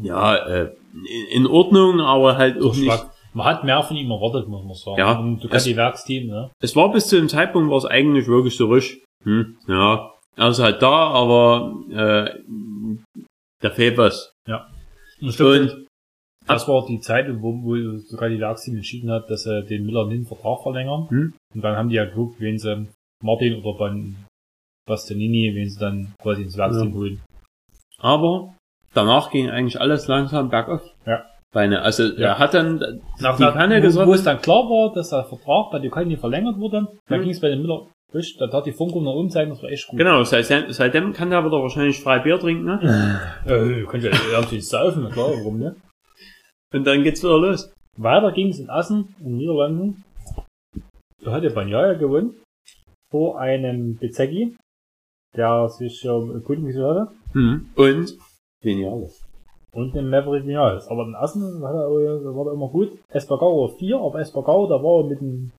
ja 0.00 0.36
äh, 0.46 0.74
in 1.32 1.46
Ordnung, 1.46 2.00
aber 2.00 2.36
halt 2.36 2.62
auch 2.62 2.74
nicht. 2.76 3.06
Man 3.34 3.46
hat 3.46 3.64
mehr 3.64 3.82
von 3.82 3.96
ihm 3.96 4.10
erwartet, 4.10 4.46
muss 4.48 4.62
man 4.64 4.74
sagen. 4.74 4.98
Ja, 4.98 5.18
Und 5.18 5.36
es- 5.36 5.42
Ducati 5.42 5.76
Werksteam, 5.76 6.26
ne? 6.28 6.50
Es 6.60 6.76
war 6.76 6.92
bis 6.92 7.08
zu 7.08 7.16
dem 7.16 7.28
Zeitpunkt 7.30 7.70
war 7.70 7.78
es 7.78 7.86
eigentlich 7.86 8.26
wirklich 8.28 8.54
so 8.56 8.66
ruhig. 8.66 9.02
Hm, 9.24 9.56
ja, 9.66 10.10
er 10.36 10.48
ist 10.48 10.58
halt 10.58 10.82
da, 10.82 11.08
aber 11.08 11.74
äh, 11.90 12.38
da 13.60 13.70
fehlt 13.70 13.96
was. 13.96 14.32
Und 14.46 15.28
ich 15.28 15.36
glaub, 15.36 15.52
Und 15.60 15.86
das 16.46 16.66
war 16.68 16.84
die 16.86 17.00
Zeit, 17.00 17.26
wo, 17.40 17.52
wo 17.62 17.96
sogar 17.98 18.28
die 18.28 18.40
Werksteam 18.40 18.76
entschieden 18.76 19.10
hat, 19.10 19.30
dass 19.30 19.44
sie 19.44 19.62
den 19.64 19.86
Miller 19.86 20.08
den 20.08 20.26
Vertrag 20.26 20.62
verlängern. 20.62 21.08
Hm. 21.08 21.32
Und 21.54 21.60
dann 21.62 21.76
haben 21.76 21.88
die 21.88 21.94
ja 21.94 22.04
geguckt, 22.04 22.40
wen 22.40 22.58
sie 22.58 22.88
Martin 23.22 23.62
oder 23.62 23.78
Ban 23.78 24.16
Bastianini, 24.86 25.54
wen 25.54 25.70
sie 25.70 25.78
dann 25.78 26.12
quasi 26.20 26.42
ins 26.42 26.56
Werksteam 26.58 26.88
Ja. 26.90 26.94
holen. 26.94 27.20
aber 28.00 28.54
danach 28.94 29.30
ging 29.30 29.50
eigentlich 29.50 29.80
alles 29.80 30.06
langsam 30.08 30.48
bergauf. 30.50 30.82
Ja. 31.06 31.24
Beine. 31.52 31.82
Also 31.82 32.04
Ja. 32.04 32.28
er 32.28 32.38
hat 32.38 32.54
dann 32.54 32.78
Nach, 33.20 33.36
die 33.36 33.42
nach, 33.42 33.52
Kanne 33.54 33.82
wo, 33.82 34.14
es 34.14 34.24
dann 34.24 34.40
klar 34.40 34.64
war, 34.64 34.92
dass 34.94 35.10
der 35.10 35.24
Vertrag 35.24 35.70
bei 35.70 35.78
Ducati 35.80 36.16
verlängert 36.16 36.58
wurde, 36.58 36.86
dann 37.08 37.18
Hm. 37.18 37.22
ging 37.24 37.30
es 37.30 37.40
bei 37.40 37.48
den 37.48 37.60
Miller 37.60 37.86
frisch, 38.10 38.36
da 38.38 38.46
tat 38.46 38.66
die 38.66 38.72
Funkum 38.72 39.04
noch 39.04 39.14
umzeigen, 39.14 39.50
das 39.50 39.62
war 39.62 39.70
echt 39.70 39.86
gut. 39.86 39.98
Genau, 39.98 40.22
seitdem, 40.24 40.70
seitdem 40.72 41.12
kann 41.12 41.30
er 41.32 41.44
wieder 41.44 41.60
wahrscheinlich 41.62 42.00
frei 42.00 42.18
Bier 42.20 42.38
trinken, 42.38 42.64
ne? 42.64 43.20
Äh, 43.46 43.84
könnt 43.84 44.04
ihr 44.04 44.10
ja 44.12 44.40
natürlich 44.40 44.68
saufen, 44.68 45.08
klar, 45.10 45.28
warum 45.30 45.58
ne? 45.58 45.76
Und 46.74 46.86
dann 46.86 47.02
geht's 47.02 47.22
wieder 47.22 47.38
los. 47.38 47.70
Weiter 47.98 48.32
ging 48.32 48.48
es 48.48 48.58
in 48.58 48.70
Assen, 48.70 49.14
in 49.20 49.26
den 49.26 49.36
Niederlanden. 49.36 50.04
Da 51.22 51.32
hat 51.32 51.42
der 51.42 51.50
Banyaya 51.50 51.94
gewonnen. 51.94 52.34
Vor 53.10 53.38
einem 53.38 53.96
Bezecchi, 53.98 54.56
der 55.36 55.68
sich 55.68 56.06
um 56.08 56.42
Kunden 56.42 56.66
gesucht 56.66 56.84
hatte. 56.84 57.08
Mhm. 57.34 57.68
Und 57.76 58.14
genial. 58.62 59.08
Und 59.74 59.94
den 59.94 60.10
Maverick 60.10 60.46
Vinales. 60.46 60.86
Aber 60.88 61.04
in 61.04 61.14
Assen 61.14 61.42
hat 61.64 61.74
er, 61.74 61.86
auch- 61.88 62.34
war 62.36 62.46
er 62.46 62.52
immer 62.52 62.68
gut. 62.68 62.90
Espargaro 63.08 63.62
war 63.62 63.68
4, 63.76 63.96
aber 63.98 64.20
Espargaro, 64.20 64.66
da 64.66 64.82
war 64.82 65.02
er 65.02 65.08
mit 65.08 65.20
dem 65.20 65.50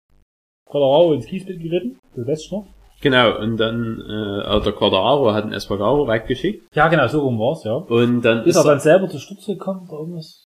Colorado 0.69 1.13
ins 1.13 1.25
Kiesbett 1.25 1.59
geritten. 1.61 1.97
Das 2.15 2.25
letzte 2.27 2.55
noch. 2.55 2.65
Genau, 3.01 3.37
und 3.39 3.57
dann 3.57 4.01
äh, 4.07 4.41
also 4.47 4.65
der 4.65 4.73
Quadraro 4.73 5.33
hat 5.33 5.43
einen 5.43 5.53
Espargaro 5.53 6.07
weggeschickt. 6.07 6.73
Ja, 6.73 6.87
genau, 6.87 7.07
so 7.07 7.19
rum 7.21 7.37
war's, 7.39 7.63
ja. 7.65 7.73
Und 7.75 8.21
dann 8.21 8.45
Ist 8.45 8.55
er 8.55 8.63
dann 8.63 8.79
selber 8.79 9.09
zur 9.09 9.19
Stütze 9.19 9.53
gekommen 9.53 9.87
oder 9.89 9.99
irgendwas? 9.99 10.45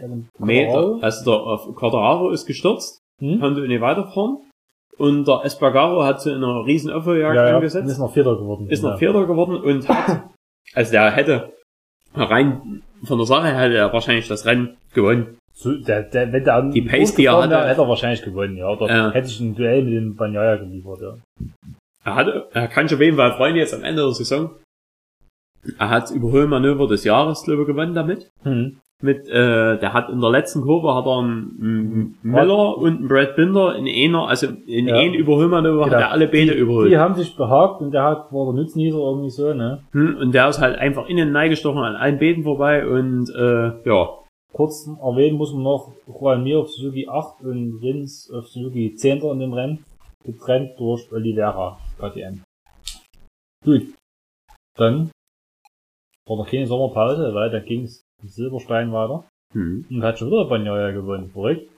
Den 0.00 0.28
der, 0.40 0.98
also 1.02 1.24
der 1.30 1.70
äh, 1.70 1.72
Quadraro 1.74 2.30
ist 2.30 2.46
gestürzt, 2.46 2.98
Hm? 3.20 3.38
konnte 3.38 3.60
nicht 3.60 3.80
weiterfahren. 3.80 4.38
Und 4.98 5.26
der 5.28 5.42
Espargaro 5.44 6.02
hat 6.02 6.24
in 6.26 6.36
einer 6.42 6.64
riesen 6.64 6.90
Öffeljagd 6.90 7.36
ja, 7.36 7.42
ja, 7.44 7.48
und 7.50 7.54
angesetzt. 7.56 7.88
ist 7.90 7.98
noch 7.98 8.12
Vierter 8.12 8.36
geworden. 8.36 8.68
ist 8.70 8.82
noch 8.82 8.90
ja. 8.92 8.96
Vierter 8.96 9.26
geworden 9.26 9.56
und 9.56 9.88
hat, 9.88 10.30
also 10.74 10.90
der 10.92 11.10
hätte 11.12 11.52
rein 12.14 12.82
von 13.04 13.18
der 13.18 13.26
Sache 13.26 13.48
hätte 13.54 13.76
er 13.76 13.92
wahrscheinlich 13.92 14.28
das 14.28 14.46
Rennen 14.46 14.76
gewonnen. 14.94 15.36
So, 15.52 15.72
der, 15.76 16.02
der, 16.02 16.32
wenn 16.32 16.44
der 16.44 16.62
Die 16.70 16.82
Pace, 16.82 17.14
die 17.14 17.26
er 17.26 17.32
gefahren 17.32 17.50
wäre, 17.50 17.60
hatte- 17.60 17.68
hätte 17.70 17.80
er 17.82 17.88
wahrscheinlich 17.88 18.22
gewonnen, 18.22 18.56
ja. 18.56 18.68
Oder 18.68 18.88
Ja. 18.94 19.10
hätte 19.12 19.28
ich 19.28 19.40
ein 19.40 19.54
Duell 19.54 19.84
mit 19.84 19.94
dem 19.94 20.16
Banyaya 20.16 20.56
geliefert, 20.56 21.00
ja. 21.00 21.14
Er 22.04 22.14
hatte, 22.16 22.48
er 22.52 22.68
kann 22.68 22.88
schon 22.88 22.98
wen, 22.98 23.16
weil 23.16 23.32
Freunde 23.32 23.60
jetzt 23.60 23.72
am 23.74 23.84
Ende 23.84 24.02
der 24.02 24.12
Saison. 24.12 24.50
Er 25.78 25.88
hat 25.90 26.02
das 26.04 26.10
Überholmanöver 26.10 26.86
des 26.88 27.04
Jahres, 27.04 27.42
glaube 27.44 27.62
ich, 27.62 27.68
gewonnen 27.68 27.94
damit. 27.94 28.28
Hm. 28.42 28.78
Mit, 29.02 29.28
äh, 29.28 29.78
der 29.78 29.92
hat 29.92 30.08
in 30.08 30.20
der 30.20 30.30
letzten 30.30 30.62
Kurve 30.62 30.94
hat 30.94 31.04
er 31.04 31.18
einen, 31.18 31.58
einen 31.60 32.18
Miller 32.22 32.78
und 32.78 32.98
einen 32.98 33.08
Brad 33.08 33.34
Binder 33.36 33.74
in 33.74 33.86
einer, 33.86 34.28
also 34.28 34.46
in 34.66 34.88
Ja. 34.88 34.96
einem 34.96 35.14
Überholmanöver 35.14 35.84
Genau. 35.84 35.96
hat 35.96 36.00
er 36.02 36.10
alle 36.12 36.28
Beine 36.28 36.52
überholt. 36.52 36.90
Die 36.90 36.96
haben 36.96 37.14
sich 37.14 37.36
behagt 37.36 37.80
und 37.82 37.90
der 37.90 38.04
hat, 38.04 38.32
war 38.32 38.46
der 38.46 38.54
Nutznießer 38.62 38.96
irgendwie 38.96 39.30
so, 39.30 39.52
ne. 39.52 39.82
Hm, 39.92 40.16
und 40.20 40.32
der 40.32 40.48
ist 40.48 40.60
halt 40.60 40.78
einfach 40.78 41.08
in 41.08 41.16
den 41.16 41.32
Nei 41.32 41.48
gestochen 41.48 41.82
an 41.82 41.96
allen 41.96 42.18
Beeten 42.18 42.44
vorbei 42.44 42.86
und 42.86 43.28
äh, 43.34 43.72
ja. 43.88 44.08
Kurz 44.52 44.86
erwähnen 45.02 45.36
muss 45.36 45.52
man 45.52 45.64
noch, 45.64 45.92
Juan 46.06 46.44
Mir 46.44 46.60
auf 46.60 46.70
Suzuki 46.70 47.08
8 47.08 47.42
und 47.42 47.80
Rins 47.82 48.30
auf 48.32 48.46
Suzuki 48.48 48.94
10. 48.94 49.18
in 49.22 49.40
dem 49.40 49.52
Rennen. 49.52 49.84
Getrennt 50.24 50.78
durch 50.78 51.12
Oliveira, 51.12 51.78
KTM. 51.98 52.40
Gut. 53.64 53.82
Dann 54.78 55.10
war 56.26 56.36
noch 56.38 56.46
keine 56.48 56.66
Sommerpause, 56.66 57.34
weil 57.34 57.50
dann 57.50 57.64
ging's 57.66 57.98
in 57.98 58.03
Silberstein 58.28 58.92
weiter. 58.92 59.24
Hm. 59.52 59.86
Und 59.90 60.02
hat 60.02 60.18
schon 60.18 60.28
wieder 60.28 60.46
Banyaya 60.46 60.90
gewonnen, 60.90 61.30
verrückt. 61.30 61.70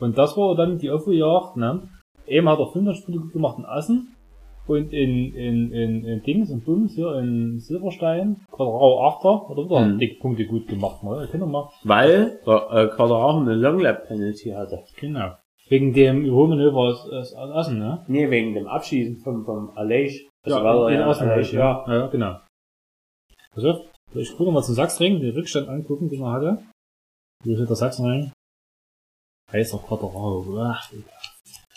Und 0.00 0.16
das 0.18 0.36
war 0.36 0.54
dann 0.54 0.78
die 0.78 0.90
Offeljagd, 0.90 1.56
ne? 1.56 1.82
Eben 2.26 2.48
hat 2.48 2.58
er 2.58 2.66
500 2.66 3.04
Punkte 3.04 3.22
gut 3.22 3.32
gemacht 3.32 3.58
in 3.58 3.64
Assen. 3.64 4.14
Und 4.66 4.92
in, 4.92 5.34
in, 5.34 5.72
in, 5.72 6.04
in 6.04 6.22
Dings, 6.22 6.50
in 6.50 6.60
Bums, 6.60 6.94
hier 6.94 7.14
in 7.14 7.58
Silberstein, 7.58 8.36
Quadrao 8.50 9.00
8er, 9.08 9.48
hat 9.48 9.56
er 9.56 9.64
wieder 9.64 9.80
Hm. 9.80 9.98
dick 9.98 10.20
Punkte 10.20 10.46
gut 10.46 10.68
gemacht, 10.68 11.02
ne? 11.02 11.26
Können 11.30 11.44
wir 11.44 11.46
mal. 11.46 11.70
Weil 11.84 12.38
der 12.46 12.68
äh, 12.70 12.88
Quadraro 12.88 13.40
eine 13.40 13.54
Long 13.54 13.80
Lap 13.80 14.06
Penalty 14.08 14.50
hatte. 14.50 14.84
Genau. 15.00 15.36
Wegen 15.70 15.92
dem 15.92 16.24
Überholmanöver 16.24 16.76
aus, 16.76 17.10
aus, 17.10 17.34
aus 17.34 17.50
Assen, 17.50 17.78
ne? 17.78 18.04
Nee, 18.08 18.30
wegen 18.30 18.54
dem 18.54 18.66
Abschießen 18.66 19.18
vom, 19.18 19.44
vom 19.44 19.70
Aleix. 19.76 20.20
Also 20.42 20.58
ja, 20.58 20.64
weil 20.64 20.76
er 20.76 20.88
in 20.88 21.00
ja 21.00 21.06
Assen, 21.06 21.28
Aleix, 21.30 21.52
ja. 21.52 21.84
ja. 21.86 22.06
genau. 22.08 22.36
Pass 23.54 23.64
auf, 23.64 23.80
ich 24.14 24.36
gucke 24.36 24.50
mal 24.50 24.62
zum 24.62 24.74
Sachsenring, 24.74 25.20
den 25.20 25.34
Rückstand 25.34 25.68
angucken, 25.68 26.08
den 26.08 26.22
er 26.22 26.32
hatte. 26.32 26.62
Wo 27.44 27.52
ist 27.52 27.68
der 27.68 27.76
Sachsenring? 27.76 28.32
Heißer 29.52 29.78
Quadrao, 29.78 30.44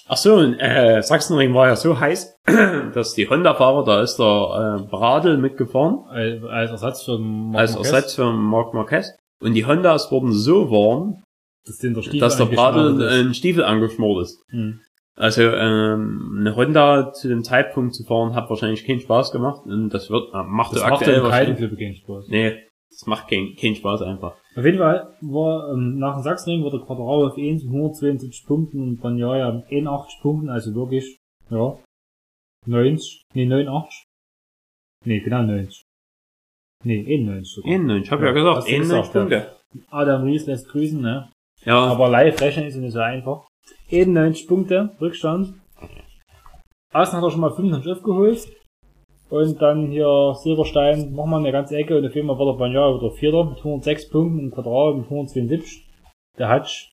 ach, 0.08 0.18
so, 0.18 0.42
äh, 0.42 1.02
Sachsenring 1.02 1.54
war 1.54 1.68
ja 1.68 1.76
so 1.78 1.98
heiß, 1.98 2.36
dass 2.94 3.14
die 3.14 3.30
Honda-Fahrer, 3.30 3.86
da 3.86 4.02
ist 4.02 4.18
der 4.18 4.80
äh, 4.80 4.84
Bradl 4.90 5.38
mitgefahren, 5.38 6.04
Als, 6.10 6.44
als 6.44 6.72
Ersatz 6.72 7.04
für 7.04 7.18
Marc 7.18 7.62
als 7.62 7.74
Marquez, 7.76 7.92
Ersatz 7.92 8.16
für 8.16 8.32
Marc 8.32 8.74
Marquez. 8.74 9.16
Und 9.42 9.54
die 9.54 9.66
Hondas 9.66 10.12
wurden 10.12 10.34
so 10.34 10.70
warm, 10.70 11.24
dass, 11.66 11.78
der 11.78 11.92
dass 11.92 12.38
der 12.38 12.46
Bradl 12.46 13.02
ein 13.08 13.34
Stiefel 13.34 13.64
angeschmort 13.64 14.24
ist. 14.24 14.44
Hm. 14.50 14.82
Also 15.18 15.42
ähm, 15.44 16.38
eine 16.40 16.56
Honda 16.56 17.12
zu 17.14 17.28
dem 17.28 17.44
Zeitpunkt 17.44 17.94
zu 17.94 18.04
fahren, 18.04 18.34
hat 18.34 18.50
wahrscheinlich 18.50 18.86
keinen 18.86 19.02
Spaß 19.02 19.32
gemacht 19.32 19.66
und 19.66 19.90
das 19.90 20.10
wird 20.10 20.34
äh, 20.34 20.44
macht 20.44 20.74
Das 20.74 20.88
macht 20.88 21.06
ja 21.06 21.14
im 21.14 21.30
Kalten 21.30 21.58
für 21.58 21.76
keinen 21.76 21.96
Spaß. 21.96 22.28
Nee, 22.30 22.64
das 22.90 23.06
macht 23.08 23.30
keinen 23.30 23.56
keinen 23.56 23.76
Spaß 23.76 24.02
einfach. 24.04 24.36
Auf 24.56 24.66
jeden 24.66 24.78
Fall 24.78 25.14
war 25.22 25.74
ähm, 25.74 25.98
nach 26.00 26.16
dem 26.16 26.24
Sachsenring 26.24 26.64
war 26.64 26.72
der 26.72 26.80
Quadrao 26.80 27.28
auf 27.28 27.38
1 27.38 27.64
mit 27.64 27.74
172 27.74 28.46
Punkten 28.46 28.82
und 28.82 29.02
Banjaya 29.02 29.52
mit 29.52 29.66
81 29.70 30.22
Punkten, 30.22 30.50
also 30.50 30.74
wirklich, 30.76 31.18
ja, 31.50 31.78
90, 32.68 33.24
nee, 33.34 33.46
89. 33.46 34.04
Nee, 35.06 35.20
genau 35.20 35.44
90. 35.44 35.84
Nee, 36.84 37.00
91 37.06 37.54
sogar. 37.54 37.72
91, 37.72 38.06
ich 38.06 38.12
hab 38.12 38.20
ja, 38.22 38.26
Ja, 38.28 38.32
gesagt, 38.32 38.58
hast 38.58 38.68
du 38.68 38.72
91 38.72 39.14
gesagt, 39.14 39.32
ja. 39.32 39.40
Punkte. 39.40 39.86
Adam 39.90 40.24
Ries 40.24 40.46
lässt 40.48 40.68
grüßen, 40.70 41.02
ne? 41.02 41.32
Ja, 41.64 41.78
Aber 41.78 42.10
live 42.10 42.40
rechnen 42.42 42.66
ist 42.66 42.76
nicht 42.76 42.94
so 42.94 43.00
einfach. 43.00 43.48
91 43.92 44.48
Punkte, 44.48 44.96
Rückstand. 45.02 45.54
Außen 46.94 47.18
hat 47.18 47.24
er 47.24 47.32
schon 47.32 47.42
mal 47.42 47.54
95 47.54 47.92
aufgeholt. 47.92 48.48
Und 49.30 49.62
dann 49.62 49.88
hier 49.88 50.36
Silberstein, 50.42 51.14
nochmal 51.14 51.40
eine 51.40 51.54
ganze 51.54 51.78
Ecke 51.78 51.98
und 51.98 52.06
auf 52.06 52.16
einmal 52.16 52.38
war 52.38 52.48
der 52.48 52.60
Banja 52.60 53.00
wieder 53.00 53.12
Vierter 53.12 53.46
mit 53.46 53.60
106 53.60 54.10
Punkten 54.10 54.40
und 54.40 54.52
Quadrat 54.52 54.98
mit 54.98 55.06
172. 55.06 55.88
Der 56.38 56.50
hat 56.50 56.68
sich 56.68 56.92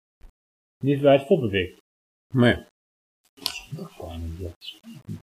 nicht 0.84 1.04
weit 1.04 1.24
vorbewegt. 1.24 1.80
nee. 2.34 2.56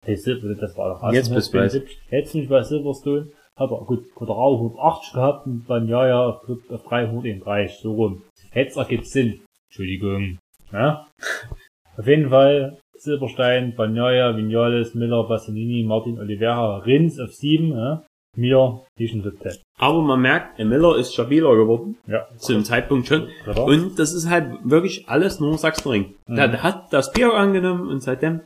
Hey, 0.06 0.16
Silber, 0.16 0.56
das 0.56 0.78
war 0.78 0.90
doch 0.90 1.14
Jetzt 1.14 1.34
bist 1.34 1.54
du 1.54 1.58
172. 1.58 2.00
Hättest 2.10 2.34
du 2.34 2.38
nicht 2.40 2.50
bei 2.50 2.64
Silverstone, 2.64 3.32
hat 3.58 3.72
er, 3.72 3.78
gut, 3.86 4.14
Quadrat 4.16 4.54
180 4.54 5.14
gehabt 5.14 5.46
und 5.48 5.68
Banja 5.68 6.08
ja 6.08 6.26
auf, 6.28 6.50
auf 6.70 6.84
331, 6.84 7.80
so 7.80 7.94
rum. 7.94 8.24
Hätt's 8.52 8.78
ergibt 8.78 9.06
Sinn. 9.06 9.42
Entschuldigung. 9.68 10.40
Ja? 10.72 11.08
Auf 12.02 12.08
jeden 12.08 12.30
Fall 12.30 12.80
Silberstein, 12.98 13.76
Bagnaia, 13.76 14.36
Vinales, 14.36 14.96
Miller, 14.96 15.24
Bassanini, 15.28 15.84
Martin 15.84 16.18
Oliveira, 16.20 16.78
Rins 16.80 17.20
auf 17.20 17.32
7, 17.32 17.70
ja? 17.78 18.04
mir 18.36 18.82
diesen 18.98 19.22
Top 19.22 19.34
Aber 19.78 20.02
man 20.02 20.20
merkt, 20.22 20.58
der 20.58 20.66
Miller 20.66 20.96
ist 20.98 21.14
stabiler 21.14 21.56
geworden, 21.56 21.98
Ja. 22.08 22.26
zu 22.38 22.54
dem 22.54 22.64
Zeitpunkt 22.64 23.06
schon. 23.08 23.28
Dritter. 23.46 23.66
Und 23.66 24.00
das 24.00 24.14
ist 24.14 24.28
halt 24.30 24.58
wirklich 24.64 25.08
alles 25.10 25.40
nur 25.40 25.56
Sachsenring. 25.60 26.16
Mhm. 26.28 26.36
Der, 26.38 26.48
der 26.48 26.64
hat 26.64 26.92
das 26.92 27.12
Bier 27.12 27.34
angenommen 27.36 27.88
und 27.90 28.02
seitdem. 28.02 28.42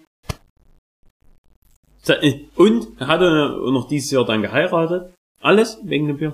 Se- 2.01 2.19
Und 2.57 2.87
er 2.99 3.07
hatte 3.07 3.57
noch 3.71 3.87
dieses 3.87 4.11
Jahr 4.11 4.25
dann 4.25 4.41
geheiratet. 4.41 5.13
Alles 5.41 5.79
wegen 5.85 6.07
dem 6.07 6.17
Bier. 6.17 6.33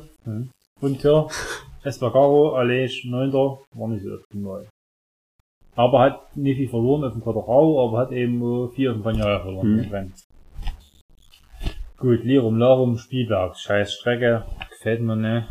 Und 0.82 1.02
hier, 1.02 1.28
Espargaro, 1.84 2.56
Alej, 2.56 2.90
9. 3.06 3.32
war 3.34 3.88
nicht 3.90 4.04
so 4.04 4.14
optimal. 4.16 4.66
Aber 5.76 6.00
hat 6.00 6.36
nicht 6.36 6.58
viel 6.58 6.70
verloren 6.70 7.04
auf 7.04 7.14
dem 7.14 7.24
Quadrao, 7.24 7.88
aber 7.88 8.00
hat 8.00 8.12
eben 8.12 8.42
äh, 8.42 8.68
vier 8.70 8.92
auf 8.92 8.98
dem 8.98 9.04
Bagnaia 9.04 9.40
verloren. 9.40 9.90
Mhm. 9.90 10.14
Gut, 11.98 12.24
Lirum, 12.24 12.58
Larum, 12.58 12.98
Spielberg, 12.98 13.56
scheiß 13.58 13.94
Strecke, 13.94 14.44
gefällt 14.70 15.02
mir 15.02 15.16
nicht. 15.16 15.48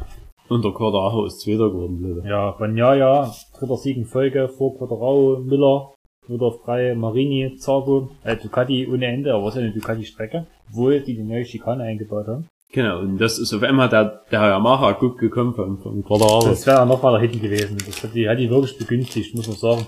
Und 0.48 0.64
der 0.64 0.72
Quadraro 0.72 1.26
ist 1.26 1.40
Zweiter 1.40 1.70
geworden, 1.70 1.98
blöde. 1.98 2.28
Ja, 2.28 2.50
Banyaya, 2.50 3.32
dritter 3.56 3.76
Sieg 3.76 3.96
in 3.96 4.04
Folge, 4.04 4.48
vor 4.48 4.76
Quadrao, 4.76 5.38
Miller, 5.38 5.94
wieder 6.26 6.46
auf 6.46 6.62
drei, 6.64 6.94
Marini, 6.96 7.54
Zargo, 7.56 8.10
äh, 8.24 8.36
Ducati 8.36 8.88
ohne 8.88 9.06
Ende, 9.06 9.32
aber 9.32 9.44
was 9.44 9.54
ist 9.54 9.62
eine 9.62 9.72
Ducati-Strecke? 9.72 10.46
Obwohl 10.70 11.00
die 11.00 11.14
die 11.14 11.22
neue 11.22 11.44
Schikane 11.44 11.84
eingebaut 11.84 12.26
haben. 12.26 12.48
Genau, 12.72 13.00
und 13.00 13.18
das 13.18 13.38
ist 13.38 13.52
auf 13.52 13.62
einmal 13.64 13.88
der, 13.88 14.24
der 14.30 14.42
Yamaha 14.42 14.92
gut 14.92 15.18
gekommen 15.18 15.54
vom, 15.54 15.78
vom 15.82 16.04
Quadraro. 16.04 16.46
Das 16.46 16.64
wäre 16.66 16.86
noch 16.86 17.02
weiter 17.02 17.18
hinten 17.18 17.40
gewesen. 17.42 17.76
Das 17.84 18.02
hat 18.04 18.14
die, 18.14 18.28
hat 18.28 18.38
die 18.38 18.48
wirklich 18.48 18.78
begünstigt, 18.78 19.34
muss 19.34 19.48
man 19.48 19.56
sagen. 19.56 19.86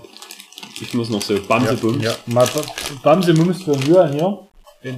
Ich 0.81 0.93
muss 0.93 1.09
noch 1.09 1.21
so 1.21 1.39
Bamsebums. 1.47 2.03
Ja, 2.03 2.13
mal 2.25 2.45
Ba- 2.47 2.65
Bamse 3.01 3.33
Mums 3.33 3.63
von 3.63 3.79
Jürgen 3.83 4.13
hier. 4.13 4.47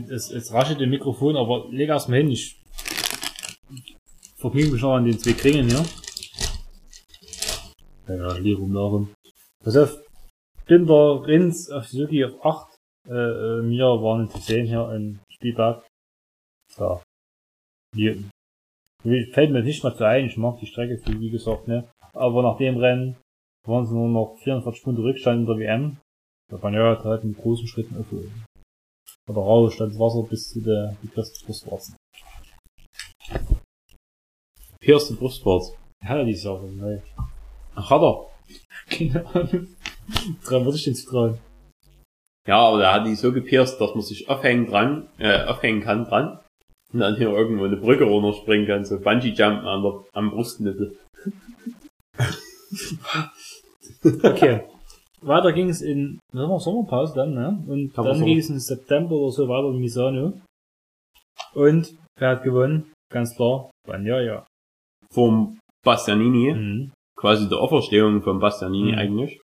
Es, 0.09 0.31
es 0.31 0.51
raschelt 0.51 0.81
im 0.81 0.89
Mikrofon, 0.89 1.37
aber 1.37 1.65
leg 1.69 1.89
erst 1.89 2.09
mal 2.09 2.17
hin, 2.17 2.31
ich 2.31 2.59
vergnüge 4.37 4.71
mich 4.71 4.81
noch 4.81 4.93
an 4.95 5.05
den 5.05 5.19
zwei 5.19 5.33
Kringen 5.33 5.67
hier. 5.69 5.85
Ja, 8.07 8.33
Lirum 8.37 8.73
Larum. 8.73 9.09
Pass 9.63 9.77
auf, 9.77 9.99
Binder, 10.65 11.21
Rins 11.27 11.69
auf 11.69 11.85
Suzuki 11.87 12.25
auf 12.25 12.43
8. 12.43 12.67
Äh, 13.07 13.11
äh, 13.13 13.61
mir 13.61 13.85
waren 13.85 14.27
zu 14.29 14.39
sehen 14.39 14.65
hier 14.65 14.91
im 14.95 15.19
Spielberg. 15.29 15.83
So. 16.75 16.99
Hier. 17.95 18.17
Fällt 19.03 19.51
mir 19.51 19.63
nicht 19.63 19.83
mal 19.83 19.95
zu 19.95 20.03
ein, 20.05 20.25
ich 20.25 20.37
mag 20.37 20.59
die 20.59 20.65
Strecke 20.65 20.97
viel, 20.97 21.19
wie 21.19 21.29
gesagt, 21.29 21.67
ne. 21.67 21.87
Aber 22.13 22.41
nach 22.41 22.57
dem 22.57 22.77
Rennen 22.77 23.15
waren 23.65 23.83
es 23.83 23.91
nur 23.91 24.09
noch 24.09 24.37
44 24.43 24.83
Punkte 24.83 25.03
Rückstand 25.03 25.41
in 25.41 25.45
der 25.45 25.57
WM. 25.57 25.97
Der 26.51 26.57
Banjaya 26.57 26.97
hat 26.97 27.05
halt 27.05 27.23
mit 27.23 27.37
großen 27.37 27.67
Schritten 27.67 27.97
aufgeholt. 27.97 28.31
Oder 29.27 29.41
raus 29.41 29.73
stand 29.73 29.93
das 29.93 29.99
Wasser 29.99 30.27
bis 30.27 30.49
zu 30.49 30.61
der, 30.61 30.95
die 31.01 31.07
Brustwarzen. 31.07 31.95
Pierste 34.79 35.15
Brustwarz. 35.15 35.73
Hat 36.03 36.17
er 36.17 36.25
dieses 36.25 36.43
Jahr 36.43 36.59
schon, 36.59 36.75
ne? 36.75 37.01
Ach, 37.75 37.89
hat 37.89 38.01
er. 38.01 38.27
Keine 38.89 39.25
Ahnung. 39.25 39.67
Trauen 40.43 40.65
würde 40.65 40.77
ich 40.77 40.83
den 40.83 40.95
zu 40.95 41.09
trauen. 41.09 41.39
Ja, 42.47 42.59
aber 42.59 42.77
der 42.77 42.93
hat 42.93 43.07
die 43.07 43.15
so 43.15 43.31
gepierst, 43.31 43.81
dass 43.81 43.95
man 43.95 44.03
sich 44.03 44.29
aufhängen 44.29 44.67
dran, 44.67 45.09
äh, 45.17 45.45
aufhängen 45.45 45.81
kann 45.81 46.05
dran. 46.05 46.39
Und 46.95 47.01
dann 47.01 47.17
hier 47.17 47.27
irgendwo 47.29 47.65
eine 47.65 47.75
Brücke 47.75 48.05
runterspringen 48.05 48.65
kann, 48.67 48.85
so 48.85 48.95
Bungee-Jumpen 49.01 49.67
an 49.67 49.83
der, 49.83 50.03
am 50.13 50.31
Brustnippel. 50.31 50.97
Okay. 54.23 54.61
Weiter 55.21 55.51
ging 55.53 55.69
es 55.69 55.81
in, 55.81 56.19
das 56.31 56.47
war 56.49 56.59
Sommerpause 56.59 57.13
dann, 57.15 57.33
ne? 57.33 57.63
Und 57.67 57.93
Kann 57.93 58.05
dann 58.05 58.19
so. 58.19 58.25
ging 58.25 58.37
es 58.37 58.49
im 58.49 58.59
September 58.59 59.15
oder 59.15 59.31
so 59.31 59.47
weiter 59.49 59.69
in 59.69 59.79
Misano. 59.79 60.33
Und 61.53 61.95
wer 62.17 62.29
hat 62.29 62.43
gewonnen? 62.43 62.91
Ganz 63.11 63.35
klar, 63.35 63.71
Banjaya. 63.87 64.45
Vom 65.11 65.59
Bastianini. 65.83 66.53
Mhm. 66.53 66.91
Quasi 67.17 67.49
der 67.49 67.59
Auferstehung 67.59 68.21
von 68.21 68.39
Bastianini 68.39 68.91
Mhm. 68.93 68.97
eigentlich. 68.97 69.41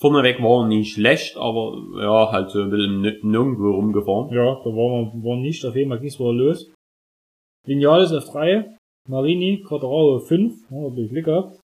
Vorneweg 0.00 0.42
war 0.42 0.62
er 0.62 0.68
nicht 0.68 0.94
schlecht, 0.94 1.36
aber 1.36 1.76
ja, 1.96 2.32
halt 2.32 2.50
so 2.50 2.62
ein 2.62 2.70
bisschen 2.70 3.02
nirgendwo 3.02 3.72
rumgefahren. 3.72 4.34
Ja, 4.34 4.54
da 4.54 4.70
war 4.70 5.04
man 5.04 5.22
war 5.22 5.36
nicht, 5.36 5.64
auf 5.66 5.76
jeden 5.76 5.90
Fall 5.90 6.00
ging's 6.00 6.18
wieder 6.18 6.32
los. 6.32 6.72
Vinales 7.66 8.12
auf 8.12 8.24
3, 8.32 8.76
Marini, 9.08 9.62
Quadrao 9.66 10.16
auf 10.16 10.28
5, 10.28 10.70
haben 10.70 10.96
wir 10.96 11.08
Glück 11.08 11.26
gehabt. 11.26 11.60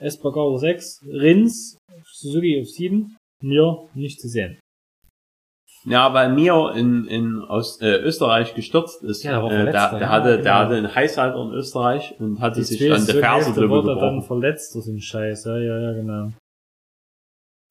Espargaro 0.00 0.56
6, 0.56 1.04
Rins, 1.06 1.78
Suzuki 2.04 2.60
auf 2.60 2.68
7, 2.68 3.16
mir 3.42 3.88
nicht 3.94 4.20
zu 4.20 4.28
sehen. 4.28 4.58
Ja, 5.84 6.12
weil 6.12 6.32
mir 6.32 6.72
in, 6.74 7.04
in 7.04 7.38
aus 7.42 7.80
äh, 7.80 7.98
Österreich 7.98 8.54
gestürzt 8.54 9.04
ist. 9.04 9.22
Ja, 9.22 9.32
der 9.32 9.42
war 9.42 9.52
äh, 9.52 9.54
verletzt, 9.54 9.74
der, 9.74 9.92
ja, 9.92 9.98
der 9.98 10.08
hatte, 10.08 10.28
der 10.28 10.38
genau. 10.38 10.54
hatte 10.54 10.74
einen 10.74 10.94
Heißhalter 10.94 11.40
in 11.40 11.52
Österreich 11.52 12.16
und 12.18 12.40
hatte 12.40 12.64
sich 12.64 12.78
die 12.78 12.88
so 12.88 13.12
Ferse 13.20 13.52
drüber 13.52 13.78
er 13.78 13.82
dann 13.82 13.94
gebrochen. 13.94 14.22
verletzt 14.22 14.74
durch 14.74 14.86
den 14.86 15.00
Scheiß, 15.00 15.44
ja, 15.44 15.58
ja, 15.58 15.80
ja, 15.80 15.92
genau. 15.92 16.32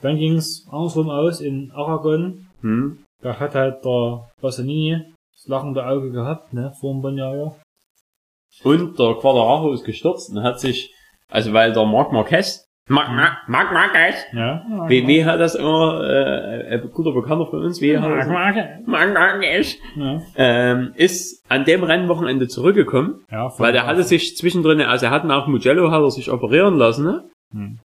Dann 0.02 0.18
ging's 0.18 0.68
andersrum 0.72 1.10
aus 1.10 1.42
in 1.42 1.72
Aragon. 1.74 2.48
Hm? 2.62 3.04
Da 3.22 3.40
hat 3.40 3.56
halt 3.56 3.84
der 3.84 4.30
Bassanini 4.42 5.04
das 5.34 5.48
lachende 5.48 5.86
Auge 5.86 6.12
gehabt, 6.12 6.54
ne, 6.54 6.72
vor 6.80 6.94
dem 6.94 7.02
Banjaya. 7.02 7.56
Und 8.64 8.98
der 9.00 9.14
Quadraro 9.16 9.74
ist 9.74 9.84
gestürzt 9.86 10.32
und 10.32 10.44
hat 10.44 10.60
sich, 10.60 10.94
also 11.32 11.54
weil 11.54 11.74
der 11.74 11.86
Marc 11.86 12.12
Marquez, 12.12 12.64
Marc, 12.90 13.10
Marc, 13.12 13.38
Marc 13.48 13.74
Marquez, 13.74 14.16
Ja. 14.34 14.64
wie, 14.88 15.06
wie 15.08 15.26
hat 15.26 15.40
das 15.40 15.56
immer, 15.56 16.02
äh, 16.10 16.74
ein 16.76 16.90
guter 16.92 17.12
Bekannter 17.12 17.46
von 17.48 17.64
uns, 17.64 17.82
wie 17.82 17.98
hat 17.98 18.10
das? 18.10 18.28
Marc 18.28 19.14
Marquez, 19.14 19.78
Ja, 19.96 20.22
ähm, 20.36 20.94
ist 20.96 21.44
an 21.50 21.66
dem 21.66 21.84
Rennwochenende 21.84 22.48
zurückgekommen, 22.48 23.26
ja 23.30 23.52
weil 23.60 23.74
der 23.74 23.86
hatte 23.86 24.04
sich 24.04 24.38
zwischendrin, 24.38 24.82
also 24.82 25.08
er 25.08 25.12
hat 25.12 25.26
nach 25.26 25.48
Mugello 25.48 25.92
hat 25.92 26.02
er 26.02 26.12
sich 26.12 26.32
operieren 26.32 26.78
lassen, 26.78 27.04
ne? 27.04 27.30
Hm. 27.54 27.80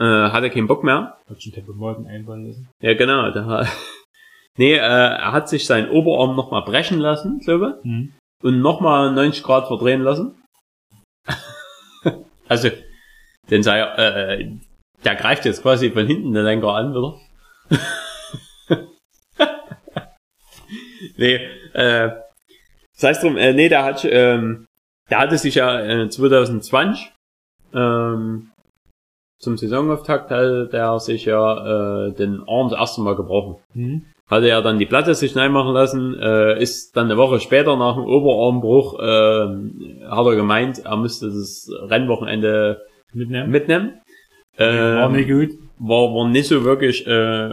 Äh, 0.00 0.30
hatte 0.30 0.48
keinen 0.48 0.66
Bock 0.66 0.82
mehr. 0.82 1.18
Hat 1.28 1.42
schon 1.42 1.52
Tempomaten 1.52 2.06
einbauen 2.06 2.46
lassen. 2.46 2.70
Ja, 2.80 2.94
genau, 2.94 3.22
hat, 3.22 3.68
nee, 4.56 4.72
äh, 4.72 4.78
er 4.78 5.32
hat 5.32 5.50
sich 5.50 5.66
seinen 5.66 5.90
Oberarm 5.90 6.34
nochmal 6.36 6.62
brechen 6.62 6.98
lassen, 6.98 7.40
glaube 7.40 7.78
ich. 7.78 7.84
Mhm. 7.84 8.12
und 8.42 8.62
nochmal 8.62 9.12
90 9.12 9.42
Grad 9.42 9.66
verdrehen 9.66 10.00
lassen. 10.00 10.42
also, 12.48 12.70
den 13.50 13.62
sei, 13.62 13.80
äh, 13.80 14.50
der 15.04 15.16
greift 15.16 15.44
jetzt 15.44 15.60
quasi 15.62 15.90
von 15.90 16.06
hinten 16.06 16.32
den 16.32 16.44
Lenker 16.44 16.74
an, 16.74 16.94
wieder. 16.94 17.20
nee, 21.18 21.34
äh, 21.74 22.10
sei 22.96 23.10
es 23.10 23.20
drum, 23.20 23.36
äh, 23.36 23.52
nee, 23.52 23.68
der 23.68 23.84
hat, 23.84 24.06
ähm, 24.06 24.64
der 25.10 25.18
hatte 25.18 25.36
sich 25.36 25.56
ja 25.56 25.78
äh, 25.78 26.08
2020, 26.08 27.12
ähm, 27.74 28.49
zum 29.40 29.56
Saisonauftakt 29.56 30.30
hatte 30.30 30.68
der 30.70 30.98
sich 31.00 31.24
ja 31.24 32.06
äh, 32.06 32.12
den 32.12 32.42
Arm 32.46 32.68
das 32.70 32.78
erste 32.78 33.00
Mal 33.00 33.16
gebrochen 33.16 33.56
Mhm. 33.74 34.04
hatte 34.28 34.48
er 34.48 34.62
dann 34.62 34.78
die 34.78 34.86
Platte 34.86 35.14
sich 35.14 35.34
machen 35.34 35.72
lassen, 35.72 36.14
äh, 36.20 36.60
ist 36.62 36.96
dann 36.96 37.06
eine 37.06 37.16
Woche 37.16 37.40
später 37.40 37.76
nach 37.76 37.94
dem 37.96 38.04
Oberarmbruch, 38.04 38.98
äh, 39.00 40.06
hat 40.08 40.26
er 40.26 40.36
gemeint, 40.36 40.84
er 40.84 40.96
müsste 40.96 41.26
das 41.28 41.68
Rennwochenende 41.88 42.82
Mitnehmen. 43.12 43.50
mitnehmen. 43.50 44.00
War 44.56 45.06
Ähm, 45.06 45.12
nicht 45.12 45.28
gut. 45.28 45.58
war, 45.78 46.14
war 46.14 46.28
nicht 46.28 46.46
so 46.48 46.62
wirklich 46.64 47.06
äh, 47.06 47.50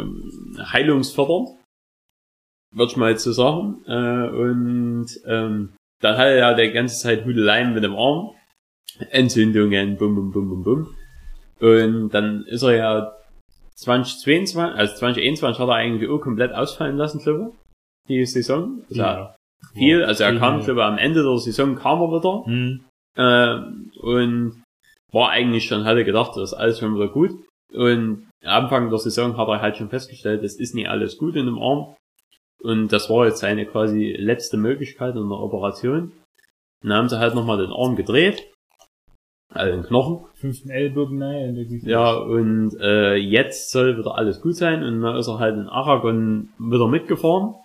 heilungsfördernd, 0.73 1.49
würde 2.75 2.91
ich 2.91 2.97
mal 2.97 3.11
jetzt 3.11 3.23
so 3.23 3.31
sagen. 3.31 3.81
Äh, 3.87 4.27
und 4.29 5.07
ähm, 5.25 5.73
dann 6.01 6.17
hatte 6.17 6.33
er 6.33 6.53
die 6.55 6.71
ganze 6.71 7.01
Zeit 7.01 7.25
Hudeleien 7.25 7.73
mit 7.73 7.83
dem 7.83 7.95
Arm, 7.95 8.31
Entzündungen, 9.11 9.97
bum, 9.97 10.15
bum, 10.15 10.31
bum, 10.31 10.49
bum, 10.49 10.63
bum. 10.63 10.95
Und 11.59 12.09
dann 12.09 12.43
ist 12.45 12.63
er 12.63 12.75
ja 12.75 13.13
2022, 13.75 14.77
also 14.77 14.95
2021 14.95 15.59
hat 15.59 15.69
er 15.69 15.75
eigentlich 15.75 16.09
auch 16.09 16.19
komplett 16.19 16.53
ausfallen 16.53 16.97
lassen, 16.97 17.19
glaube 17.19 17.51
ich, 17.51 18.07
die 18.09 18.25
Saison. 18.25 18.81
Also 18.89 19.01
Ja. 19.01 19.35
viel, 19.73 20.03
also 20.03 20.23
er 20.23 20.37
kam, 20.37 20.59
ja. 20.59 20.65
glaube 20.65 20.79
ich, 20.81 20.85
am 20.85 20.97
Ende 20.97 21.23
der 21.23 21.37
Saison 21.37 21.75
kam 21.75 22.01
er 22.01 22.09
wieder. 22.09 22.45
Hm. 22.45 22.85
Ähm, 23.17 23.91
und 23.99 24.63
war 25.11 25.29
eigentlich 25.29 25.65
schon, 25.65 25.85
hatte 25.85 26.05
gedacht, 26.05 26.31
das 26.35 26.51
ist 26.51 26.53
alles 26.53 26.79
schon 26.79 26.95
wieder 26.95 27.07
gut. 27.07 27.31
Und 27.73 28.27
am 28.43 28.63
Anfang 28.65 28.89
der 28.89 28.99
Saison 28.99 29.37
hat 29.37 29.47
er 29.47 29.61
halt 29.61 29.77
schon 29.77 29.89
festgestellt, 29.89 30.43
es 30.43 30.59
ist 30.59 30.75
nicht 30.75 30.89
alles 30.89 31.17
gut 31.17 31.35
in 31.35 31.45
dem 31.45 31.59
Arm. 31.59 31.95
Und 32.61 32.91
das 32.91 33.09
war 33.09 33.25
jetzt 33.25 33.39
seine 33.39 33.65
quasi 33.65 34.15
letzte 34.17 34.57
Möglichkeit 34.57 35.15
in 35.15 35.29
der 35.29 35.39
Operation. 35.39 36.11
Dann 36.81 36.93
haben 36.93 37.09
sie 37.09 37.19
halt 37.19 37.35
nochmal 37.35 37.57
den 37.57 37.71
Arm 37.71 37.95
gedreht. 37.95 38.51
Also 39.57 39.75
den 39.75 39.85
Knochen. 39.85 40.25
Fünften 40.35 40.69
Ellbogen, 40.69 41.17
nein. 41.17 41.81
Ja, 41.83 42.13
und 42.13 42.77
äh, 42.79 43.15
jetzt 43.15 43.71
soll 43.71 43.97
wieder 43.97 44.15
alles 44.15 44.41
gut 44.41 44.55
sein. 44.55 44.83
Und 44.83 45.01
dann 45.01 45.15
ist 45.15 45.27
er 45.27 45.39
halt 45.39 45.55
in 45.55 45.67
Aragon 45.67 46.49
wieder 46.59 46.87
mitgefahren. 46.87 47.55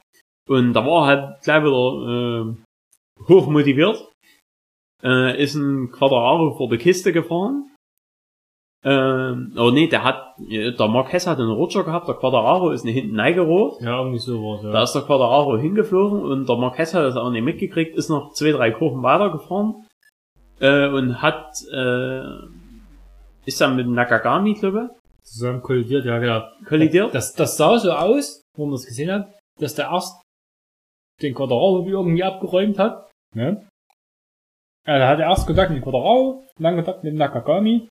Und 0.48 0.72
da 0.72 0.84
war 0.86 1.02
er 1.02 1.06
halt 1.06 1.42
gleich 1.42 1.62
wieder 1.62 2.56
äh, 2.56 3.28
hoch 3.28 3.46
motiviert. 3.48 4.08
Äh, 5.02 5.42
ist 5.42 5.54
ein 5.54 5.90
Quadraro 5.90 6.56
vor 6.56 6.68
der 6.68 6.78
Kiste 6.78 7.12
gefahren. 7.12 7.68
Ähm, 8.84 9.54
oh 9.56 9.70
nee, 9.70 9.86
der 9.86 10.02
hat, 10.02 10.34
äh, 10.48 10.72
der 10.72 10.88
Marquez 10.88 11.26
hat 11.26 11.38
einen 11.38 11.52
Rutscher 11.52 11.84
gehabt, 11.84 12.08
der 12.08 12.16
Quadraro 12.16 12.70
ist 12.70 12.84
nicht 12.84 12.96
hinten 12.96 13.18
reingerollt. 13.18 13.80
Ja, 13.80 13.98
irgendwie 13.98 14.18
sowas, 14.18 14.64
ja. 14.64 14.72
Da 14.72 14.82
ist 14.82 14.92
der 14.92 15.02
Quadraro 15.02 15.56
hingeflogen 15.56 16.20
und 16.20 16.48
der 16.48 16.56
Marquez 16.56 16.92
hat 16.92 17.04
das 17.04 17.16
auch 17.16 17.30
nicht 17.30 17.44
mitgekriegt, 17.44 17.96
ist 17.96 18.08
noch 18.08 18.32
zwei, 18.32 18.50
drei 18.50 18.72
Kurven 18.72 19.04
weitergefahren 19.04 19.86
äh, 20.62 20.86
und 20.88 21.20
hat, 21.20 21.62
äh, 21.72 22.22
ist 23.44 23.60
dann 23.60 23.76
mit 23.76 23.86
Nakagami, 23.88 24.54
glaube 24.54 24.90
Zusammen 25.22 25.62
kollidiert, 25.62 26.04
ja, 26.04 26.18
genau. 26.18 26.42
kollidiert. 26.66 27.14
Das, 27.14 27.32
das 27.34 27.56
sah 27.56 27.78
so 27.78 27.92
aus, 27.92 28.42
wo 28.56 28.66
man 28.66 28.74
es 28.74 28.86
gesehen 28.86 29.10
hat, 29.10 29.32
dass 29.60 29.74
der 29.74 29.90
erst 29.90 30.20
den 31.20 31.34
Quadraro 31.34 31.86
irgendwie 31.86 32.24
abgeräumt 32.24 32.78
hat. 32.78 33.10
Ne? 33.34 33.66
Ja, 34.86 34.98
da 34.98 35.08
hat 35.08 35.20
er 35.20 35.28
erst 35.28 35.46
Kontakt 35.46 35.70
mit 35.70 35.80
dem 35.80 35.84
Quadraro, 35.84 36.44
dann 36.58 36.74
Kontakt 36.74 37.04
mit 37.04 37.12
dem 37.12 37.18
Nakagami. 37.18 37.88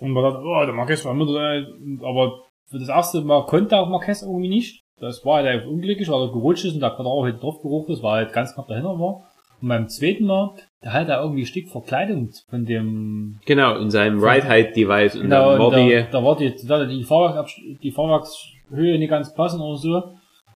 Und 0.00 0.10
man 0.10 0.24
dachte, 0.24 0.44
oh, 0.44 0.64
der 0.64 0.74
Marquez 0.74 1.04
war 1.04 1.14
mit, 1.14 1.28
äh, 1.28 2.04
aber 2.04 2.44
für 2.68 2.78
das 2.78 2.88
erste 2.88 3.20
Mal 3.20 3.46
konnte 3.46 3.78
auch 3.78 3.88
Marquez 3.88 4.22
irgendwie 4.22 4.48
nicht. 4.48 4.82
Das 5.00 5.24
war 5.24 5.36
halt 5.36 5.46
einfach 5.46 5.68
unglücklich, 5.68 6.08
weil 6.08 6.22
er 6.22 6.32
gerutscht 6.32 6.64
ist 6.64 6.74
und 6.74 6.80
der 6.80 6.90
Quadraro 6.90 7.26
hinten 7.26 7.40
drauf 7.40 7.62
gerufen 7.62 7.92
ist, 7.92 8.02
weil 8.02 8.20
er 8.20 8.24
halt 8.26 8.34
ganz 8.34 8.54
knapp 8.54 8.66
dahinter 8.66 8.98
war. 8.98 9.29
Und 9.62 9.68
beim 9.68 9.88
zweiten 9.88 10.26
Mal, 10.26 10.54
da 10.80 10.92
hat 10.92 11.08
er 11.08 11.22
irgendwie 11.22 11.42
ein 11.42 11.46
Stück 11.46 11.68
Verkleidung 11.68 12.30
von 12.48 12.64
dem 12.64 13.38
Genau, 13.44 13.76
in 13.76 13.90
seinem 13.90 14.22
Ride-Height-Device. 14.22 15.16
Und 15.16 15.22
Genau, 15.22 15.50
dann 15.50 15.58
war 15.60 15.68
und 15.68 15.76
die, 15.76 15.94
da, 15.94 16.18
da 16.18 16.24
war 16.24 16.36
die, 16.36 16.54
da 16.66 16.84
die, 16.84 17.04
Fahrwerk, 17.04 17.48
die 17.82 17.90
Fahrwerkshöhe 17.90 18.98
nicht 18.98 19.10
ganz 19.10 19.34
passend 19.34 19.62
oder 19.62 19.76
so. 19.76 20.02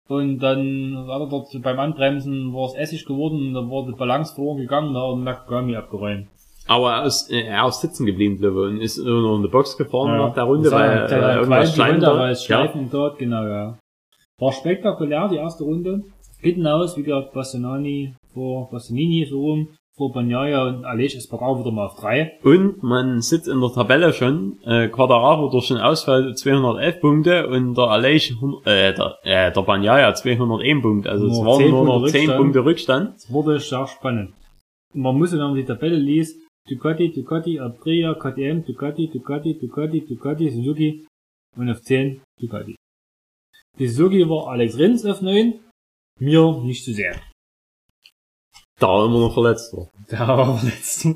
Und 0.08 0.40
dann 0.40 1.06
hat 1.08 1.20
er 1.20 1.28
dort 1.28 1.62
beim 1.62 1.78
Anbremsen 1.78 2.52
war 2.52 2.66
es 2.66 2.74
Essig 2.74 3.06
geworden 3.06 3.48
und 3.48 3.54
dann 3.54 3.70
war 3.70 3.86
die 3.86 3.92
Balance 3.92 4.34
verloren 4.34 4.58
gegangen 4.58 4.88
und 4.88 4.94
da 4.94 5.00
hat 5.00 5.08
er 5.08 5.14
den 5.14 5.24
Nakagami 5.24 5.76
abgeräumt. 5.76 6.28
aber 6.68 6.92
er 6.92 7.04
ist, 7.06 7.30
äh, 7.30 7.42
er 7.42 7.66
ist 7.68 7.80
sitzen 7.80 8.04
geblieben, 8.06 8.36
glaube 8.36 8.60
ich, 8.60 8.74
und 8.74 8.80
ist 8.80 8.98
nur 8.98 9.22
noch 9.22 9.36
in 9.36 9.42
der 9.42 9.48
Box 9.48 9.76
gefahren 9.76 10.18
nach 10.18 10.34
der 10.34 10.44
Runde, 10.44 10.70
weil 10.70 11.06
der, 11.08 11.10
äh, 11.10 11.34
irgendwas 11.36 11.74
die 11.74 11.80
Runde, 11.80 12.06
weil 12.06 12.32
es 12.32 12.46
ja. 12.46 12.58
Schleifen 12.58 12.88
dort, 12.90 13.18
genau, 13.18 13.44
ja. 13.44 13.78
War 14.38 14.52
spektakulär, 14.52 15.28
die 15.28 15.36
erste 15.36 15.64
Runde. 15.64 16.02
Hinten 16.40 16.66
aus, 16.66 16.96
wie 16.96 17.04
gesagt, 17.04 17.32
Bassanani 17.32 18.14
vor 18.34 18.70
Bassanini 18.70 19.24
so 19.26 19.40
rum, 19.40 19.68
vor 19.96 20.10
Banyaya 20.12 20.68
und 20.68 20.84
Aleix 20.86 21.14
Espargaro 21.14 21.60
wieder 21.60 21.70
mal 21.70 21.86
auf 21.86 21.96
drei. 21.96 22.38
Und 22.42 22.82
man 22.82 23.20
sitzt 23.20 23.46
in 23.46 23.60
der 23.60 23.70
Tabelle 23.72 24.12
schon, 24.14 24.58
äh, 24.64 24.88
Quadraro 24.88 25.50
durch 25.50 25.68
den 25.68 25.76
Ausfall 25.76 26.34
211 26.34 27.00
Punkte 27.00 27.46
und 27.48 27.74
der 27.76 27.90
hund- 28.40 28.66
äh, 28.66 28.94
der, 28.94 29.18
äh, 29.22 29.52
der 29.52 29.62
Banyaya 29.62 30.14
201 30.14 30.80
Punkte. 30.82 31.10
Also 31.10 31.26
es 31.26 31.32
Nur 31.36 31.46
waren 31.46 31.58
10 31.60 31.70
nur 31.70 31.84
noch 31.84 31.92
Punkte 31.94 32.10
10 32.12 32.20
Rückstand. 32.20 32.38
Punkte 32.42 32.64
Rückstand. 32.64 33.16
Es 33.16 33.32
wurde 33.32 33.60
sehr 33.60 33.86
spannend. 33.86 34.32
Man 34.94 35.16
muss, 35.18 35.32
wenn 35.32 35.38
man 35.40 35.54
die 35.54 35.64
Tabelle 35.64 35.96
liest, 35.96 36.38
Ducati, 36.68 37.12
Ducati, 37.12 37.58
Aprilia, 37.58 38.14
KTM, 38.14 38.64
Ducati, 38.64 39.08
Ducati, 39.08 39.58
Ducati, 39.58 40.06
Ducati, 40.06 40.50
Suzuki 40.50 41.06
und 41.56 41.68
auf 41.70 41.80
10 41.82 42.20
Ducati. 42.40 42.76
Die 43.78 43.88
Suzuki 43.88 44.28
war 44.28 44.48
Alex 44.48 44.78
Rins 44.78 45.04
auf 45.04 45.20
9, 45.22 45.60
mir 46.20 46.60
nicht 46.62 46.84
so 46.84 46.92
sehr. 46.92 47.16
Da 48.82 48.88
er 48.88 49.06
immer 49.06 49.20
noch 49.20 49.34
verletzt 49.34 49.72
war. 49.76 49.88
Der 50.10 50.26
war 50.26 50.58
verletzt. 50.58 51.06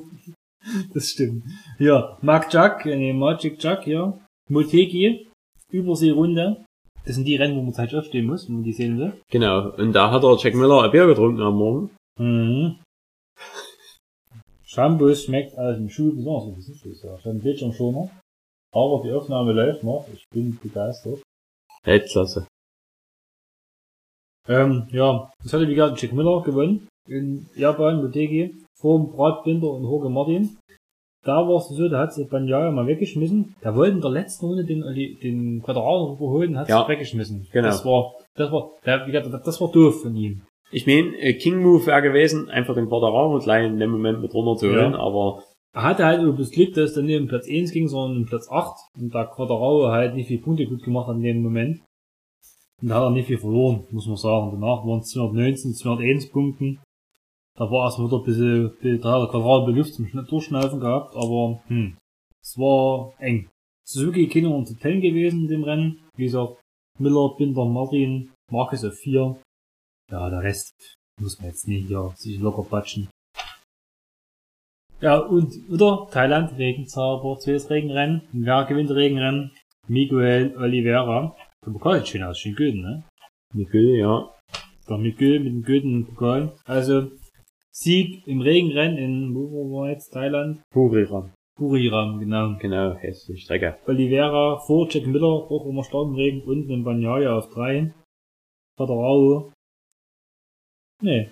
Das 0.95 1.09
stimmt. 1.09 1.45
Ja, 1.79 2.17
Mark 2.23 2.53
Jack, 2.53 2.87
nee, 2.87 3.13
Magic 3.13 3.63
Jack, 3.63 3.85
hier. 3.85 4.19
Motegi, 4.49 5.27
Überseerunde. 5.71 6.65
Das 7.05 7.17
sind 7.17 7.25
die 7.25 7.37
Rennen, 7.37 7.57
wo 7.57 7.63
man 7.63 7.77
halt 7.77 7.95
aufstehen 7.95 8.27
muss, 8.27 8.47
wenn 8.47 8.57
man 8.57 8.65
die 8.65 8.73
sehen 8.73 8.99
will. 8.99 9.13
Genau. 9.31 9.71
Und 9.77 9.93
da 9.93 10.11
hat 10.13 10.23
der 10.23 10.37
Jack 10.39 10.55
Miller 10.55 10.83
ein 10.83 10.91
Bier 10.93 11.07
getrunken 11.07 11.43
am 11.43 11.57
Morgen. 11.57 11.91
Mhm. 12.19 12.79
Shampoos 14.65 15.25
schmeckt 15.25 15.57
aus 15.59 15.77
dem 15.77 15.89
Schuh 15.89 16.15
besonders. 16.15 16.57
Das 16.57 16.69
ist 16.69 16.87
nicht 16.87 17.01
so. 17.01 17.09
Ich 17.09 17.25
habe 17.25 17.31
einen 17.31 17.43
Bildschirm 17.43 17.73
schon 17.73 17.95
noch. 17.95 18.11
Aber 18.73 19.03
die 19.05 19.13
Aufnahme 19.13 19.53
läuft 19.53 19.83
noch. 19.83 20.07
Ich 20.13 20.25
bin 20.33 20.59
begeistert. 20.63 21.21
Weltklasse. 21.85 22.47
Ähm, 24.49 24.87
ja, 24.91 25.31
das 25.43 25.53
hatte 25.53 25.67
wie 25.67 25.75
gesagt 25.75 26.01
Jack 26.01 26.13
Miller 26.13 26.43
gewonnen. 26.43 26.89
In 27.09 27.47
Japan, 27.57 28.03
Motegi. 28.03 28.55
Vor 28.81 28.99
dem 28.99 29.11
Brad 29.13 29.45
Binder 29.45 29.71
und 29.73 29.83
Jorge 29.85 30.09
Martin. 30.11 30.57
Da 31.25 31.39
war 31.49 31.57
es 31.57 31.69
so, 31.69 31.89
da 31.89 32.01
hat 32.01 32.15
sich 32.15 32.29
Banyaya 32.29 32.71
mal 32.71 32.87
weggeschmissen. 32.87 33.55
Der 33.65 33.75
wollte 33.75 33.97
in 33.97 34.01
der 34.01 34.11
letzten 34.11 34.47
Runde 34.47 34.65
den, 34.65 34.85
Oli- 34.85 35.17
den 35.21 35.61
Quadraro 35.63 36.13
überholen, 36.15 36.57
hat 36.59 36.69
Ja. 36.69 36.81
sich 36.81 36.89
weggeschmissen. 36.89 37.49
Genau. 37.53 37.67
Das 37.69 37.85
war, 37.85 38.15
das 38.35 38.53
war, 38.53 38.71
das 38.85 39.61
war 39.61 39.73
doof 39.73 40.03
von 40.03 40.15
ihm. 40.17 40.43
Ich 40.71 40.87
meine, 40.87 41.17
äh, 41.19 41.35
King 41.35 41.63
Move 41.63 41.85
wäre 41.87 42.03
gewesen, 42.03 42.49
einfach 42.49 42.75
den 42.75 42.87
Quadraro 42.89 43.39
gleich 43.39 43.67
in 43.67 43.79
dem 43.79 43.91
Moment 43.91 44.21
mit 44.21 44.33
runter 44.35 44.57
zu 44.59 44.69
holen, 44.69 44.93
Ja. 44.93 44.99
aber 44.99 45.43
Er 45.75 45.83
hatte 45.83 46.05
halt 46.07 46.23
über 46.23 46.37
das 46.39 46.51
Glück, 46.51 46.75
dass 46.75 46.91
es 46.91 46.95
dann 46.95 47.07
nicht 47.07 47.21
um 47.21 47.29
Platz 47.29 47.49
1 47.49 47.71
ging, 47.73 47.89
sondern 47.89 48.19
um 48.19 48.27
Platz 48.27 48.49
8. 48.51 48.77
Und 48.99 49.15
da 49.15 49.25
Quadrao 49.25 49.89
halt 49.89 50.15
nicht 50.15 50.27
viele 50.29 50.41
Punkte 50.43 50.67
gut 50.67 50.83
gemacht 50.83 51.09
hat 51.09 51.17
in 51.17 51.23
dem 51.23 51.43
Moment. 51.43 51.81
Und 52.83 52.89
da 52.89 52.97
hat 52.97 53.03
er 53.05 53.11
nicht 53.11 53.27
viel 53.27 53.39
verloren, 53.39 53.85
muss 53.91 54.07
man 54.07 54.17
sagen. 54.17 54.51
Danach 54.53 54.87
waren 54.87 55.01
es 55.01 55.11
219, 55.11 55.75
201 55.75 56.31
Punkten. 56.31 56.79
Da 57.57 57.71
war 57.71 57.85
erstmal 57.87 58.09
wieder 58.09 58.19
ein 58.19 58.25
bisschen, 58.25 58.77
bisschen 58.77 59.01
da 59.01 59.23
hat 59.23 59.33
der 59.33 59.39
bisschen 59.39 59.77
Luft 59.77 59.95
zum 59.95 60.07
Schna- 60.07 60.23
Durchschnaufen 60.29 60.81
gehabt, 60.81 61.17
aber, 61.17 61.63
hm, 61.69 61.97
es 62.43 62.59
war 62.59 63.13
eng. 63.19 63.49
Suzuki 63.89 64.27
Kinder 64.29 64.51
unter 64.51 64.77
10 64.79 65.01
gewesen 65.01 65.43
in 65.43 65.49
dem 65.49 65.65
Rennen. 65.65 66.01
Wie 66.17 66.25
gesagt, 66.25 66.61
Miller, 66.99 67.35
Binder, 67.37 67.65
Martin, 67.65 68.33
Marcus 68.51 68.85
auf 68.85 68.95
4. 68.95 69.37
Ja, 70.11 70.29
der 70.31 70.43
Rest 70.43 70.73
muss 71.21 71.39
man 71.39 71.49
jetzt 71.49 71.67
nicht 71.69 71.87
hier 71.89 72.13
sich 72.17 72.39
locker 72.41 72.63
patschen. 72.63 73.09
Ja, 75.01 75.19
und 75.19 75.53
wieder 75.71 76.09
Thailand, 76.11 76.57
Regenzauber, 76.59 77.39
zweites 77.39 77.71
Regenrennen. 77.71 78.23
Und 78.33 78.45
wer 78.47 78.65
gewinnt 78.65 78.91
Regenrennen? 78.91 79.53
Miguel 79.89 80.57
Oliveira. 80.59 81.37
Der 81.65 81.71
Pokal 81.71 81.99
sieht 81.99 82.09
schön 82.09 82.23
aus, 82.23 82.39
schön 82.39 82.55
Göden, 82.55 82.81
ne? 82.81 83.05
Nickel, 83.55 83.97
ja. 83.97 84.31
Der 84.89 84.99
Miguel 84.99 85.41
mit 85.41 85.53
dem 85.53 85.63
Göden 85.63 86.07
Pokal. 86.07 86.53
Also, 86.65 87.11
Sieg 87.79 88.27
im 88.27 88.41
Regenrennen 88.41 88.97
in, 88.97 89.35
wo 89.35 89.71
war 89.77 89.91
jetzt, 89.91 90.11
Thailand? 90.13 90.63
Purira. 90.73 91.31
Buriram, 91.59 92.19
genau. 92.19 92.57
Genau, 92.59 92.97
die 93.03 93.37
Strecke. 93.39 93.79
Oliveira 93.87 94.59
vor 94.67 94.89
Jack 94.91 95.07
Miller, 95.07 95.47
stark 95.85 96.05
im 96.09 96.15
Regen, 96.15 96.43
und 96.43 96.67
mit 96.69 96.85
Banyaya 96.85 97.37
auf 97.37 97.49
drei. 97.51 97.93
Quadrao. 98.79 99.53
Nee. 101.03 101.31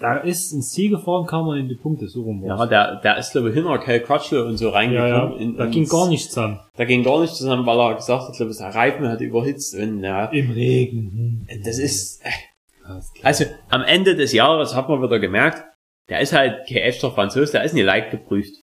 Da 0.00 0.18
ist 0.18 0.52
ins 0.52 0.70
Ziel 0.70 0.90
gefahren, 0.90 1.26
kam 1.26 1.46
man 1.46 1.58
in 1.58 1.68
die 1.68 1.74
Punkte, 1.74 2.08
so 2.08 2.22
rum 2.22 2.42
war's. 2.42 2.58
Ja, 2.60 2.66
der, 2.66 3.00
der 3.00 3.18
ist 3.18 3.32
glaube 3.32 3.50
ich 3.50 3.54
hinter 3.54 3.78
Cal 3.78 4.00
Crutchley 4.00 4.40
und 4.40 4.56
so 4.56 4.66
ja, 4.68 4.72
reingekommen. 4.72 5.32
ja. 5.32 5.36
in- 5.38 5.56
Da 5.56 5.66
ging 5.66 5.86
gar 5.86 6.08
nichts 6.08 6.28
zusammen. 6.30 6.60
Da 6.76 6.84
ging 6.84 7.02
gar 7.04 7.20
nicht 7.20 7.34
zusammen, 7.34 7.66
weil 7.66 7.78
er 7.78 7.94
gesagt 7.96 8.28
hat, 8.28 8.34
glaube 8.36 8.52
ich, 8.52 8.58
der 8.58 8.74
Reifen 8.74 9.06
hat 9.08 9.20
überhitzt 9.20 9.74
und 9.74 10.02
ja. 10.02 10.26
Im 10.26 10.50
Regen. 10.50 11.46
Hm. 11.48 11.62
Das 11.64 11.78
ist, 11.78 12.22
Ja, 12.88 13.00
also 13.22 13.44
am 13.68 13.82
Ende 13.82 14.14
des 14.14 14.32
Jahres 14.32 14.74
hat 14.74 14.88
man 14.88 15.02
wieder 15.02 15.18
gemerkt, 15.18 15.64
der 16.08 16.20
ist 16.20 16.32
halt 16.32 16.66
kein 16.68 16.78
echter 16.78 17.10
Franzose, 17.10 17.52
der 17.52 17.64
ist 17.64 17.74
nicht 17.74 17.84
leicht 17.84 18.10
geprüft. 18.10 18.60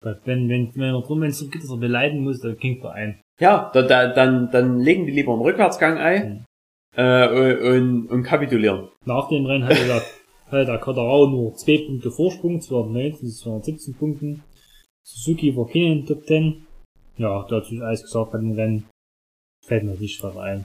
Wenn, 0.00 0.48
wenn, 0.48 0.74
wenn 0.74 0.94
er 0.94 1.00
drum, 1.00 1.20
wenn 1.20 1.30
es 1.30 1.38
so 1.38 1.48
gibt, 1.48 1.64
dass 1.64 1.70
er 1.70 1.76
beleiden 1.76 2.22
muss, 2.24 2.40
dann 2.40 2.56
klingt 2.56 2.82
er 2.84 2.92
ein. 2.92 3.20
Ja, 3.40 3.70
da, 3.72 3.82
da, 3.82 4.08
dann, 4.08 4.50
dann 4.50 4.80
legen 4.80 5.06
die 5.06 5.12
lieber 5.12 5.32
einen 5.32 5.42
Rückwärtsgang 5.42 5.98
ein 5.98 6.44
äh, 6.96 7.76
und, 7.76 8.08
und 8.08 8.22
kapitulieren. 8.22 8.88
Nach 9.04 9.28
dem 9.28 9.46
Rennen 9.46 9.64
hatte 9.64 9.84
der, 9.86 10.02
hatte 10.46 10.66
der 10.66 10.78
Quadrao 10.78 11.26
nur 11.28 11.54
zwei 11.54 11.78
Punkte 11.86 12.10
Vorsprung, 12.10 12.60
219 12.60 13.28
zu 13.28 13.42
217 13.44 13.94
Punkten. 13.94 14.42
Suzuki 15.04 15.56
war 15.56 15.66
keinen 15.66 16.06
Top 16.06 16.24
10. 16.26 16.66
Ja, 17.16 17.46
dazu 17.48 17.74
ist 17.74 17.82
alles 17.82 18.02
gesagt 18.02 18.32
bei 18.32 18.38
den 18.38 18.52
Rennen. 18.52 18.88
Fällt 19.64 19.84
mir 19.84 19.94
nicht 19.94 20.22
was 20.22 20.36
ein. 20.36 20.64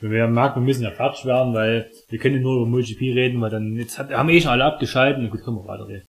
Wenn 0.00 0.12
wir 0.12 0.26
merken, 0.28 0.60
wir 0.60 0.66
müssen 0.66 0.82
ja 0.82 0.90
fertig 0.90 1.26
werden, 1.26 1.52
weil 1.52 1.90
wir 2.08 2.18
können 2.18 2.36
ja 2.36 2.40
nur 2.40 2.56
über 2.56 2.66
MotoGP 2.66 3.00
reden, 3.14 3.40
weil 3.40 3.50
dann, 3.50 3.76
jetzt 3.76 3.98
hat, 3.98 4.10
haben 4.10 4.28
eh 4.30 4.40
schon 4.40 4.50
alle 4.50 4.64
abgeschaltet, 4.64 5.22
und 5.22 5.30
gut, 5.30 5.42
können 5.42 5.58
wir 5.58 5.68
weiterreden. 5.68 6.06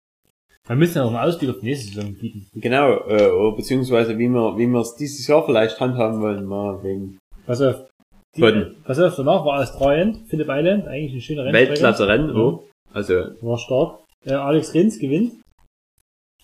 Wir 0.67 0.75
müssen 0.75 0.97
ja 0.97 1.03
noch 1.03 1.11
einen 1.11 1.29
Ausblick 1.29 1.49
auf 1.49 1.59
die 1.61 1.67
nächste 1.67 1.93
Saison 1.93 2.13
bieten. 2.13 2.47
Genau, 2.59 2.91
äh, 3.07 3.31
oder 3.31 3.55
beziehungsweise 3.55 4.17
wie 4.17 4.27
wir, 4.27 4.57
wie 4.57 4.67
wir 4.67 4.81
es 4.81 4.95
dieses 4.95 5.25
Jahr 5.25 5.45
vielleicht 5.45 5.79
handhaben 5.79 6.19
wollen, 6.21 6.45
mal 6.45 6.83
wegen 6.83 7.17
Pass 7.45 7.61
auf. 7.61 7.87
Die, 8.35 8.41
pass 8.83 8.99
auf, 8.99 9.15
danach 9.15 9.45
war 9.45 9.61
Australien, 9.61 10.25
Phillip 10.27 10.47
Island, 10.49 10.85
eigentlich 10.87 11.13
eine 11.13 11.21
schöne 11.21 11.45
Rennstrecke. 11.45 11.69
Weltklasse-Rennen, 11.69 12.35
oh. 12.35 12.67
Also, 12.93 13.13
War 13.41 13.57
stark. 13.57 13.99
Äh, 14.25 14.33
Alex 14.33 14.73
Rins 14.73 14.99
gewinnt. 14.99 15.41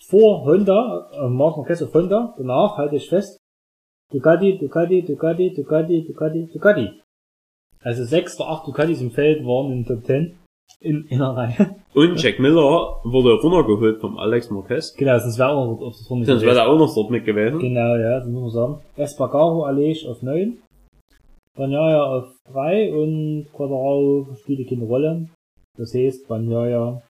Vor 0.00 0.44
Honda, 0.44 1.10
äh, 1.12 1.28
Marc 1.28 1.58
Marquez 1.58 1.82
auf 1.82 1.92
Honda. 1.92 2.34
Danach, 2.38 2.78
halte 2.78 2.96
ich 2.96 3.08
fest, 3.08 3.38
Ducati, 4.10 4.58
Ducati, 4.58 5.02
Ducati, 5.02 5.52
Ducati, 5.52 6.04
Ducati, 6.04 6.48
Ducati. 6.52 7.00
Also 7.84 8.04
sechs 8.04 8.40
oder 8.40 8.48
acht 8.48 8.66
Ducatis 8.66 9.00
im 9.00 9.10
Feld 9.10 9.44
waren 9.44 9.70
in 9.70 9.84
Top 9.84 10.04
Ten 10.04 10.38
in, 10.80 11.04
in 11.08 11.18
der 11.18 11.28
Reihe. 11.28 11.76
und 11.94 12.20
Jack 12.20 12.38
Miller 12.38 12.96
wurde 13.04 13.34
runtergeholt 13.34 14.00
vom 14.00 14.18
Alex 14.18 14.50
Marquez. 14.50 14.94
Genau, 14.96 15.18
sonst 15.18 15.38
wäre 15.38 15.50
auch 15.50 15.66
noch 15.66 15.86
auf 15.86 15.92
das 15.92 16.06
vorne 16.06 16.24
Sonst 16.24 16.42
wäre 16.42 16.58
er 16.58 16.68
auch 16.68 16.78
noch 16.78 16.94
dort 16.94 17.10
mit 17.10 17.24
gewesen. 17.24 17.58
Genau, 17.58 17.94
ja, 17.96 18.18
das 18.18 18.28
muss 18.28 18.42
man 18.42 18.50
sagen. 18.50 18.80
Espargaro 18.96 19.64
Alej 19.64 20.06
auf 20.08 20.22
9. 20.22 20.58
Banyaya 21.56 22.02
auf 22.02 22.24
3 22.52 22.92
und 22.92 23.46
Quadrao 23.52 24.34
spielte 24.42 24.64
keine 24.64 24.86
Rolle. 24.86 25.28
Das 25.78 25.94
heißt, 25.94 26.26
Banyaya 26.26 27.02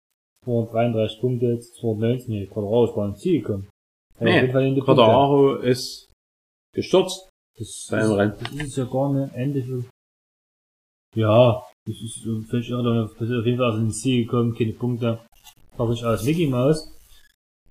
233 0.43 1.21
Punkte, 1.21 1.59
219, 1.59 2.33
nee, 2.33 2.45
Quadrao 2.47 2.85
ist 2.85 2.95
gar 2.95 3.07
nicht 3.07 3.19
Ziel 3.19 3.41
gekommen. 3.41 3.69
Punkte. 4.17 4.81
Quadraro 4.81 5.55
ist 5.55 6.09
gestürzt 6.73 7.29
Das 7.57 7.67
ist, 7.67 7.91
das 7.91 8.51
ist 8.51 8.77
ja 8.77 8.85
gar 8.85 9.13
nicht 9.13 9.35
Ende 9.35 9.63
für... 9.63 9.83
Ja, 11.15 11.61
das 11.85 11.95
ist 11.95 12.27
völlig 12.49 12.69
irre, 12.69 13.09
das 13.19 13.29
ist 13.29 13.39
auf 13.39 13.45
jeden 13.45 13.57
Fall 13.57 13.69
aus 13.71 13.75
dem 13.77 13.91
Ziel 13.91 14.25
gekommen, 14.25 14.55
keine 14.55 14.73
Punkte. 14.73 15.19
Fertig 15.75 16.05
aus 16.05 16.23
Mickey 16.25 16.47
Mouse. 16.47 16.89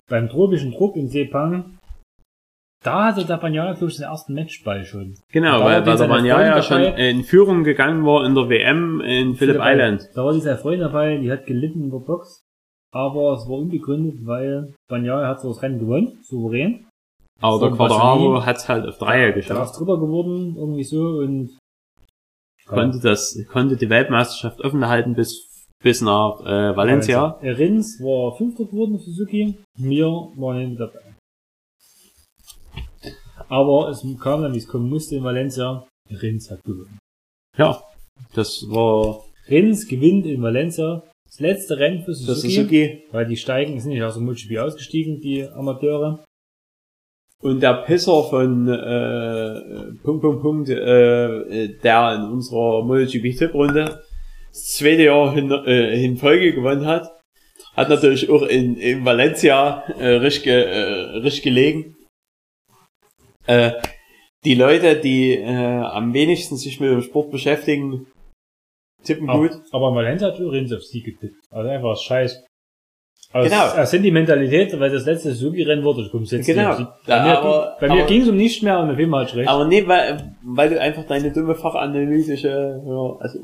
Beim 0.09 0.29
tropischen 0.29 0.71
Druck 0.71 0.95
in 0.95 1.07
Sepang, 1.09 1.77
da 2.83 3.05
hatte 3.05 3.25
der 3.25 3.37
Banyaya, 3.37 3.73
glaube 3.73 3.91
ich, 3.91 3.95
den 3.97 4.03
ersten 4.05 4.33
Matchball 4.33 4.83
schon. 4.83 5.15
Genau, 5.31 5.59
Da 5.59 5.65
weil, 5.65 5.85
weil 5.85 5.97
der 5.97 6.07
Banyaya 6.07 6.61
schon 6.61 6.81
in 6.83 7.23
Führung 7.23 7.63
gegangen 7.63 8.05
war 8.05 8.25
in 8.25 8.35
der 8.35 8.49
WM 8.49 8.99
in 9.01 9.35
Phillip 9.35 9.59
Island. 9.61 10.09
Da 10.13 10.25
war 10.25 10.33
dieser 10.33 10.57
Freund 10.57 10.81
dabei, 10.81 11.17
die 11.17 11.31
hat 11.31 11.45
gelitten 11.45 11.83
in 11.83 11.91
der 11.91 11.99
Box. 11.99 12.43
Aber 12.93 13.33
es 13.33 13.47
war 13.49 13.57
unbegründet, 13.57 14.25
weil 14.25 14.73
Banyaya 14.89 15.27
hat 15.29 15.41
so 15.41 15.47
das 15.47 15.63
Rennen 15.63 15.79
gewonnen, 15.79 16.19
souverän. 16.21 16.85
Aber 17.41 17.57
So, 17.57 17.67
der 17.67 17.75
Quadraro 17.77 18.17
Vaseline. 18.33 18.45
hat 18.45 18.57
es 18.57 18.69
halt 18.69 18.85
auf 18.87 18.97
Dreier 18.99 19.27
Der 19.31 19.37
ist 19.37 19.47
geschafft. 19.47 19.79
Dritter 19.79 19.97
geworden, 19.97 20.55
irgendwie 20.57 20.83
so, 20.83 20.99
und 21.19 21.57
Konnte 22.65 22.99
das, 22.99 23.37
konnte 23.51 23.75
die 23.75 23.89
Weltmeisterschaft 23.89 24.61
offen 24.61 24.87
halten 24.87 25.15
bis, 25.15 25.65
bis 25.81 26.01
nach 26.01 26.39
äh, 26.41 26.75
Valencia. 26.75 27.37
Äh, 27.41 27.51
Rins 27.51 27.99
war 27.99 28.35
Fünfter 28.37 28.65
geworden, 28.65 28.97
Suzuki. 28.99 29.57
Mir 29.77 30.07
war 30.35 30.55
nicht 30.55 30.79
dabei. 30.79 31.15
Aber 33.49 33.89
es 33.89 34.05
kam 34.19 34.41
dann, 34.41 34.53
wie 34.53 34.59
es 34.59 34.67
kommen 34.67 34.89
musste 34.89 35.15
in 35.15 35.23
Valencia. 35.23 35.87
Rins 36.09 36.49
hat 36.49 36.63
gewonnen. 36.63 36.99
Ja, 37.57 37.83
das 38.33 38.65
war 38.69 39.23
Rins 39.49 39.87
gewinnt 39.87 40.25
in 40.25 40.41
Valencia. 40.41 41.03
Das 41.25 41.39
letzte 41.39 41.77
Rennen 41.77 42.03
für 42.03 42.11
das 42.11 42.19
Suzuki. 42.19 42.49
Suzuki. 42.49 43.03
Weil 43.11 43.27
die 43.27 43.37
steigen, 43.37 43.79
sind 43.79 43.91
nicht 43.91 44.03
aus 44.03 44.15
dem 44.15 44.25
MotoGP 44.25 44.57
ausgestiegen, 44.59 45.19
die 45.19 45.43
Amateure. 45.43 46.23
Und 47.43 47.61
der 47.61 47.73
Pisser 47.85 48.23
von 48.23 48.69
äh, 48.69 50.01
Punkt, 50.01 50.21
Punkt, 50.21 50.41
Punkt, 50.41 50.69
äh, 50.69 51.77
der 51.77 52.15
in 52.15 52.31
unserer 52.31 52.83
MotoGP-Tipprunde 52.83 54.01
das 54.53 54.75
zweite 54.75 55.03
Jahr 55.03 55.33
hin, 55.33 55.51
äh, 55.51 56.05
in 56.05 56.15
Folge 56.15 56.53
gewonnen 56.53 56.85
hat, 56.85 57.11
hat 57.75 57.89
natürlich 57.89 58.29
auch 58.29 58.43
in, 58.43 58.77
in 58.77 59.03
Valencia 59.03 59.83
äh, 59.99 60.15
richtig, 60.15 60.47
äh, 60.47 61.17
richtig 61.19 61.43
gelegen. 61.43 61.95
Äh, 63.45 63.73
die 64.45 64.55
Leute, 64.55 64.95
die 64.95 65.33
äh, 65.33 65.45
am 65.47 66.13
wenigsten 66.13 66.55
sich 66.55 66.79
mit 66.79 66.91
dem 66.91 67.01
Sport 67.01 67.31
beschäftigen, 67.31 68.07
tippen 69.03 69.27
gut. 69.27 69.51
Aber, 69.71 69.87
aber 69.87 69.89
in 69.89 69.95
Valencia 69.95 70.27
hat 70.27 70.39
Rins 70.39 70.71
auf 70.71 70.83
Sieg 70.83 71.05
getippt. 71.05 71.43
Also 71.49 71.69
einfach 71.69 71.97
Scheiß. 71.97 72.45
Aus, 73.33 73.49
Genau. 73.49 73.63
Aus 73.81 73.89
Sentimentalität, 73.89 74.79
weil 74.79 74.91
das 74.91 75.05
letzte 75.05 75.33
Suzuki-Rennen 75.33 75.83
wurde, 75.83 76.03
setz 76.25 76.45
dich 76.45 76.55
Genau. 76.55 76.77
Ja, 76.77 76.95
Bei 77.07 77.23
mir, 77.23 77.37
aber- 77.39 77.77
bei 77.79 77.89
mir 77.89 78.05
ging 78.05 78.21
es 78.21 78.29
um 78.29 78.37
nichts 78.37 78.61
mehr 78.61 78.79
und 78.79 78.89
mit 78.89 78.97
wem 78.97 79.13
halt 79.15 79.35
recht. 79.35 79.49
Aber 79.49 79.65
nee, 79.65 79.85
weil, 79.87 80.35
weil 80.43 80.69
du 80.69 80.79
einfach 80.79 81.03
deine 81.07 81.31
dumme 81.31 81.55
fachanalytische, 81.55 82.81
ja, 82.85 83.15
also 83.19 83.39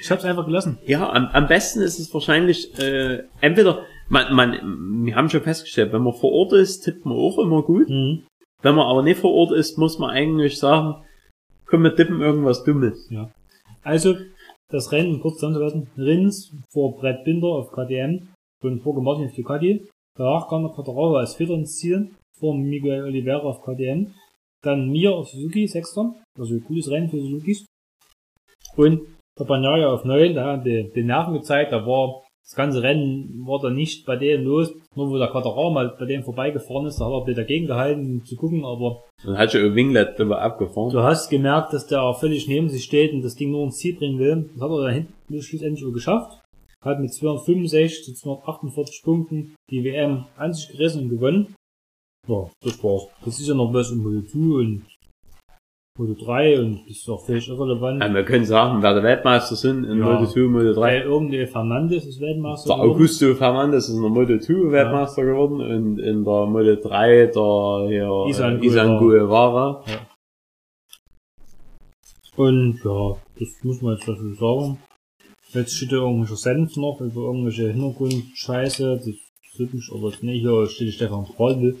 ich 0.00 0.10
hab's 0.10 0.24
einfach 0.24 0.46
gelassen. 0.46 0.78
Ja, 0.86 1.10
am, 1.12 1.26
am 1.26 1.46
besten 1.46 1.82
ist 1.82 1.98
es 1.98 2.12
wahrscheinlich, 2.14 2.76
äh, 2.80 3.24
entweder, 3.42 3.80
man, 4.08 4.34
man, 4.34 5.04
wir 5.04 5.14
haben 5.14 5.28
schon 5.28 5.42
festgestellt, 5.42 5.92
wenn 5.92 6.02
man 6.02 6.14
vor 6.14 6.32
Ort 6.32 6.54
ist, 6.54 6.80
tippt 6.80 7.04
man 7.04 7.16
auch 7.16 7.38
immer 7.38 7.62
gut. 7.62 7.90
Mhm. 7.90 8.22
Wenn 8.62 8.74
man 8.74 8.86
aber 8.86 9.02
nicht 9.02 9.20
vor 9.20 9.32
Ort 9.34 9.52
ist, 9.52 9.76
muss 9.76 9.98
man 9.98 10.08
eigentlich 10.10 10.58
sagen, 10.58 10.94
komm, 11.66 11.82
wir 11.82 11.94
tippen 11.94 12.20
irgendwas 12.22 12.64
Dummes. 12.64 13.10
Also, 13.82 14.14
das 14.70 14.90
Rennen 14.92 15.20
kurz 15.20 15.34
zusammenzufassen. 15.34 15.88
Rins 15.98 16.52
vor 16.72 16.96
Brett 16.96 17.24
Binder 17.24 17.48
auf 17.48 17.72
KTM 17.72 18.28
und 18.64 18.80
vor 18.80 19.00
Martin 19.02 19.26
auf 19.26 19.34
Ducati. 19.34 19.86
Danach 20.16 20.48
kam 20.48 20.62
der 20.62 20.72
Quadraro 20.72 21.16
als 21.16 21.34
Vierter 21.34 21.54
ins 21.54 21.76
Ziel 21.78 22.10
vor 22.38 22.54
Miguel 22.54 23.04
Oliveira 23.04 23.42
auf 23.42 23.62
KTM. 23.62 24.12
Dann 24.62 24.90
Mir 24.90 25.14
auf 25.14 25.28
Suzuki, 25.28 25.66
Sechster. 25.66 26.14
Also 26.38 26.58
gutes 26.60 26.90
Rennen 26.90 27.08
für 27.08 27.20
Suzukis. 27.20 27.66
Und 28.76 29.02
der 29.38 29.44
Bagnaia 29.44 29.88
auf 29.88 30.04
9, 30.04 30.34
da 30.34 30.52
hat 30.52 30.66
die, 30.66 30.90
die 30.94 31.02
Nerven 31.02 31.34
gezeigt, 31.34 31.72
da 31.72 31.86
war 31.86 32.22
das 32.44 32.56
ganze 32.56 32.82
Rennen 32.82 33.46
war 33.46 33.60
da 33.60 33.70
nicht 33.70 34.04
bei 34.04 34.16
dem 34.16 34.44
los, 34.44 34.74
nur 34.96 35.10
wo 35.10 35.18
der 35.18 35.28
Quadraro 35.28 35.70
mal 35.70 35.94
bei 35.98 36.06
dem 36.06 36.24
vorbeigefahren 36.24 36.86
ist, 36.86 37.00
da 37.00 37.06
hat 37.06 37.12
er 37.12 37.20
bisschen 37.20 37.36
dagegen 37.36 37.66
gehalten, 37.66 38.00
um 38.00 38.24
zu 38.24 38.36
gucken, 38.36 38.64
aber 38.64 39.04
Dann 39.24 39.38
hat 39.38 39.52
schon 39.52 39.62
ein 39.62 39.74
Winglet 39.74 40.18
drüber 40.18 40.42
abgefahren. 40.42 40.90
Du 40.90 41.02
hast 41.02 41.30
gemerkt, 41.30 41.72
dass 41.72 41.86
der 41.86 42.12
völlig 42.14 42.48
neben 42.48 42.68
sich 42.68 42.84
steht 42.84 43.12
und 43.12 43.22
das 43.22 43.36
Ding 43.36 43.52
nur 43.52 43.64
ins 43.64 43.78
Ziel 43.78 43.96
bringen 43.96 44.18
will. 44.18 44.50
Das 44.52 44.62
hat 44.62 44.70
er 44.70 44.82
dann 44.82 44.94
hinten 44.94 45.42
schlussendlich 45.42 45.86
auch 45.86 45.92
geschafft. 45.92 46.41
Hat 46.82 46.98
mit 47.00 47.14
265 47.14 48.04
zu 48.04 48.14
248 48.14 49.02
Punkten 49.04 49.54
die 49.70 49.84
WM 49.84 50.24
an 50.36 50.52
sich 50.52 50.68
gerissen 50.68 51.04
und 51.04 51.08
gewonnen. 51.10 51.54
Ja, 52.28 52.48
das 52.60 52.82
war's. 52.82 53.08
Das 53.24 53.38
ist 53.38 53.48
ja 53.48 53.54
noch 53.54 53.72
was 53.72 53.90
um 53.90 53.98
Moto 53.98 54.22
2 54.26 54.38
und 54.38 54.82
Moto 55.98 56.24
3 56.24 56.60
und 56.60 56.80
das 56.88 56.96
ist 56.96 57.08
auch 57.08 57.24
völlig 57.24 57.48
irrelevant. 57.48 58.02
Ja, 58.02 58.12
wir 58.12 58.24
können 58.24 58.44
sagen, 58.44 58.82
wer 58.82 58.94
der 58.94 59.02
Weltmeister 59.02 59.54
sind 59.56 59.84
in 59.84 59.98
Ja. 59.98 60.06
Moto 60.06 60.26
2, 60.26 60.40
Moto 60.48 60.72
3. 60.72 60.80
Weil 60.80 61.02
irgendein 61.02 61.46
Fernandes 61.46 62.06
ist 62.06 62.20
Weltmeister 62.20 62.68
Der 62.68 62.76
geworden. 62.76 62.90
Augusto 62.96 63.34
Fernandes 63.34 63.88
ist 63.88 63.94
in 63.96 64.02
der 64.02 64.10
Moto 64.10 64.38
2 64.38 64.72
Weltmeister 64.72 65.24
geworden 65.24 65.60
und 65.60 65.98
in 65.98 66.24
der 66.24 66.46
Moto 66.46 66.76
3 66.76 67.26
der 67.26 67.88
hier, 67.88 68.24
Isan 68.28 68.60
äh, 68.62 68.66
Isan 68.66 68.98
Guevara. 68.98 69.84
Und 72.36 72.80
ja, 72.82 73.16
das 73.38 73.48
muss 73.62 73.82
man 73.82 73.94
jetzt 73.94 74.08
dazu 74.08 74.32
sagen. 74.34 74.78
Jetzt 75.54 75.76
steht 75.76 75.92
da 75.92 75.96
irgendwelcher 75.96 76.36
Senf 76.36 76.76
noch 76.76 77.00
über 77.00 77.22
irgendwelche 77.22 77.70
Hintergrundscheiße. 77.72 78.96
Das 78.96 79.04
sieht 79.04 79.74
mich 79.74 79.90
aber 79.92 80.10
nicht. 80.22 80.40
Hier 80.40 80.66
steht 80.66 80.94
Stefan 80.94 81.26
dem 81.26 81.76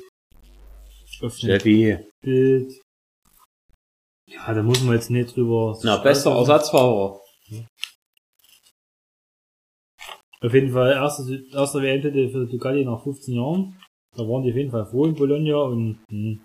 Steffi. 1.30 1.98
Bild. 2.20 2.72
Ja, 4.28 4.54
da 4.54 4.62
muss 4.62 4.82
man 4.82 4.94
jetzt 4.94 5.10
nicht 5.10 5.34
drüber. 5.34 5.78
Na, 5.82 5.96
bester 5.98 6.32
Ersatzfahrer. 6.32 7.20
Auf 10.40 10.54
jeden 10.54 10.72
Fall, 10.72 10.92
erster, 10.92 11.24
erster 11.52 11.82
WM-Titel 11.82 12.30
für 12.30 12.46
Ducati 12.46 12.84
nach 12.84 13.02
15 13.02 13.34
Jahren. 13.34 13.78
Da 14.16 14.28
waren 14.28 14.42
die 14.42 14.50
auf 14.50 14.56
jeden 14.56 14.70
Fall 14.70 14.86
froh 14.86 15.06
in 15.06 15.14
Bologna 15.14 15.56
und 15.56 15.98
hm, 16.10 16.42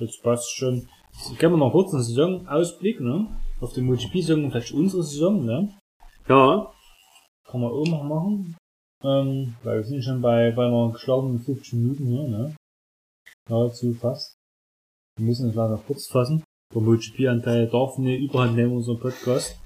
jetzt 0.00 0.22
passt 0.22 0.50
schon. 0.56 0.88
Jetzt 1.12 1.38
können 1.38 1.54
wir 1.54 1.58
noch 1.58 1.72
kurz 1.72 1.92
einen 1.92 2.02
Saisonausblick, 2.04 3.00
ne? 3.00 3.26
Auf 3.60 3.72
die 3.72 3.82
MotoGP-Saison, 3.82 4.50
vielleicht 4.50 4.72
unsere 4.72 5.02
Saison, 5.02 5.44
ne? 5.44 5.79
Ja, 6.30 6.72
Kann 7.48 7.60
man 7.60 7.72
auch 7.72 7.86
noch 7.88 8.04
machen. 8.04 8.56
Ähm, 9.02 9.56
weil 9.64 9.78
wir 9.78 9.84
sind 9.84 10.04
schon 10.04 10.22
bei, 10.22 10.52
bei 10.52 10.66
einer 10.66 10.92
geschlagenen 10.92 11.40
50 11.40 11.72
Minuten 11.72 12.06
hier, 12.06 12.22
ne? 12.22 12.54
Nahezu 13.48 13.92
fast. 13.94 14.36
Wir 15.16 15.26
müssen 15.26 15.48
es 15.48 15.56
leider 15.56 15.76
kurz 15.84 16.06
fassen. 16.06 16.44
Der 16.72 16.82
MotoGP-Anteil 16.82 17.66
darf 17.66 17.98
nicht 17.98 18.20
überhand 18.20 18.54
nehmen 18.54 18.70
in 18.70 18.76
unserem 18.76 19.00
Podcast. 19.00 19.58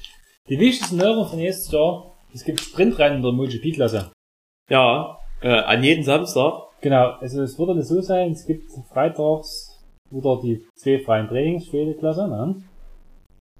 Die 0.49 0.59
wichtigsten 0.59 0.97
Neuerungen 0.97 1.29
von 1.29 1.39
nächstes 1.39 1.71
Jahr. 1.71 2.17
Es 2.33 2.45
gibt 2.45 2.61
Sprintrennen 2.61 3.19
in 3.19 3.23
der 3.23 3.33
MotoGP-Klasse. 3.33 4.13
ja, 4.71 5.19
äh, 5.43 5.49
an 5.51 5.85
jeden 5.85 6.03
Samstag. 6.03 6.71
Genau, 6.81 7.11
also 7.21 7.43
es 7.43 7.59
wird 7.59 7.69
dann 7.69 7.83
so 7.83 8.01
sein, 8.01 8.33
es 8.33 8.47
gibt 8.47 8.71
freitags 8.91 9.85
wieder 10.11 10.41
die 10.41 10.67
zwei 10.77 10.99
freien 10.99 11.29
Trainings 11.29 11.69
für 11.69 11.77
jede 11.77 11.99
Klasse, 11.99 12.27
ne? 12.27 12.63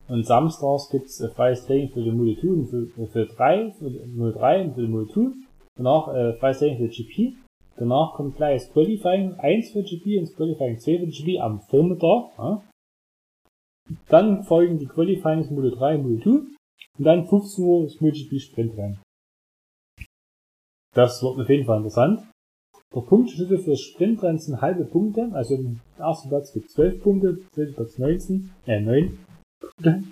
Und 0.09 0.27
samstags 0.27 0.91
gibt's 0.91 1.21
ein 1.23 1.31
freies 1.31 1.67
Training 1.67 1.91
für 1.91 2.03
die 2.03 2.11
2 2.11 2.49
und 2.49 2.67
für, 2.67 3.07
für 3.07 3.27
3, 3.27 3.73
für 3.79 3.91
die 3.91 4.33
3 4.33 4.65
und 4.65 4.75
für 4.75 4.87
die 4.87 5.13
2. 5.13 5.33
Danach 5.77 6.15
äh, 6.15 6.35
freies 6.35 6.59
Training 6.59 6.79
für 6.79 6.89
GP. 6.89 7.37
Danach 7.77 8.15
kommt 8.15 8.37
gleich 8.37 8.63
das 8.63 8.73
Qualifying 8.73 9.35
1 9.35 9.71
für 9.71 9.83
GP 9.83 10.19
und 10.19 10.29
das 10.29 10.37
Qualifying 10.37 10.79
2 10.79 10.99
für 10.99 11.07
GP 11.07 11.41
am 11.41 11.61
Vormittag. 11.61 12.31
Ja? 12.39 12.63
Dann 14.09 14.45
folgen 14.45 14.79
die 14.79 14.87
Qualifyings 14.87 15.51
Modul 15.51 15.73
3 15.73 15.99
Modul 15.99 16.23
2. 16.23 16.31
Und 16.99 17.05
dann 17.05 17.27
15 17.27 17.65
Uhr 17.65 17.85
das 17.85 18.01
MotoGP 18.01 18.41
Sprintrennen. 18.41 19.01
Das 20.95 21.23
wird 21.23 21.41
auf 21.41 21.49
jeden 21.49 21.65
Fall 21.65 21.79
interessant. 21.79 22.23
Der 22.95 23.01
Punkteschlüssel 23.01 23.59
für 23.59 23.71
das 23.71 23.81
Sprintrennen 23.81 24.39
sind 24.39 24.61
halbe 24.61 24.85
Punkte. 24.85 25.29
Also 25.33 25.57
im 25.57 25.81
ersten 25.99 26.29
Platz 26.29 26.53
gibt 26.53 26.71
12 26.71 27.03
Punkte, 27.03 27.35
der 27.35 27.51
zweite 27.51 27.73
Platz 27.73 27.99
19, 27.99 28.51
äh 28.67 28.81
9 28.81 29.09
Punkte. 29.09 29.34
Der 29.83 30.03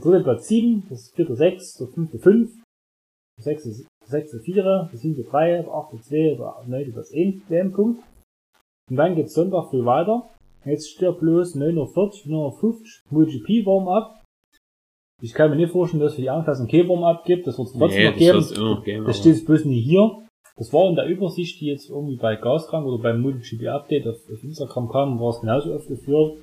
dritte 0.00 0.22
Platz 0.24 0.48
7, 0.48 0.84
das 0.90 1.10
vierte 1.10 1.34
6, 1.34 1.74
der 1.78 1.86
fünfte 1.88 2.18
5, 2.18 2.50
der 3.38 3.42
sechste, 3.44 3.70
der 3.70 4.08
sechste 4.08 4.40
4, 4.40 4.62
der 4.62 4.90
siebte 4.92 5.24
3, 5.24 5.62
der 5.62 5.72
achte 5.72 6.00
2, 6.00 6.16
der 6.36 6.64
neunte 6.66 6.92
Platz 6.92 7.12
1 7.12 7.42
WM-Punkt. 7.48 8.02
Und 8.90 8.96
dann 8.96 9.14
geht's 9.14 9.34
Sonntag 9.34 9.68
früh 9.70 9.84
weiter. 9.84 10.28
Jetzt 10.64 10.90
steht 10.90 11.18
bloß 11.20 11.56
9.40 11.56 12.28
Uhr, 12.30 12.52
9.50 12.52 12.62
Uhr 12.62 12.78
MotoGP 13.10 13.66
Warm-Up. 13.66 14.22
Ich 15.22 15.32
kann 15.32 15.50
mir 15.50 15.56
nicht 15.56 15.72
vorstellen, 15.72 16.00
dass 16.02 16.12
es 16.12 16.16
für 16.16 16.22
die 16.22 16.30
anderen 16.30 16.44
Klassen 16.44 16.68
kein 16.68 16.88
Warm-Up 16.88 17.24
gibt. 17.24 17.46
Das 17.46 17.58
wird 17.58 17.68
es 17.68 17.74
trotzdem 17.74 18.04
noch 18.04 18.10
das 18.12 18.18
geben. 18.18 18.34
wird's 18.36 18.50
immer 18.52 18.74
noch 18.74 18.84
geben. 18.84 19.04
Das 19.06 19.16
aber- 19.20 19.32
steht 19.34 19.46
bloß 19.46 19.64
nie 19.64 19.80
hier. 19.80 20.22
Das 20.56 20.72
war 20.72 20.88
in 20.88 20.96
der 20.96 21.06
Übersicht, 21.06 21.60
die 21.60 21.66
jetzt 21.66 21.88
irgendwie 21.88 22.16
bei 22.16 22.34
Gaskrank 22.36 22.84
oder 22.86 23.00
beim 23.02 23.20
MotoGP 23.22 23.68
Update 23.68 24.06
auf, 24.08 24.16
auf 24.32 24.42
Instagram 24.42 24.88
kam, 24.88 25.20
war 25.20 25.30
es 25.30 25.40
genauso 25.40 25.72
aufgeführt. 25.74 26.38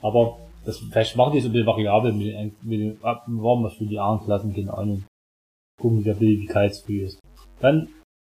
Aber 0.00 0.38
das, 0.68 0.78
vielleicht 0.78 1.16
machen 1.16 1.32
die 1.32 1.40
so 1.40 1.48
ein 1.48 1.52
bisschen 1.52 1.66
variabel 1.66 2.12
mit 2.12 2.26
den, 2.26 2.56
mit 2.62 2.80
den 2.80 3.00
Warum 3.02 3.64
was 3.64 3.74
für 3.74 3.86
die 3.86 3.98
anderen 3.98 4.24
Klassen, 4.26 4.54
keine 4.54 4.74
Ahnung. 4.76 5.04
Gucken, 5.80 6.00
wie 6.00 6.04
der 6.04 6.14
Beliebigkeitsfree 6.14 7.04
ist. 7.04 7.20
Dann 7.60 7.88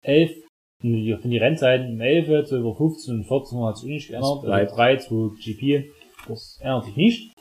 11, 0.04 0.44
die- 0.82 1.16
von 1.20 1.30
die 1.30 1.38
Rennzeiten 1.38 1.94
um 1.94 2.00
11, 2.00 2.48
12 2.48 2.64
Uhr 2.64 2.76
15 2.76 3.14
und 3.14 3.24
14 3.24 3.58
Uhr 3.58 3.68
hat 3.68 3.78
sich 3.78 3.88
nicht 3.88 4.08
geändert. 4.08 4.44
Also 4.44 4.74
3 4.76 4.96
zu 4.96 5.36
GP, 5.42 5.90
das 6.26 6.58
ändert 6.60 6.84
sich 6.84 6.96
nicht. 6.96 7.34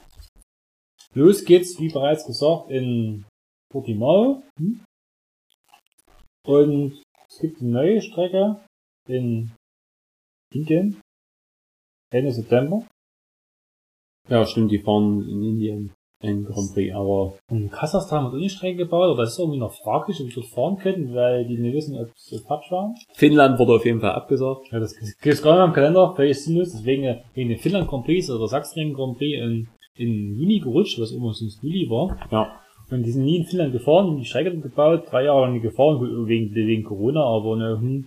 Los 1.14 1.44
geht's, 1.46 1.80
wie 1.80 1.90
bereits 1.90 2.26
gesagt, 2.26 2.70
in 2.70 3.26
Portimao. 3.72 4.44
Hm? 4.60 4.84
Und 6.46 7.02
es 7.28 7.40
gibt 7.40 7.60
eine 7.62 7.72
neue 7.72 8.02
Strecke 8.02 8.62
in 9.10 9.52
Indien. 10.54 11.02
Ende 12.14 12.32
September. 12.32 12.88
Ja, 14.30 14.46
stimmt, 14.46 14.72
die 14.72 14.80
fahren 14.80 15.28
in 15.28 15.44
Indien 15.44 15.92
ein 16.24 16.46
Grand 16.46 16.74
Prix, 16.74 16.96
aber 16.96 17.36
In 17.50 17.70
Kasachstan 17.70 18.26
wird 18.26 18.34
auch 18.34 18.38
eine 18.38 18.50
Strecke 18.50 18.78
gebaut, 18.78 19.12
aber 19.12 19.24
das 19.24 19.34
ist 19.34 19.40
irgendwie 19.40 19.60
noch 19.60 19.74
fraglich, 19.74 20.20
ob 20.20 20.28
wir 20.28 20.34
dort 20.34 20.48
fahren 20.48 20.78
können, 20.78 21.14
weil 21.14 21.46
die 21.46 21.58
nicht 21.58 21.76
wissen, 21.76 21.98
ob 21.98 22.08
es 22.08 22.26
so 22.26 22.40
Quatsch 22.40 22.72
war. 22.72 22.94
Finnland 23.14 23.60
wurde 23.60 23.74
auf 23.74 23.86
jeden 23.86 24.00
Fall 24.00 24.14
abgesagt. 24.14 24.72
Ja, 24.72 24.80
das 24.80 24.96
gibt 24.96 25.44
gar 25.44 25.54
nicht 25.54 25.62
am 25.62 25.74
Kalender, 25.74 26.14
völlig 26.16 26.44
sinnlos. 26.44 26.72
Deswegen 26.72 27.18
wegen 27.34 27.50
den 27.50 27.60
Finnland 27.60 27.88
Grand 27.88 28.06
Prix 28.06 28.30
oder 28.32 28.48
Sachsenring 28.48 28.94
Grand 28.94 29.18
Prix 29.18 29.38
in, 29.40 29.68
in 29.96 30.36
Juni 30.36 30.60
gerutscht, 30.60 31.00
was 31.00 31.12
immer 31.12 31.34
sonst 31.34 31.62
Juli 31.62 31.88
war. 31.90 32.18
Ja. 32.32 32.52
Und 32.90 33.04
die 33.04 33.12
sind 33.12 33.26
nie 33.26 33.38
in 33.38 33.46
Finnland 33.46 33.74
gefahren 33.74 34.18
die 34.18 34.26
Strecke 34.26 34.58
gebaut, 34.58 35.04
drei 35.12 35.26
Jahre 35.26 35.42
lang 35.42 35.54
nicht 35.54 35.64
gefahren, 35.64 36.00
wegen, 36.28 36.56
wegen 36.56 36.84
Corona, 36.84 37.22
aber 37.22 37.58
ne, 37.58 37.78
hm, 37.80 38.06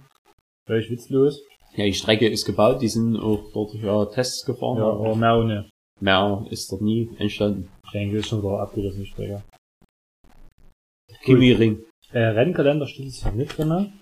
völlig 0.66 0.90
witzlos. 0.90 1.40
Ja, 1.76 1.84
die 1.84 1.92
Strecke 1.92 2.28
ist 2.28 2.44
gebaut, 2.44 2.82
die 2.82 2.88
sind 2.88 3.16
auch 3.16 3.52
dort 3.52 3.74
ja 3.74 4.06
Tests 4.06 4.44
gefahren. 4.44 4.78
Ja, 4.78 4.90
aber 4.90 5.14
mehr 5.14 5.38
ohne. 5.38 5.70
Mehr 6.00 6.46
ist 6.50 6.72
dort 6.72 6.82
nie 6.82 7.10
entstanden. 7.18 7.68
Ich 7.84 7.90
denke, 7.92 8.18
ist 8.18 8.28
schon 8.28 8.42
wieder 8.42 8.60
abgerissen, 8.60 9.04
die 9.04 9.06
Strecke. 9.06 9.42
Kimi 11.22 11.52
Ring. 11.52 11.84
Äh, 12.12 12.18
Rennkalender 12.18 12.86
steht 12.86 13.06
jetzt 13.06 13.24
ja 13.24 13.30
nicht 13.30 13.56
drin. 13.56 13.92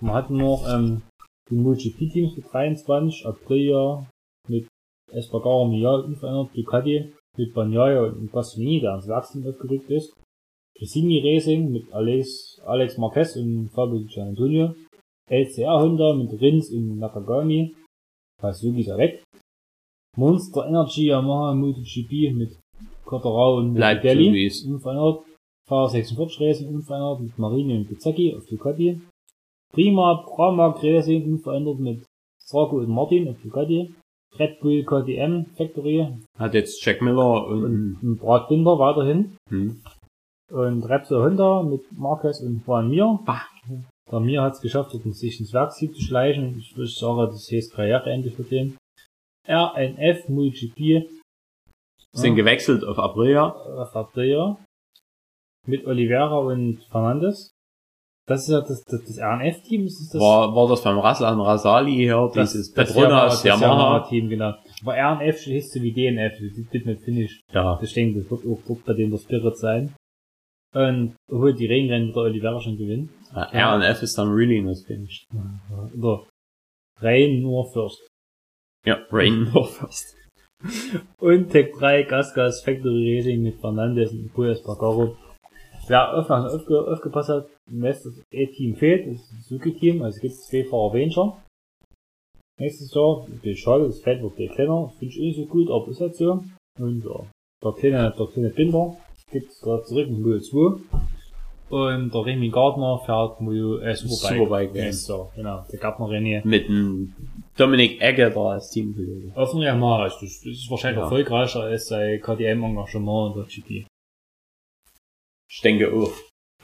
Man 0.00 0.14
hat 0.14 0.30
noch 0.30 0.66
ähm, 0.68 1.02
die 1.50 1.56
MotoGP-Teams 1.56 2.34
für 2.34 2.42
23, 2.42 3.26
Aprilia 3.26 4.06
mit 4.48 4.68
Espargaro, 5.12 5.66
Mial 5.66 6.02
unverändert, 6.02 6.56
Ducati 6.56 7.12
mit 7.36 7.54
Bagnaia 7.54 8.04
und 8.04 8.30
Bastianini, 8.30 8.80
der 8.80 8.92
ans 8.92 9.08
Werksteam 9.08 9.46
aufgerückt 9.46 9.90
ist. 9.90 10.14
Cassini 10.78 11.20
Racing 11.20 11.70
mit 11.70 11.92
Alex, 11.92 12.60
Alex 12.64 12.96
Marquez 12.96 13.36
und 13.36 13.70
Fabio 13.70 14.04
Gian 14.06 14.28
Antonio. 14.28 14.74
LCR 15.28 15.80
Honda 15.80 16.14
mit 16.14 16.40
Rins 16.40 16.70
und 16.70 16.98
Nakagami. 16.98 17.74
Suzuki 18.40 18.80
ist 18.80 18.86
ja 18.86 18.96
weg. 18.96 19.22
Monster 20.16 20.66
Energy 20.66 21.06
Yamaha 21.06 21.54
MotoGP 21.54 22.32
mit 22.34 22.58
Cotterau 23.04 23.56
und 23.58 23.76
es- 24.46 24.64
unverändert. 24.64 25.20
Fahrer46 25.68 26.40
Racing 26.40 26.68
unverändert 26.74 27.20
mit 27.20 27.38
Marini 27.38 27.76
und 27.76 27.88
Pizzecchi 27.88 28.34
auf 28.36 28.44
Ducati. 28.46 29.00
Prima 29.72 30.14
Pramac 30.26 30.82
Racing 30.82 31.24
unverändert 31.24 31.78
mit 31.78 32.02
Strago 32.42 32.78
und 32.78 32.88
Martin 32.88 33.28
auf 33.28 33.36
Ducati. 33.42 33.94
Red 34.38 34.60
Bull 34.60 34.84
KTM 34.84 35.46
Factory 35.56 36.06
Hat 36.38 36.54
jetzt 36.54 36.84
Jack 36.84 37.02
Miller 37.02 37.46
und, 37.48 37.64
und, 37.64 37.98
und 38.02 38.16
Brad 38.18 38.48
Binder 38.48 38.78
weiterhin. 38.78 39.36
hm. 39.48 39.80
Und 40.52 40.82
Repsol 40.88 41.22
Honda 41.22 41.62
mit 41.62 41.82
Marquez 41.96 42.40
und 42.40 42.62
Juan 42.66 42.90
Mir. 42.90 43.20
Bah. 43.24 43.42
Der 44.10 44.18
Mir 44.20 44.42
hat 44.42 44.54
es 44.54 44.60
geschafft, 44.60 44.90
sich 44.90 45.38
ins 45.38 45.52
Werksteam 45.52 45.94
zu 45.94 46.00
schleichen. 46.02 46.58
Ich 46.58 46.76
würde 46.76 46.90
sagen, 46.90 47.30
das 47.30 47.48
heißt 47.52 47.72
Karriereende 47.72 48.32
für 48.32 48.42
den. 48.42 48.76
RNF 49.48 50.28
MotoGP. 50.28 51.08
sind 52.12 52.34
gewechselt 52.36 52.84
auf 52.84 52.98
Aprilia. 52.98 53.54
Fabria 53.92 54.56
mit 55.66 55.86
Oliveira 55.86 56.38
und 56.38 56.82
Fernandes. 56.90 57.50
Das 58.26 58.42
ist 58.42 58.48
ja 58.48 58.60
das, 58.60 58.82
das, 58.84 59.02
das 59.04 59.18
RNF-Team. 59.18 59.86
Ist 59.86 60.14
das, 60.14 60.20
War, 60.20 60.54
war 60.54 60.68
das 60.68 60.82
beim 60.84 60.98
Raslan 60.98 61.40
Rasali 61.40 61.96
her, 61.96 62.30
das, 62.34 62.52
dieses 62.52 62.72
das 62.72 62.92
Petronas 62.94 63.10
Yamaha- 63.10 63.28
das 63.28 63.44
Yamaha. 63.44 63.66
Yamaha-Team, 63.66 64.28
genau. 64.28 64.54
Aber 64.82 64.94
RNF 64.96 65.38
hieß 65.40 65.72
so 65.72 65.82
wie 65.82 65.92
DNF, 65.92 66.32
das 66.38 66.72
wird 66.72 66.86
nicht 66.86 67.02
Finish. 67.02 67.40
Ja. 67.52 67.78
Ich 67.82 67.92
denke, 67.92 68.20
das 68.22 68.30
wird 68.30 68.46
auch 68.46 68.76
bei 68.84 68.92
dem 68.94 69.10
der 69.10 69.18
Spirit 69.18 69.56
sein. 69.58 69.94
Und 70.72 71.16
obwohl 71.28 71.54
die 71.54 71.66
Regenrennen 71.66 72.08
wird 72.08 72.16
der 72.16 72.22
Oliveira 72.24 72.60
schon 72.60 72.76
gewinnen. 72.78 73.10
RNF 73.34 74.02
ist 74.02 74.16
dann 74.16 74.28
really 74.28 74.60
not 74.62 74.78
finished. 74.86 75.26
Oder 75.96 76.24
Rain 77.00 77.40
nur 77.42 77.70
First. 77.72 78.06
Ja, 78.86 79.06
Rain 79.10 79.46
first. 79.52 80.16
Und 81.18 81.50
Tech 81.50 81.72
3 81.78 82.04
Gas 82.04 82.34
Gas 82.34 82.62
Factory 82.62 83.16
Racing 83.16 83.42
mit 83.42 83.60
Fernandes 83.60 84.12
und 84.12 84.32
Puyo 84.32 84.52
Espargaro. 84.52 85.16
Wer 85.86 86.14
aufmerksam 86.16 86.60
aufge 86.60 86.86
aufgepasst 86.86 87.30
hat, 87.30 87.48
das 87.66 88.22
E-Team 88.30 88.76
fehlt, 88.76 89.06
das 89.06 89.28
Suzuki-Team, 89.48 90.02
also 90.02 90.20
gibt 90.20 90.34
es 90.34 90.46
zwei 90.46 90.64
Fahrer 90.64 90.94
weniger. 90.94 91.42
Nächstes 92.58 92.94
Jahr, 92.94 93.26
die 93.42 93.56
Schade, 93.56 93.86
das 93.86 94.00
Feld 94.00 94.22
wird 94.22 94.34
viel 94.34 94.48
kleiner, 94.50 94.92
finde 94.98 95.14
ich 95.14 95.20
eh 95.20 95.28
nicht 95.28 95.36
so 95.36 95.46
gut, 95.46 95.70
aber 95.70 95.88
ist 95.88 96.00
halt 96.00 96.14
so. 96.14 96.44
Und 96.78 97.04
ja, 97.04 97.26
der 97.64 97.72
kleine, 97.72 98.14
der 98.16 98.26
kleine 98.26 98.50
Binder 98.50 98.96
gibt's 99.32 99.60
gerade 99.60 99.82
zurück 99.84 100.08
in 100.08 100.20
Modul 100.20 100.40
2. 100.42 100.80
Und 101.70 102.12
der 102.12 102.26
Remy 102.26 102.48
Gardner 102.50 102.98
fährt 103.06 103.40
Modul, 103.40 103.80
äh, 103.82 103.94
Superbike. 103.94 104.38
Superbike, 104.38 104.74
ja. 104.74 104.84
Nächstes 104.84 105.08
Jahr, 105.08 105.32
genau, 105.36 105.64
der 105.70 105.78
Gardner 105.78 106.06
René. 106.06 106.44
Mit 106.44 106.68
dem 106.68 107.14
Dominik 107.56 108.00
Egger 108.02 108.30
da 108.30 108.40
als 108.40 108.70
Teamkollege. 108.70 109.32
Offen 109.36 109.60
ja 109.62 109.74
mal, 109.76 110.04
das 110.08 110.20
ist, 110.22 110.68
wahrscheinlich 110.70 110.98
Ja. 110.98 111.04
erfolgreicher 111.04 111.60
als 111.60 111.86
sein 111.86 112.20
KTM-Engagement 112.20 113.36
in 113.36 113.42
der 113.42 113.48
GP. 113.48 113.86
Ich 115.48 115.60
denke 115.62 115.92
auch. 115.92 116.12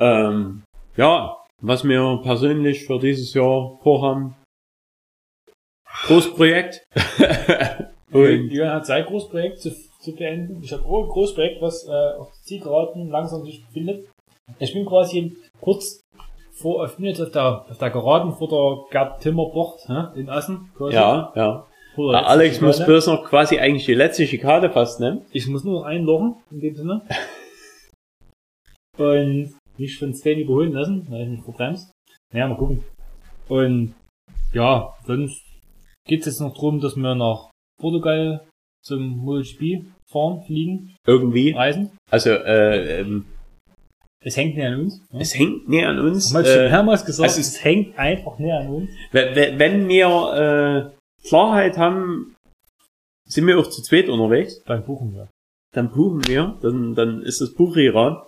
Ähm, 0.00 0.62
ja, 0.96 1.36
was 1.62 1.84
wir 1.84 2.20
persönlich 2.22 2.84
für 2.86 2.98
dieses 2.98 3.32
Jahr 3.34 3.78
vorhaben. 3.82 4.34
Großprojekt. 6.06 6.84
Und 8.12 8.50
Jürgen 8.50 8.70
hat 8.70 8.86
sein 8.86 9.04
Großprojekt 9.04 9.60
zu, 9.60 9.70
zu 10.00 10.14
beenden. 10.14 10.62
Ich 10.62 10.72
habe 10.72 10.84
auch 10.84 11.04
ein 11.04 11.08
Großprojekt, 11.08 11.60
was 11.62 11.86
äh, 11.86 12.18
auf 12.18 12.30
die 12.32 12.42
Zielgeraden 12.44 13.08
langsam 13.08 13.44
sich 13.44 13.64
befindet. 13.66 14.08
Ich 14.58 14.72
bin 14.72 14.86
quasi 14.86 15.36
kurz 15.60 16.00
vor, 16.52 16.86
ich 16.86 16.92
bin 16.96 17.06
jetzt 17.06 17.20
auf 17.20 17.30
der, 17.30 17.66
auf 17.68 17.78
der 17.78 17.90
Geraden 17.90 18.32
vor 18.32 18.48
der 18.48 18.90
Gerd 18.90 19.20
Timmer 19.20 19.50
Bocht 19.50 19.88
hä, 19.88 20.18
in 20.18 20.28
Assen. 20.30 20.70
Quasi. 20.76 20.94
ja, 20.94 21.32
ja. 21.34 21.66
Der 21.96 22.26
Alex 22.28 22.52
letzten 22.54 22.64
muss 22.66 22.76
Schikane. 22.76 22.92
bloß 22.92 23.06
noch 23.06 23.24
quasi 23.24 23.58
eigentlich 23.58 23.86
die 23.86 23.94
letzte 23.94 24.26
Schikade 24.26 24.70
fast 24.70 25.00
nehmen. 25.00 25.22
Ich 25.32 25.46
muss 25.46 25.64
nur 25.64 25.80
noch 25.80 25.86
einloggen, 25.86 26.36
in 26.50 26.60
dem 26.60 26.74
Sinne. 26.74 27.02
Und 28.98 29.54
mich 29.78 29.98
von 29.98 30.14
Sven 30.14 30.38
überholen 30.38 30.72
lassen, 30.72 31.06
weil 31.10 31.22
ich 31.22 31.28
mich 31.28 31.42
verbremst. 31.42 31.90
Naja, 32.32 32.48
mal 32.48 32.56
gucken. 32.56 32.84
Und 33.48 33.94
ja, 34.52 34.94
sonst 35.06 35.42
geht's 36.06 36.26
jetzt 36.26 36.40
noch 36.40 36.54
drum, 36.54 36.80
dass 36.80 36.96
wir 36.96 37.14
nach 37.14 37.50
Portugal 37.80 38.46
zum 38.84 39.18
MotoGP 39.18 39.86
fahren, 40.10 40.42
fliegen, 40.42 40.94
Irgendwie. 41.06 41.52
reisen. 41.52 41.90
Also, 42.10 42.30
äh, 42.30 43.00
ähm, 43.00 43.26
Es 44.26 44.36
hängt 44.36 44.56
näher 44.56 44.72
an 44.72 44.80
uns. 44.80 45.00
Ja? 45.12 45.20
es 45.20 45.38
hängt 45.38 45.68
näher 45.68 45.88
an 45.88 46.00
uns. 46.00 46.34
Haben 46.34 46.44
wir 46.44 46.50
schon 46.52 46.62
Äh, 46.64 46.68
mehrmals 46.70 47.04
gesagt, 47.04 47.28
also 47.28 47.40
es 47.40 47.62
hängt 47.64 47.96
einfach 47.96 48.38
näher 48.40 48.58
an 48.58 48.68
uns. 48.68 48.90
wenn, 49.12 49.58
wenn- 49.58 49.88
wir 49.88 50.90
äh, 51.22 51.28
Klarheit 51.28 51.78
haben, 51.78 52.34
sind 53.24 53.46
wir 53.46 53.56
auch 53.56 53.68
zu 53.68 53.82
zweit 53.82 54.08
unterwegs. 54.08 54.62
Beim 54.64 54.84
Buchen, 54.84 55.14
ja. 55.14 55.28
Dann 55.74 55.90
buchen 55.90 56.26
wir. 56.26 56.56
Dann, 56.60 56.94
dann 56.96 57.22
ist 57.22 57.40
das 57.40 57.54
Buchiran. 57.54 58.22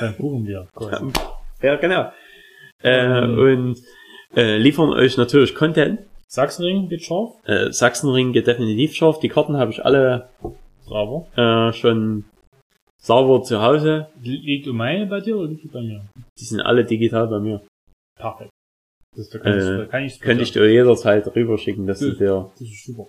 Beim 0.00 0.14
Buchen, 0.18 0.46
ja. 0.46 0.66
quasi. 0.74 1.12
Ja, 1.62 1.76
genau. 1.76 2.10
Äh, 2.82 3.22
Ähm. 3.24 3.38
und 3.38 3.78
äh, 4.34 4.56
liefern 4.56 4.90
euch 4.90 5.16
natürlich 5.18 5.54
Content. 5.54 6.00
Sachsenring 6.28 6.88
geht 6.88 7.02
scharf. 7.04 7.34
Äh, 7.44 7.70
Sachsenring 7.72 8.32
geht 8.32 8.46
definitiv 8.46 8.94
scharf. 8.94 9.18
Die 9.20 9.28
Karten 9.28 9.56
habe 9.58 9.70
ich 9.72 9.84
alle 9.84 10.28
Bravo. 10.86 11.28
äh, 11.36 11.72
schon 11.74 12.24
sauber 13.06 13.42
zu 13.42 13.62
Hause. 13.62 14.08
Liegt 14.22 14.66
um 14.68 14.76
meine 14.76 15.06
bei 15.06 15.20
dir 15.20 15.36
oder 15.36 15.48
liegt 15.48 15.62
die 15.64 15.68
bei 15.68 15.80
mir? 15.80 16.04
Die 16.38 16.44
sind 16.44 16.60
alle 16.60 16.84
digital 16.84 17.28
bei 17.28 17.38
mir. 17.38 17.62
Perfekt. 18.18 18.50
Das, 19.16 19.30
da 19.30 19.38
kann, 19.38 19.52
Äh, 19.52 19.58
ich, 19.58 19.64
da 19.78 19.84
kann 19.86 20.04
ich, 20.04 20.20
Könnte 20.20 20.42
ich 20.42 20.52
dir 20.52 20.70
jederzeit 20.70 21.26
rüberschicken, 21.34 21.86
dass 21.86 22.00
du 22.00 22.12
dir 22.12 22.50
Das 22.58 22.60
ist 22.68 22.84
super. 22.84 23.08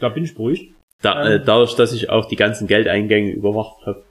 Da 0.00 0.08
bin 0.08 0.24
ich 0.24 0.34
beruhigt. 0.34 0.74
da, 1.02 1.24
Ähm. 1.26 1.32
äh, 1.40 1.44
dadurch, 1.44 1.74
dass 1.74 1.92
ich 1.92 2.10
auch 2.10 2.24
die 2.26 2.36
ganzen 2.36 2.66
Geldeingänge 2.66 3.30
überwacht 3.32 3.84
habe. 3.86 4.02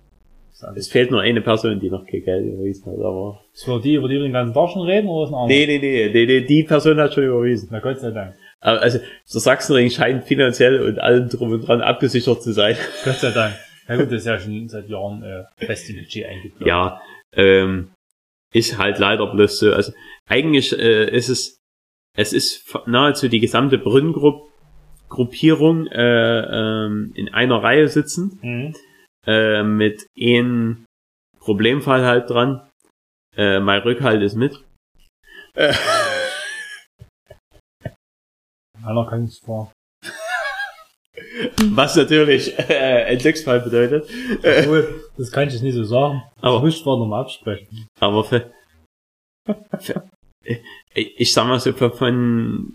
Es 0.75 0.89
fehlt 0.89 1.09
nur 1.09 1.21
eine 1.21 1.41
Person, 1.41 1.79
die 1.79 1.89
noch 1.89 2.05
kein 2.05 2.23
Geld 2.23 2.45
überwiesen 2.45 2.85
hat, 2.85 2.99
aber. 2.99 3.41
Ist 3.51 3.65
für 3.65 3.81
die, 3.81 3.95
über 3.95 4.07
die 4.07 4.15
wir 4.17 4.21
den 4.23 4.31
ganzen 4.33 4.53
Tag 4.53 4.69
schon 4.69 4.83
reden, 4.85 5.07
oder 5.07 5.23
ist 5.23 5.29
ein 5.31 5.33
anderer? 5.33 5.47
Nee, 5.47 5.65
nee, 5.65 5.79
nee, 5.79 6.09
nee, 6.13 6.25
nee, 6.27 6.41
die 6.41 6.63
Person 6.63 6.99
hat 6.99 7.15
schon 7.15 7.23
überwiesen. 7.23 7.69
Na 7.71 7.79
Gott 7.79 7.99
sei 7.99 8.11
Dank. 8.11 8.35
Also, 8.59 8.99
der 8.99 9.39
Sachsenring 9.41 9.89
scheint 9.89 10.23
finanziell 10.25 10.83
und 10.83 10.99
allem 10.99 11.29
drum 11.29 11.51
und 11.51 11.61
dran 11.67 11.81
abgesichert 11.81 12.43
zu 12.43 12.51
sein. 12.53 12.75
Gott 13.03 13.15
sei 13.15 13.31
Dank. 13.31 13.55
Ja 13.91 13.97
gut, 13.97 14.05
das 14.05 14.21
ist 14.21 14.25
ja 14.25 14.39
schon 14.39 14.69
seit 14.69 14.87
Jahren 14.87 15.21
äh, 15.21 15.43
fest 15.57 15.89
im 15.89 15.97
Budget 15.97 16.25
eingeplant. 16.25 16.65
Ja, 16.65 17.01
ähm, 17.35 17.91
ist 18.53 18.77
halt 18.77 18.99
leider 18.99 19.27
bloß 19.27 19.59
so. 19.59 19.73
Also, 19.73 19.91
eigentlich 20.29 20.71
äh, 20.79 21.13
ist 21.13 21.27
es, 21.27 21.57
es 22.17 22.31
ist 22.31 22.73
nahezu 22.85 23.27
die 23.27 23.41
gesamte 23.41 23.77
Brünngruppierung 23.77 25.87
äh, 25.87 26.85
ähm, 26.85 27.11
in 27.15 27.33
einer 27.33 27.61
Reihe 27.61 27.89
sitzen. 27.89 28.39
Mhm. 28.41 28.73
äh, 29.27 29.63
mit 29.63 30.07
einem 30.17 30.85
Problemfall 31.39 32.05
halt 32.05 32.29
dran. 32.29 32.65
Äh, 33.35 33.59
mein 33.59 33.81
Rückhalt 33.81 34.21
ist 34.21 34.35
mit. 34.35 34.63
Äh, 35.53 35.73
Einer 38.85 39.05
kann 39.05 39.25
es 39.25 39.39
vor. 39.39 39.69
was 41.71 41.95
natürlich 41.95 42.57
äh, 42.57 43.05
ein 43.05 43.17
Glücksfall 43.17 43.61
bedeutet. 43.61 44.09
Obwohl, 44.39 45.01
das 45.17 45.31
kann 45.31 45.47
ich 45.47 45.53
jetzt 45.53 45.63
nicht 45.63 45.75
so 45.75 45.83
sagen. 45.83 46.23
Aber- 46.41 46.57
Aber 46.57 46.59
muss 46.65 46.75
ich 46.79 46.85
nochmal 46.85 47.21
absprechen. 47.21 47.87
aber 47.99 48.23
für, 48.23 48.51
für, 49.79 50.03
ich 50.93 51.31
sag 51.33 51.47
mal 51.47 51.59
so 51.59 51.73
von 51.73 52.71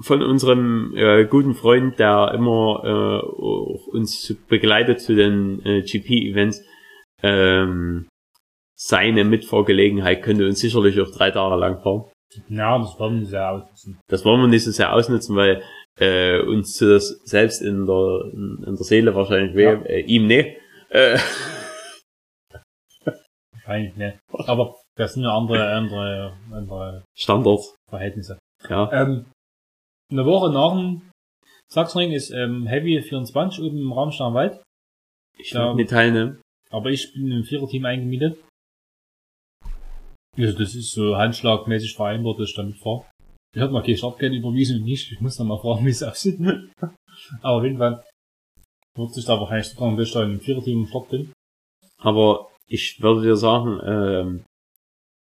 von 0.00 0.20
unserem 0.22 0.94
äh, 0.96 1.26
guten 1.26 1.54
Freund, 1.54 1.98
der 2.00 2.32
immer 2.34 2.82
äh, 3.22 3.90
uns 3.90 4.34
begleitet 4.48 5.00
zu 5.00 5.14
den 5.14 5.64
äh, 5.64 5.82
GP-Events, 5.82 6.64
ähm, 7.22 8.08
seine 8.76 9.22
Mitfahrgelegenheit 9.22 10.22
könnte 10.24 10.46
uns 10.46 10.58
sicherlich 10.58 11.00
auch 11.00 11.10
drei 11.12 11.30
Tage 11.30 11.54
lang 11.54 11.80
fahren. 11.82 12.04
Ja, 12.48 12.78
das 12.78 12.98
werden 12.98 13.20
wir 13.20 13.26
sehr 13.26 13.48
ausnutzen. 13.50 14.00
Das 14.08 14.24
wollen 14.24 14.40
wir 14.40 14.48
nicht 14.48 14.64
so 14.64 14.72
sehr 14.72 14.92
ausnutzen, 14.92 15.36
weil 15.36 15.62
äh, 15.98 16.40
uns 16.40 16.74
zu 16.74 16.88
das 16.94 17.08
selbst 17.24 17.60
in 17.62 17.86
der, 17.86 18.30
in, 18.32 18.62
der 18.66 18.76
Seele 18.84 19.14
wahrscheinlich 19.14 19.54
weh, 19.54 19.64
Ja. 19.64 19.82
äh, 19.82 20.00
ihm 20.00 20.26
ne. 20.26 20.56
Äh, 20.90 21.18
Wahrscheinlich 23.52 23.96
nicht. 23.96 24.18
Aber 24.46 24.76
das 24.96 25.14
sind 25.14 25.22
ja 25.22 25.36
andere, 25.36 25.72
andere, 25.74 26.36
andere 26.50 27.04
Standard, 27.16 27.60
Verhältnisse. 27.88 28.38
ja. 28.68 28.90
Ähm, 28.92 29.26
eine 30.10 30.26
Woche 30.26 30.52
nach 30.52 30.72
dem 30.72 31.10
Sachsenring 31.70 32.12
ist 32.12 32.30
ähm, 32.30 32.66
Heavy 32.66 33.00
24 33.00 33.64
oben 33.64 33.78
im 33.78 33.92
Raumstein 33.92 34.34
Wald. 34.34 34.62
Ich 35.38 35.54
will 35.54 35.74
nicht 35.74 35.88
teilnehmen. 35.90 36.42
Aber 36.70 36.90
ich 36.90 37.14
bin 37.14 37.30
im 37.30 37.44
Viererteam 37.44 37.86
eingemietet. 37.86 38.38
Also 40.36 40.58
das 40.58 40.74
ist 40.74 40.92
so 40.92 41.16
handschlagmäßig 41.16 41.94
vereinbart, 41.94 42.40
dass 42.40 42.50
ich 42.50 42.56
damit 42.56 42.76
fahre. 42.78 43.06
Ich 43.54 43.60
habe 43.60 43.72
noch 43.72 43.84
kein 43.84 43.96
Startgeld 43.96 44.32
überwiesen 44.32 44.78
und 44.78 44.84
nicht. 44.84 45.12
Ich 45.12 45.20
muss 45.20 45.38
noch 45.38 45.46
mal 45.46 45.58
fragen, 45.58 45.84
wie 45.84 45.90
es 45.90 46.02
aussieht. 46.02 46.40
Aber 47.42 47.58
auf 47.58 47.64
jeden 47.64 47.78
Fall 47.78 48.02
wird 48.96 49.14
sich 49.14 49.24
da 49.24 49.38
wahrscheinlich 49.38 49.68
so 49.68 49.96
dass 49.96 50.08
ich 50.08 50.14
da 50.14 50.22
im 50.22 50.40
Viererteam 50.40 50.80
im 50.80 50.86
Start 50.86 51.08
bin. 51.10 51.32
Aber 51.98 52.50
ich 52.66 53.00
würde 53.00 53.22
dir 53.22 53.36
sagen, 53.36 53.80
ähm, 53.84 54.44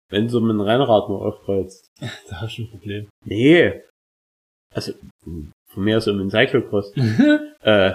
wenn 0.10 0.28
du 0.28 0.40
mit 0.42 0.52
dem 0.52 0.62
Rennrad 0.62 1.10
nur 1.10 1.26
aufkreuzt. 1.26 1.88
Da 2.30 2.42
hast 2.42 2.58
du 2.58 2.64
ein 2.64 2.70
Problem. 2.70 3.10
Nee. 3.26 3.82
Also, 4.74 4.94
von 5.24 5.84
mir 5.84 5.98
aus 5.98 6.08
um 6.08 6.18
den 6.18 6.30
Cyclocross. 6.30 6.94
äh, 7.62 7.94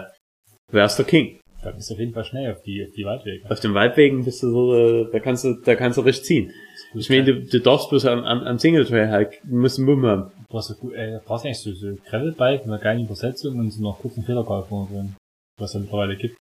wärst 0.70 0.98
der 0.98 1.06
King. 1.06 1.40
Da 1.62 1.70
bist 1.70 1.88
du 1.90 1.94
auf 1.94 2.00
jeden 2.00 2.12
Fall 2.12 2.24
schnell 2.24 2.52
auf 2.52 2.62
die, 2.62 2.84
auf 2.84 2.92
die 2.94 3.04
Waldwege. 3.04 3.50
Auf 3.50 3.60
den 3.60 3.74
Waldwegen 3.74 4.24
bist 4.24 4.42
du 4.42 4.50
so, 4.50 4.74
äh, 4.74 5.08
da 5.12 5.20
kannst 5.20 5.44
du, 5.44 5.54
da 5.54 5.74
kannst 5.74 5.98
du 5.98 6.02
richtig 6.02 6.24
ziehen. 6.24 6.52
Ich 6.94 7.08
meine, 7.08 7.24
du, 7.24 7.42
du 7.44 7.60
darfst 7.60 7.88
bloß 7.90 8.04
am, 8.06 8.24
am, 8.24 8.40
am 8.42 8.58
Singletrail 8.58 9.08
halt, 9.10 9.40
du 9.44 9.56
musst 9.56 9.78
einen 9.78 9.86
Mumm 9.86 10.04
haben. 10.06 10.30
Du 10.50 10.58
gut- 10.80 10.92
äh, 10.94 11.12
du 11.12 11.20
brauchst 11.24 11.44
eigentlich 11.46 11.58
so, 11.60 11.72
so 11.72 11.94
Gravelbike 12.08 12.66
mit 12.66 12.74
einer 12.74 12.78
geilen 12.82 13.04
Übersetzung 13.04 13.58
und 13.58 13.70
so 13.70 13.82
noch 13.82 13.98
kurzen 14.00 14.22
Federgabel 14.24 14.64
vorne 14.68 14.88
drin. 14.90 15.16
Was 15.58 15.74
es 15.74 15.80
mittlerweile 15.82 16.16
gibt. 16.16 16.36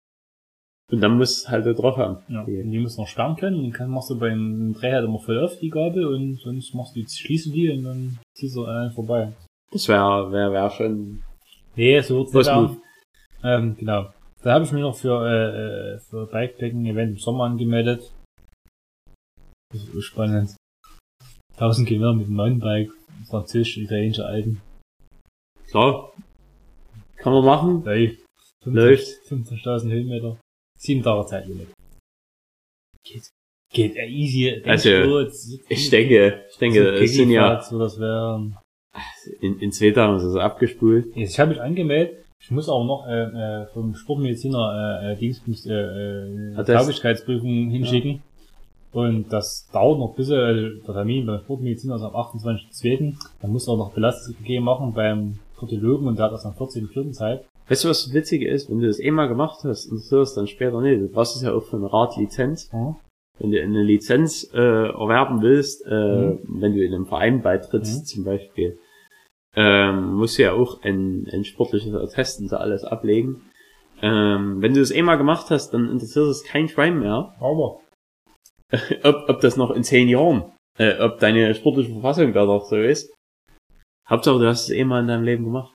Und 0.90 1.02
dann 1.02 1.18
musst 1.18 1.46
du 1.46 1.50
halt 1.50 1.66
da 1.66 1.72
drauf 1.74 1.96
haben. 1.98 2.18
Ja. 2.28 2.44
Die- 2.46 2.62
Und 2.62 2.70
die 2.70 2.78
musst 2.78 2.96
du 2.96 3.02
noch 3.02 3.08
sperren 3.08 3.36
können 3.36 3.56
und 3.64 3.78
dann 3.78 3.90
machst 3.90 4.08
du 4.08 4.18
beim 4.18 4.74
Dreh 4.78 4.92
halt 4.92 5.04
immer 5.04 5.18
voll 5.18 5.38
auf 5.44 5.58
die 5.58 5.68
Gabel 5.68 6.06
und 6.06 6.36
sonst 6.40 6.74
machst 6.74 6.96
du, 6.96 7.02
schließen 7.06 7.52
die 7.52 7.68
und 7.70 7.84
dann 7.84 8.18
ziehst 8.34 8.56
du 8.56 8.64
einen 8.64 8.92
vorbei. 8.92 9.32
Das 9.70 9.86
wäre 9.88 10.32
wär, 10.32 10.50
wär 10.52 10.70
schon 10.70 11.22
Nee, 11.76 12.00
so 12.00 12.32
wird's 12.32 12.48
nicht. 12.48 12.80
Ähm, 13.44 13.76
genau. 13.78 14.06
Da 14.42 14.54
habe 14.54 14.64
ich 14.64 14.72
mich 14.72 14.82
noch 14.82 14.96
für, 14.96 15.26
äh, 15.26 15.94
äh, 15.94 15.98
für 15.98 16.26
Bikepacking 16.26 16.86
Event 16.86 17.12
im 17.12 17.18
Sommer 17.18 17.44
angemeldet. 17.44 18.12
Das 19.72 19.82
ist 19.82 20.04
spannend. 20.04 20.56
1000 21.56 21.88
Kilometer 21.88 22.14
mit 22.14 22.26
dem 22.28 22.34
Mountainbike, 22.34 22.90
französisch-italienische 23.28 24.24
Alten. 24.24 24.60
klar. 25.70 26.12
Kann 27.16 27.32
man 27.32 27.44
machen. 27.44 27.84
Läuft. 27.84 28.24
Läuft. 28.64 29.06
50.000 29.28 29.90
Höhenmeter. 29.90 30.38
Sieben 30.78 31.02
Tage 31.02 31.26
Zeitlimit. 31.26 31.68
Geht. 33.04 33.28
Geht 33.72 33.96
äh, 33.96 34.06
easy. 34.06 34.62
Also, 34.64 34.88
so, 35.04 35.20
jetzt- 35.20 35.60
Ich 35.68 35.90
denke, 35.90 36.46
ich 36.48 36.56
denke, 36.58 36.84
so 36.84 37.04
es 37.04 37.14
sind 37.14 37.30
ja 37.30 37.60
So 37.60 37.78
das 37.78 37.98
in, 39.40 39.58
in 39.60 39.72
zwei 39.72 39.90
Tagen 39.90 40.16
ist 40.16 40.22
es 40.22 40.36
abgespult. 40.36 41.14
Jetzt, 41.16 41.32
ich 41.32 41.40
habe 41.40 41.50
mich 41.50 41.60
angemeldet. 41.60 42.24
Ich 42.40 42.50
muss 42.50 42.68
aber 42.68 42.84
noch 42.84 43.06
äh, 43.06 43.22
äh, 43.62 43.66
vom 43.74 43.94
Sportmediziner 43.94 45.00
äh, 45.02 45.12
äh, 45.12 45.16
Dingsbums 45.16 45.66
äh, 45.66 45.72
äh, 45.74 46.64
Tauglichkeitsprüfung 46.64 47.70
hinschicken. 47.70 48.22
Und 48.92 49.32
das 49.32 49.68
dauert 49.72 49.98
noch 49.98 50.10
ein 50.10 50.16
bisschen, 50.16 50.38
also 50.40 50.68
der 50.86 50.94
Termin 50.94 51.26
beim 51.26 51.40
Sportmediziner 51.40 51.96
ist 51.96 52.02
am 52.02 52.14
28.02. 52.14 53.14
Dann 53.42 53.50
muss 53.50 53.68
er 53.68 53.76
noch 53.76 53.92
Belastungsgegeben 53.92 54.64
machen 54.64 54.94
beim 54.94 55.38
Kardiologen 55.58 56.06
und 56.08 56.16
der 56.18 56.26
hat 56.26 56.32
das 56.32 56.46
am 56.46 56.52
14.04. 56.54 57.12
Zeit. 57.12 57.44
Weißt 57.68 57.84
du, 57.84 57.88
was 57.88 58.04
das 58.04 58.14
Witzige 58.14 58.48
ist? 58.48 58.70
Wenn 58.70 58.80
du 58.80 58.86
das 58.86 58.98
eh 58.98 59.10
mal 59.10 59.28
gemacht 59.28 59.58
hast 59.64 59.90
und 59.90 59.98
so 60.00 60.22
ist 60.22 60.34
dann 60.36 60.46
später 60.46 60.80
nicht. 60.80 61.02
Du 61.02 61.08
brauchst 61.08 61.36
es 61.36 61.42
ja 61.42 61.52
auch 61.52 61.62
für 61.64 61.76
eine 61.76 61.92
Radlizenz. 61.92 62.70
Ja. 62.72 62.96
Wenn 63.40 63.50
du 63.52 63.60
eine 63.62 63.82
Lizenz 63.82 64.48
äh, 64.54 64.56
erwerben 64.58 65.42
willst, 65.42 65.84
äh, 65.86 65.90
Mhm. 65.90 66.38
wenn 66.60 66.72
du 66.74 66.82
in 66.84 66.94
einem 66.94 67.06
Verein 67.06 67.42
beitrittst 67.42 68.00
Mhm. 68.00 68.04
zum 68.06 68.24
Beispiel, 68.24 68.78
ähm, 69.56 70.14
musst 70.14 70.38
du 70.38 70.42
ja 70.42 70.52
auch 70.52 70.82
ein, 70.82 71.26
ein 71.32 71.44
sportliches 71.44 71.94
Attest 71.94 72.40
und 72.40 72.48
so 72.48 72.56
alles 72.56 72.84
ablegen. 72.84 73.42
Ähm, 74.00 74.62
wenn 74.62 74.74
du 74.74 74.80
das 74.80 74.90
eh 74.90 75.02
mal 75.02 75.16
gemacht 75.16 75.46
hast, 75.50 75.70
dann 75.70 75.90
interessiert 75.90 76.26
es 76.28 76.44
kein 76.44 76.68
Schwein 76.68 77.00
mehr, 77.00 77.34
Aber 77.40 77.80
ob, 79.02 79.28
ob 79.28 79.40
das 79.40 79.56
noch 79.56 79.70
in 79.70 79.82
zehn 79.82 80.08
Jahren, 80.08 80.52
äh, 80.78 81.00
ob 81.00 81.18
deine 81.18 81.54
sportliche 81.54 81.92
Verfassung 81.92 82.32
da 82.32 82.44
noch 82.44 82.66
so 82.66 82.76
ist. 82.76 83.12
Hauptsache, 84.08 84.38
du 84.38 84.46
hast 84.46 84.64
es 84.64 84.70
eh 84.70 84.84
mal 84.84 85.00
in 85.00 85.08
deinem 85.08 85.24
Leben 85.24 85.44
gemacht. 85.44 85.74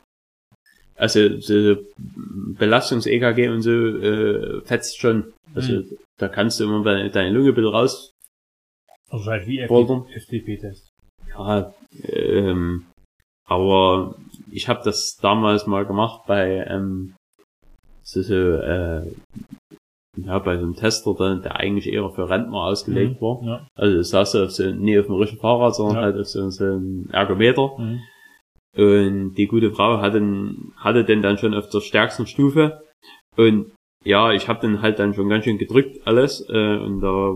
Also 0.96 1.40
so 1.40 1.76
Belastungs-EKG 1.98 3.50
und 3.50 3.62
so 3.62 3.72
äh, 3.72 4.62
fetzt 4.62 5.00
schon. 5.00 5.34
Also 5.56 5.74
Mhm. 5.74 5.98
da 6.20 6.30
kannst 6.30 6.60
du 6.60 6.64
immer 6.66 6.84
deine, 6.84 7.10
deine 7.10 7.32
Lunge 7.32 7.52
bisschen 7.54 7.72
raus. 7.72 8.12
also 9.10 9.26
halt 9.26 9.48
wie. 9.48 9.60
FDP-Test. 9.60 10.90
Ja, 11.30 11.74
ähm, 12.04 12.86
aber 13.46 14.16
ich 14.52 14.68
habe 14.70 14.82
das 14.84 15.18
damals 15.22 15.68
mal 15.68 15.86
gemacht 15.86 16.22
bei 16.28 16.66
ähm, 16.68 17.16
so, 18.02 18.22
so 18.22 18.34
äh, 18.36 19.12
ja, 20.18 20.38
bei 20.40 20.58
so 20.58 20.64
einem 20.64 20.76
Tester, 20.76 21.16
der, 21.18 21.36
der 21.38 21.56
eigentlich 21.56 21.92
eher 21.92 22.10
für 22.12 22.30
Rentner 22.30 22.58
ausgelegt 22.58 23.20
war. 23.22 23.42
Ja. 23.44 23.68
Also 23.76 23.98
das 23.98 24.10
saß 24.10 24.36
auf 24.36 24.52
so, 24.52 24.70
nie 24.72 25.00
auf 25.00 25.08
dem 25.08 25.16
richtigen 25.16 25.42
Fahrrad, 25.42 25.76
sondern 25.76 25.96
Ja. 25.98 26.02
halt 26.04 26.20
auf 26.20 26.28
so, 26.28 26.50
so 26.50 26.64
einem 26.64 27.10
Ergometer. 27.12 27.72
Mhm. 27.78 28.00
Und 28.76 29.36
die 29.36 29.48
gute 29.48 29.72
Frau 29.72 30.00
hatte, 30.00 30.22
hatte 30.78 31.04
den 31.04 31.22
dann 31.22 31.38
schon 31.38 31.54
auf 31.54 31.70
der 31.70 31.82
stärksten 31.82 32.28
Stufe. 32.28 32.84
Und 33.38 33.72
ja, 34.04 34.32
ich 34.32 34.48
habe 34.48 34.60
den 34.60 34.82
halt 34.82 35.00
dann 35.00 35.14
schon 35.14 35.30
ganz 35.30 35.46
schön 35.46 35.58
gedrückt 35.58 36.06
alles. 36.06 36.48
Äh, 36.50 36.78
und 36.78 37.02
da 37.02 37.36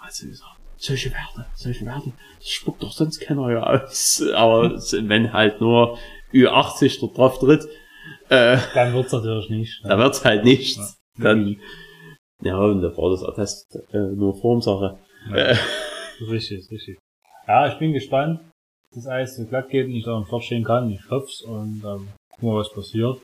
hat 0.00 0.12
sie 0.12 0.28
gesagt, 0.28 0.60
solche 0.82 1.10
Werte, 1.12 1.46
solche 1.54 1.86
Werte, 1.86 2.12
das 2.38 2.48
spuckt 2.48 2.82
doch 2.82 2.92
sonst 2.92 3.20
keiner 3.20 3.50
ja 3.50 3.62
aus. 3.62 4.22
Aber 4.34 4.70
wenn 4.72 5.32
halt 5.32 5.60
nur 5.60 5.98
Ü80 6.32 7.00
dort 7.00 7.16
drauf 7.16 7.38
tritt, 7.38 7.64
äh, 8.28 8.58
Dann 8.74 8.92
wird's 8.94 9.12
natürlich 9.12 9.48
nicht. 9.50 9.80
da 9.84 9.96
wird's 9.98 10.24
halt 10.24 10.44
nichts. 10.44 10.98
Ja. 11.18 11.24
Dann, 11.24 11.56
ja, 12.42 12.58
und 12.58 12.82
da 12.82 12.88
war 12.96 13.10
das 13.10 13.22
Attest 13.22 13.78
äh, 13.92 13.98
nur 13.98 14.34
Formsache. 14.40 14.98
Ja. 15.30 15.36
Äh, 15.36 15.56
Richtig, 16.28 16.70
richtig. 16.70 16.98
Ja, 17.46 17.66
ich 17.72 17.78
bin 17.78 17.92
gespannt. 17.92 18.40
das 18.94 19.06
Eis 19.06 19.36
so 19.36 19.44
glatt 19.46 19.68
geht 19.70 19.86
und 19.86 19.92
ich 19.94 20.04
da 20.04 20.16
am 20.16 20.24
Start 20.26 20.44
stehen 20.44 20.64
kann. 20.64 20.90
Ich 20.90 21.00
hoff's 21.10 21.42
und 21.42 21.82
ähm, 21.84 22.08
gucken 22.30 22.48
wir, 22.50 22.56
was 22.56 22.72
passiert. 22.72 23.18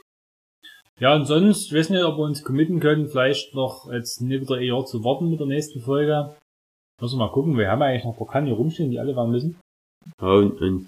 Ja, 1.00 1.14
und 1.14 1.26
sonst, 1.26 1.66
ich 1.66 1.74
weiß 1.78 1.90
nicht, 1.90 2.02
ob 2.02 2.16
wir 2.16 2.24
uns 2.24 2.42
committen 2.42 2.80
können, 2.80 3.08
vielleicht 3.08 3.54
noch 3.54 3.88
jetzt 3.92 4.20
nicht 4.20 4.42
wieder 4.42 4.60
Jahr 4.60 4.84
zu 4.84 5.04
warten 5.04 5.30
mit 5.30 5.38
der 5.38 5.46
nächsten 5.46 5.80
Folge. 5.80 6.34
Müssen 7.00 7.18
wir 7.18 7.26
mal 7.26 7.32
gucken, 7.32 7.56
wir 7.56 7.70
haben 7.70 7.82
eigentlich 7.82 8.04
noch 8.04 8.12
ein 8.12 8.18
paar 8.18 8.26
Kannen 8.26 8.46
hier 8.46 8.56
rumstehen, 8.56 8.90
die 8.90 8.98
alle 8.98 9.14
waren 9.14 9.30
müssen. 9.30 9.56
Ja, 10.20 10.32
und, 10.32 10.60
und 10.60 10.86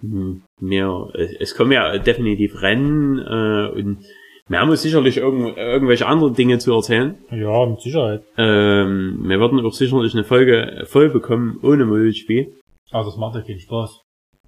hm, 0.00 0.42
mehr, 0.60 1.08
es, 1.14 1.54
kommen 1.54 1.72
ja 1.72 1.96
definitiv 1.98 2.60
Rennen 2.60 3.18
äh, 3.18 3.70
und 3.78 4.04
wir 4.48 4.60
haben 4.60 4.70
uns 4.70 4.82
sicherlich 4.82 5.18
irgend, 5.18 5.56
irgendwelche 5.56 6.06
anderen 6.06 6.34
Dinge 6.34 6.58
zu 6.58 6.74
erzählen. 6.74 7.16
Ja, 7.30 7.64
mit 7.66 7.80
Sicherheit. 7.80 8.24
Ähm, 8.36 9.20
wir 9.22 9.40
werden 9.40 9.64
auch 9.64 9.72
sicherlich 9.72 10.12
eine 10.12 10.24
Folge 10.24 10.84
voll 10.86 11.08
bekommen 11.08 11.58
ohne 11.62 11.86
Multispiel. 11.86 12.52
Aber 12.90 13.04
das 13.04 13.16
macht 13.16 13.36
ja 13.36 13.42
keinen 13.42 13.60
Spaß. 13.60 14.02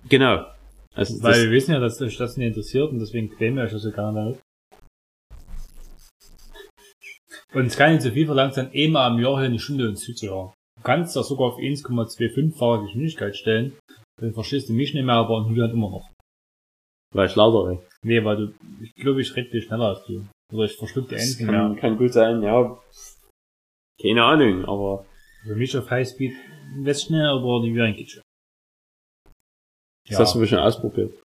Genau. 0.08 0.44
Also 0.94 1.22
Weil 1.22 1.44
wir 1.44 1.50
wissen 1.50 1.72
ja, 1.72 1.80
dass 1.80 2.00
euch 2.02 2.16
das 2.16 2.36
nicht 2.36 2.48
interessiert 2.48 2.90
und 2.90 2.98
deswegen 2.98 3.30
quälen 3.30 3.56
wir 3.56 3.64
euch 3.64 3.72
das 3.72 3.82
so 3.82 3.92
gerne 3.92 4.18
damit. 4.18 4.40
Und 7.54 7.66
es 7.66 7.76
kann 7.76 7.92
nicht 7.92 8.02
so 8.02 8.10
viel 8.10 8.26
verlangt 8.26 8.54
sein, 8.54 8.70
einmal 8.74 9.10
am 9.10 9.18
Jahr 9.18 9.38
hier 9.38 9.46
eine 9.46 9.58
Stunde 9.58 9.88
uns 9.88 10.00
zuzuhören. 10.00 10.52
Du 10.86 10.92
kannst 10.92 11.16
das 11.16 11.26
sogar 11.26 11.48
auf 11.48 11.58
1,25-fache 11.58 12.84
Geschwindigkeit 12.84 13.36
stellen, 13.36 13.76
dann 14.20 14.32
verstehst 14.32 14.68
du 14.68 14.72
mich 14.72 14.94
nicht 14.94 15.02
mehr, 15.04 15.16
aber 15.16 15.44
Julian 15.48 15.72
immer 15.72 15.90
noch. 15.90 16.12
weil 17.12 17.26
ich 17.26 17.34
lauter 17.34 17.70
bin. 17.70 17.80
Nee, 18.04 18.24
weil 18.24 18.36
du, 18.36 18.54
ich 18.80 18.94
glaube, 18.94 19.20
ich 19.20 19.34
rede 19.34 19.50
viel 19.50 19.62
schneller 19.62 19.86
als 19.88 20.04
du. 20.04 20.24
Oder 20.54 20.66
ich 20.66 20.76
verschluck 20.76 21.08
die 21.08 21.16
Enden 21.16 21.46
kann, 21.46 21.72
mehr. 21.72 21.80
kann 21.80 21.98
gut 21.98 22.12
sein, 22.12 22.40
ja. 22.40 22.80
Keine 24.00 24.22
Ahnung, 24.22 24.64
aber 24.64 25.04
Für 25.42 25.56
mich 25.56 25.76
auf 25.76 25.90
Highspeed 25.90 26.34
weiß 26.84 27.02
schnell, 27.02 27.26
aber 27.26 27.62
die 27.62 27.70
Julian 27.70 27.96
geht 27.96 28.10
schon. 28.12 28.22
das 30.08 30.20
hast 30.20 30.36
du 30.36 30.38
bestimmt 30.38 30.62
ausprobiert. 30.62 31.20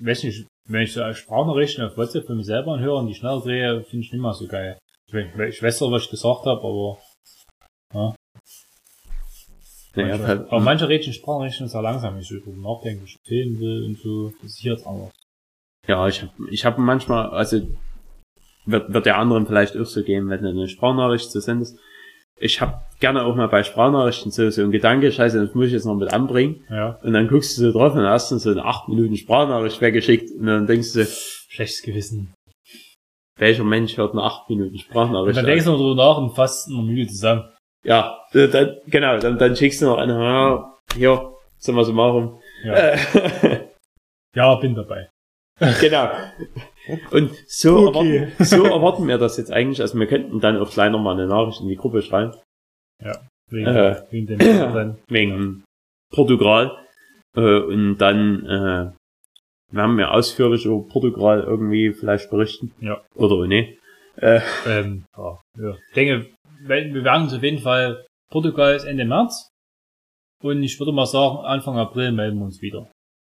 weiß 0.00 0.24
nicht, 0.24 0.44
wenn 0.68 0.82
ich 0.82 0.92
so 0.92 1.04
als 1.04 1.18
Sprachnachrichten 1.18 1.84
auf 1.84 1.96
WhatsApp 1.96 2.26
von 2.26 2.36
mir 2.36 2.42
selber 2.42 2.72
anhöre 2.72 2.96
und 2.96 3.06
die 3.06 3.14
schneller 3.14 3.40
drehe, 3.42 3.84
finde 3.84 4.06
ich 4.06 4.12
nicht 4.12 4.20
mehr 4.20 4.34
so 4.34 4.48
geil. 4.48 4.76
Ich, 5.06 5.14
ich 5.14 5.62
weiß 5.62 5.78
zwar, 5.78 5.92
was 5.92 6.02
ich 6.02 6.10
gesagt 6.10 6.46
habe, 6.46 6.60
aber, 6.60 6.98
Manche, 10.06 10.26
halt, 10.26 10.40
aber 10.50 10.60
manche 10.60 10.88
Rädchen 10.88 11.12
Sprachnachrichten 11.12 11.66
ist 11.66 11.74
ja 11.74 11.80
langsam, 11.80 12.18
ich 12.18 12.28
so 12.28 12.38
drüber 12.38 12.56
nachdenke, 12.74 13.02
was 13.02 13.10
ich 13.10 13.16
erzählen 13.24 13.58
will 13.58 13.84
und 13.86 13.98
so. 13.98 14.32
Das 14.42 14.50
ist 14.50 14.58
hier 14.58 14.72
jetzt 14.72 14.86
anders. 14.86 15.10
ja, 15.86 16.06
ich 16.06 16.22
hab, 16.22 16.30
ich 16.50 16.64
hab 16.64 16.78
manchmal, 16.78 17.30
also, 17.30 17.60
wird, 18.66 18.92
wird 18.92 19.06
der 19.06 19.18
anderen 19.18 19.46
vielleicht 19.46 19.76
auch 19.76 19.86
so 19.86 20.02
gehen, 20.02 20.28
wenn 20.28 20.42
du 20.42 20.48
eine 20.48 20.68
Sprachnachricht 20.68 21.30
zu 21.30 21.40
sendest. 21.40 21.78
Ich 22.40 22.60
hab 22.60 22.98
gerne 23.00 23.24
auch 23.24 23.34
mal 23.34 23.48
bei 23.48 23.64
Sprachnachrichten 23.64 24.30
so, 24.30 24.48
so 24.50 24.62
ein 24.62 24.70
Gedanke, 24.70 25.10
scheiße, 25.10 25.44
das 25.44 25.54
muss 25.54 25.66
ich 25.66 25.72
jetzt 25.72 25.86
noch 25.86 25.96
mit 25.96 26.12
anbringen. 26.12 26.64
Ja. 26.70 26.98
Und 27.02 27.12
dann 27.14 27.26
guckst 27.26 27.58
du 27.58 27.62
so 27.62 27.72
drauf 27.72 27.94
und 27.94 28.02
hast 28.02 28.30
dann 28.30 28.38
so 28.38 28.50
eine 28.50 28.64
8 28.64 28.88
Minuten 28.88 29.16
Sprachnachricht 29.16 29.80
weggeschickt 29.80 30.30
und 30.38 30.46
dann 30.46 30.66
denkst 30.66 30.92
du, 30.92 31.04
so, 31.04 31.10
Schlechtes 31.48 31.82
Gewissen. 31.82 32.34
welcher 33.38 33.64
Mensch 33.64 33.96
hört 33.96 34.12
eine 34.12 34.22
8 34.22 34.50
Minuten 34.50 34.74
Und 34.74 34.80
Sprachnachricht 34.80 35.36
dann 35.36 35.44
an? 35.46 35.50
denkst 35.50 35.64
du 35.64 35.70
noch 35.72 35.78
drüber 35.78 35.94
nach 35.96 36.18
und 36.18 36.36
fasst 36.36 36.68
eine 36.68 36.82
Mühe 36.82 37.06
zusammen. 37.06 37.44
Ja, 37.84 38.18
dann, 38.32 38.76
genau, 38.86 39.18
dann, 39.18 39.38
dann 39.38 39.56
schickst 39.56 39.80
du 39.82 39.86
noch 39.86 39.98
eine, 39.98 40.12
ja, 40.14 40.74
hier, 40.94 41.32
sind 41.58 41.74
wir 41.76 41.84
so 41.84 41.92
machen. 41.92 42.40
Ja, 42.64 42.74
Äh, 42.74 43.68
ja 44.34 44.54
bin 44.56 44.74
dabei. 44.74 45.08
genau. 45.80 46.10
Und 47.10 47.32
so, 47.46 47.88
Okay. 47.88 48.16
erwarten, 48.18 48.32
so 48.44 48.64
erwarten 48.64 49.08
wir 49.08 49.18
das 49.18 49.36
jetzt 49.38 49.52
eigentlich. 49.52 49.80
Also 49.80 49.98
wir 49.98 50.06
könnten 50.06 50.40
dann 50.40 50.56
auch 50.58 50.70
gleich 50.70 50.90
nochmal 50.90 51.14
eine 51.14 51.26
Nachricht 51.26 51.60
in 51.60 51.68
die 51.68 51.76
Gruppe 51.76 52.02
schreiben. 52.02 52.32
Wegen, 53.50 53.66
Äh. 53.66 54.02
wegen 54.10 54.26
dem 54.26 54.38
dann. 54.74 54.98
Wegen 55.08 55.64
Portugal. 56.12 56.76
Äh, 57.36 57.60
und 57.60 57.98
dann 57.98 58.44
äh, 58.46 59.74
werden 59.74 59.96
wir 59.98 60.12
ausführlich 60.12 60.64
über 60.64 60.86
Portugal 60.88 61.42
irgendwie 61.42 61.92
vielleicht 61.92 62.30
berichten. 62.30 62.72
Ja. 62.80 63.00
Oder 63.14 63.46
ne? 63.46 63.76
Äh, 64.16 64.40
Ähm, 64.66 65.04
ja, 65.16 65.40
ja. 65.58 65.70
Ich 65.88 65.94
denke, 65.94 66.26
wir 66.60 66.94
wir 66.94 67.04
werden 67.04 67.24
uns 67.24 67.34
auf 67.34 67.42
jeden 67.42 67.58
Fall, 67.60 68.04
Portugal 68.30 68.74
ist 68.74 68.84
Ende 68.84 69.04
März. 69.04 69.48
Und 70.42 70.62
ich 70.62 70.78
würde 70.78 70.92
mal 70.92 71.06
sagen, 71.06 71.38
Anfang 71.44 71.76
April 71.78 72.12
melden 72.12 72.38
wir 72.38 72.44
uns 72.44 72.62
wieder. 72.62 72.88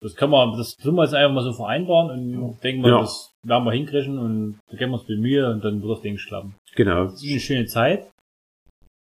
Das 0.03 0.15
können 0.15 0.31
wir, 0.31 0.55
das 0.57 0.75
tun 0.75 0.95
wir 0.95 1.03
jetzt 1.03 1.13
einfach 1.13 1.33
mal 1.35 1.43
so 1.43 1.53
vereinbaren 1.53 2.37
und 2.37 2.63
denken 2.63 2.81
mal, 2.81 2.89
Ja. 2.89 2.99
das 3.01 3.31
werden 3.43 3.63
wir 3.65 3.71
hinkriegen 3.71 4.17
und 4.19 4.59
da 4.69 4.77
geben 4.77 4.91
wir 4.91 4.97
uns 4.97 5.05
viel 5.05 5.17
Mühe 5.19 5.47
und 5.49 5.63
dann 5.63 5.81
wird 5.81 5.91
das 5.91 6.01
Ding 6.01 6.17
klappen. 6.17 6.55
genau. 6.75 7.05
Das 7.05 7.23
ist 7.23 7.29
eine 7.31 7.39
schöne 7.39 7.65
Zeit. 7.67 8.07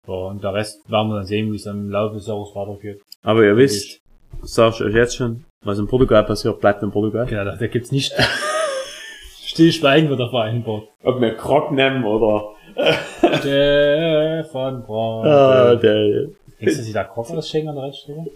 Ja, 0.06 0.14
und 0.14 0.42
der 0.42 0.54
Rest 0.54 0.88
werden 0.90 1.08
wir 1.08 1.16
dann 1.16 1.26
sehen, 1.26 1.52
wie 1.52 1.56
es 1.56 1.66
im 1.66 1.90
Laufe 1.90 2.14
des 2.16 2.26
Jahres 2.26 2.54
weitergeht. 2.54 3.00
Aber 3.22 3.44
ihr 3.44 3.56
wisst, 3.56 4.00
sag 4.42 4.74
ich 4.74 4.80
euch 4.82 4.94
jetzt 4.94 5.16
schon, 5.16 5.44
was 5.64 5.78
in 5.78 5.86
Portugal 5.86 6.24
passiert, 6.24 6.60
bleibt 6.60 6.82
in 6.82 6.90
Portugal. 6.90 7.26
Genau, 7.26 7.44
da, 7.44 7.56
da 7.56 7.66
gibt's 7.66 7.92
nicht. 7.92 8.12
Stillschweigen 9.44 10.08
wird 10.08 10.20
da 10.20 10.28
vereinbart. 10.28 10.88
Ob 11.02 11.20
wir 11.20 11.34
Krog 11.36 11.72
nehmen 11.72 12.04
oder 12.04 12.54
Stefan 13.36 14.82
Braun. 14.82 15.26
ah, 15.26 15.74
der, 15.76 15.94
Denkst 16.04 16.32
du, 16.60 16.66
dass 16.66 16.84
sie 16.84 16.92
da 16.92 17.04
Koch 17.04 17.30
ausschenken 17.30 17.68
an 17.70 17.76
der 17.76 17.84
Rennstrecke? 17.84 18.30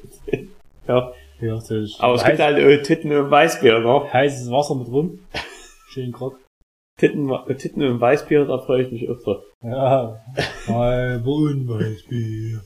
ja. 0.88 1.12
Ja, 1.40 1.54
Aber 1.98 2.14
es 2.14 2.24
gibt 2.24 2.38
halt 2.38 2.56
auch 2.80 2.82
Titten 2.84 3.10
und 3.10 3.28
Weißbier, 3.28 3.80
ne? 3.80 4.12
heißes 4.12 4.48
Wasser 4.52 4.76
mit 4.76 4.86
rum. 4.86 5.18
Schön 5.88 6.12
Krog. 6.12 6.38
Titten, 6.96 7.32
Titten 7.58 7.82
und 7.82 8.00
Weißbier, 8.00 8.44
da 8.44 8.58
freue 8.58 8.82
ich 8.84 8.92
mich 8.92 9.08
drauf. 9.24 9.42
Ja. 9.60 10.20
Halber 10.68 11.26
Unweißbier. 11.30 12.60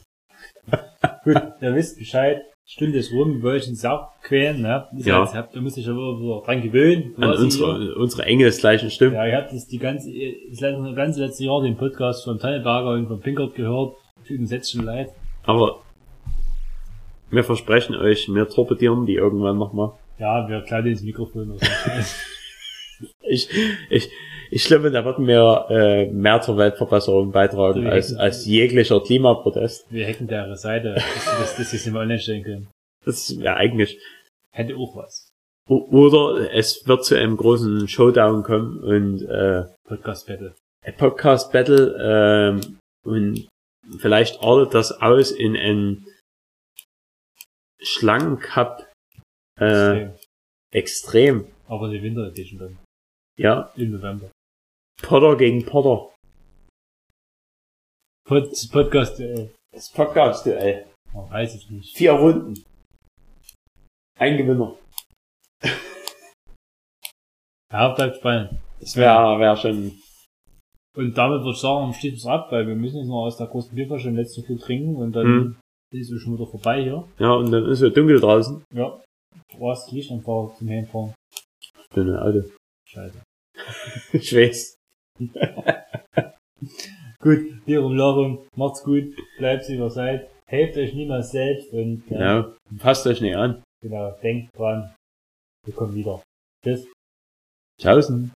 Gut, 1.25 1.43
ihr 1.63 1.75
wisst 1.75 1.99
Bescheid. 1.99 2.43
Stunde 2.69 2.99
ist 2.99 3.13
rum, 3.13 3.37
wir 3.37 3.43
wollen 3.45 3.63
uns 3.69 3.85
auch 3.85 4.09
quälen, 4.23 4.61
ne? 4.63 4.89
Ihr 4.97 5.05
Ja. 5.07 5.25
seid- 5.27 5.37
habt- 5.37 5.55
Ihr 5.55 5.61
müsst 5.63 5.79
euch 5.79 5.89
aber 5.89 6.43
dran 6.45 6.63
gewöhnen. 6.63 7.15
An 7.17 7.23
quasi 7.23 7.37
hier. 7.37 7.45
unsere, 7.69 7.95
unsere 7.95 8.23
engelsgleichen 8.25 8.91
Stimmen. 8.91 9.15
Ja, 9.15 9.25
ihr 9.27 9.37
habt 9.37 9.53
das 9.53 9.69
die 9.69 9.79
ganze, 9.79 10.11
das 10.51 10.61
ganze 10.97 11.21
letzte 11.25 11.45
Jahr 11.45 11.63
den 11.63 11.77
Podcast 11.77 12.25
von 12.25 12.39
Tanneberger 12.41 12.91
und 12.91 13.07
von 13.07 13.21
Pinkert 13.21 13.55
gehört. 13.55 13.95
Tut 14.27 14.41
uns 14.41 14.51
jetzt 14.51 14.73
schon 14.73 14.85
leid. 14.85 15.11
Aber 15.45 15.81
wir 17.31 17.45
versprechen 17.45 17.95
euch, 17.95 18.29
wir 18.29 18.49
torpedieren 18.49 19.07
die 19.07 19.15
irgendwann 19.15 19.59
nochmal. 19.59 19.93
Ja, 20.19 20.49
wir 20.49 20.61
klauen 20.63 20.87
ins 20.87 21.03
Mikrofon. 21.03 21.59
Ich, 23.29 23.51
ich, 23.91 24.09
ich 24.57 24.65
glaube, 24.65 24.91
da 24.91 25.05
würden 25.05 25.27
wir 25.27 25.67
äh, 25.71 26.11
mehr 26.11 26.41
zur 26.41 26.57
Weltverbesserung 26.57 27.31
beitragen 27.33 27.83
So, 27.83 27.89
als, 27.89 28.13
wir- 28.13 28.21
als 28.21 28.45
jeglicher 28.47 29.01
Klimaprotest. 29.01 29.87
wir 29.91 30.07
hacken 30.07 30.27
der 30.29 30.57
Seite, 30.57 30.95
dass, 30.95 31.25
dass, 31.25 31.57
sie 31.57 31.63
es 31.77 31.85
nicht 31.85 31.93
mehr 31.93 32.03
online 32.03 32.19
stellen 32.19 32.43
können. 32.43 32.69
Das 33.05 33.39
wäre 33.39 33.57
eigentlich. 33.57 34.01
Hätte 34.51 34.75
auch 34.77 34.97
was. 34.97 35.29
Oder 35.69 36.53
es 36.55 36.87
wird 36.87 37.05
zu 37.05 37.15
einem 37.17 37.37
großen 37.37 37.87
Showdown 37.89 38.43
kommen 38.43 38.83
und 38.83 39.23
äh, 39.29 39.65
Podcast 39.87 40.27
Battle. 40.27 40.55
ein 40.85 40.97
Podcast 40.97 41.53
Battle 41.53 41.83
ähm, 42.01 42.79
und 43.05 43.49
vielleicht 43.99 44.41
artet 44.43 44.75
das 44.75 44.93
aus 45.03 45.31
in 45.33 45.57
ein 45.57 46.07
Schlangencup 47.83 48.87
äh, 49.61 50.09
extrem. 50.73 51.47
Aber 51.69 51.89
die 51.91 52.03
Winter 52.03 52.29
Edition 52.29 52.59
dann. 52.59 52.79
Ja, 53.39 53.73
Im 53.77 53.91
November. 53.93 54.31
Potter 55.03 55.37
gegen 55.37 55.65
Potter. 55.65 56.13
Pod, 58.27 58.51
Podcast, 58.73 59.21
äh, 59.21 59.51
Das 59.73 59.91
Podcast-Duell. 59.93 60.87
oh, 61.15 61.31
weiß 61.31 61.55
ich 61.57 61.71
nicht. 61.71 61.97
Vier 61.97 62.13
Runden. 62.13 62.63
Ein 64.19 64.37
Gewinner. 64.37 64.77
Ja, 67.73 67.89
bleibt 67.95 68.17
spannend. 68.19 68.61
Das 68.79 68.95
wäre 68.97 69.41
wär 69.41 69.57
schon. 69.57 70.01
Und 70.97 71.19
damit 71.19 71.41
würde 71.41 71.51
ich 71.51 71.59
sagen, 71.61 71.93
schließen 71.93 72.17
wir 72.19 72.19
es 72.19 72.27
ab, 72.27 72.53
weil 72.53 72.67
wir 72.67 72.77
müssen 72.77 72.99
jetzt 72.99 73.09
noch 73.09 73.25
aus 73.27 73.37
der 73.37 73.49
großen 73.49 73.75
Bierflasche 73.75 74.05
den 74.07 74.17
letzten 74.17 74.45
Flug 74.45 74.61
trinken 74.61 74.95
und 74.97 75.13
dann 75.13 75.27
Hm. 75.27 75.57
ist 75.93 76.11
es 76.13 76.23
schon 76.23 76.35
wieder 76.39 76.47
vorbei 76.47 76.85
hier. 76.85 77.07
Ja, 77.19 77.33
und 77.33 77.51
dann 77.51 77.67
ist 77.67 77.83
es 77.83 77.93
dunkel 77.93 78.21
draußen. 78.21 78.65
Ja. 78.73 79.03
Du 79.51 79.69
hast 79.69 79.91
Licht 79.91 80.13
einfach 80.13 80.55
zum 80.57 80.69
Heimfahren. 80.69 81.13
Ich 81.61 81.73
bin 81.93 82.09
ein 82.09 82.17
Auto. 82.17 82.49
Scheiße. 82.89 83.23
Ich 84.13 84.33
weiß. 84.35 84.76
Gut, 87.21 87.39
hier 87.65 87.83
um 87.83 87.97
Larum, 87.97 88.39
macht's 88.55 88.83
gut, 88.85 89.15
bleibt 89.39 89.69
wie 89.69 89.77
ihr 89.77 89.91
seid, 89.91 90.29
helft 90.47 90.77
euch 90.77 90.95
niemals 90.95 91.31
selbst 91.33 91.73
und 91.73 92.05
ja, 92.09 92.43
Genau. 92.43 92.55
Passt 92.79 93.07
euch 93.07 93.21
nicht 93.21 93.37
an. 93.37 93.63
genau, 93.83 94.13
denkt 94.23 94.57
dran, 94.57 94.95
wir 95.65 95.75
kommen 95.75 95.95
wieder. 95.95 96.23
Tschüss. 96.63 96.87
Tschaußen. 97.81 98.31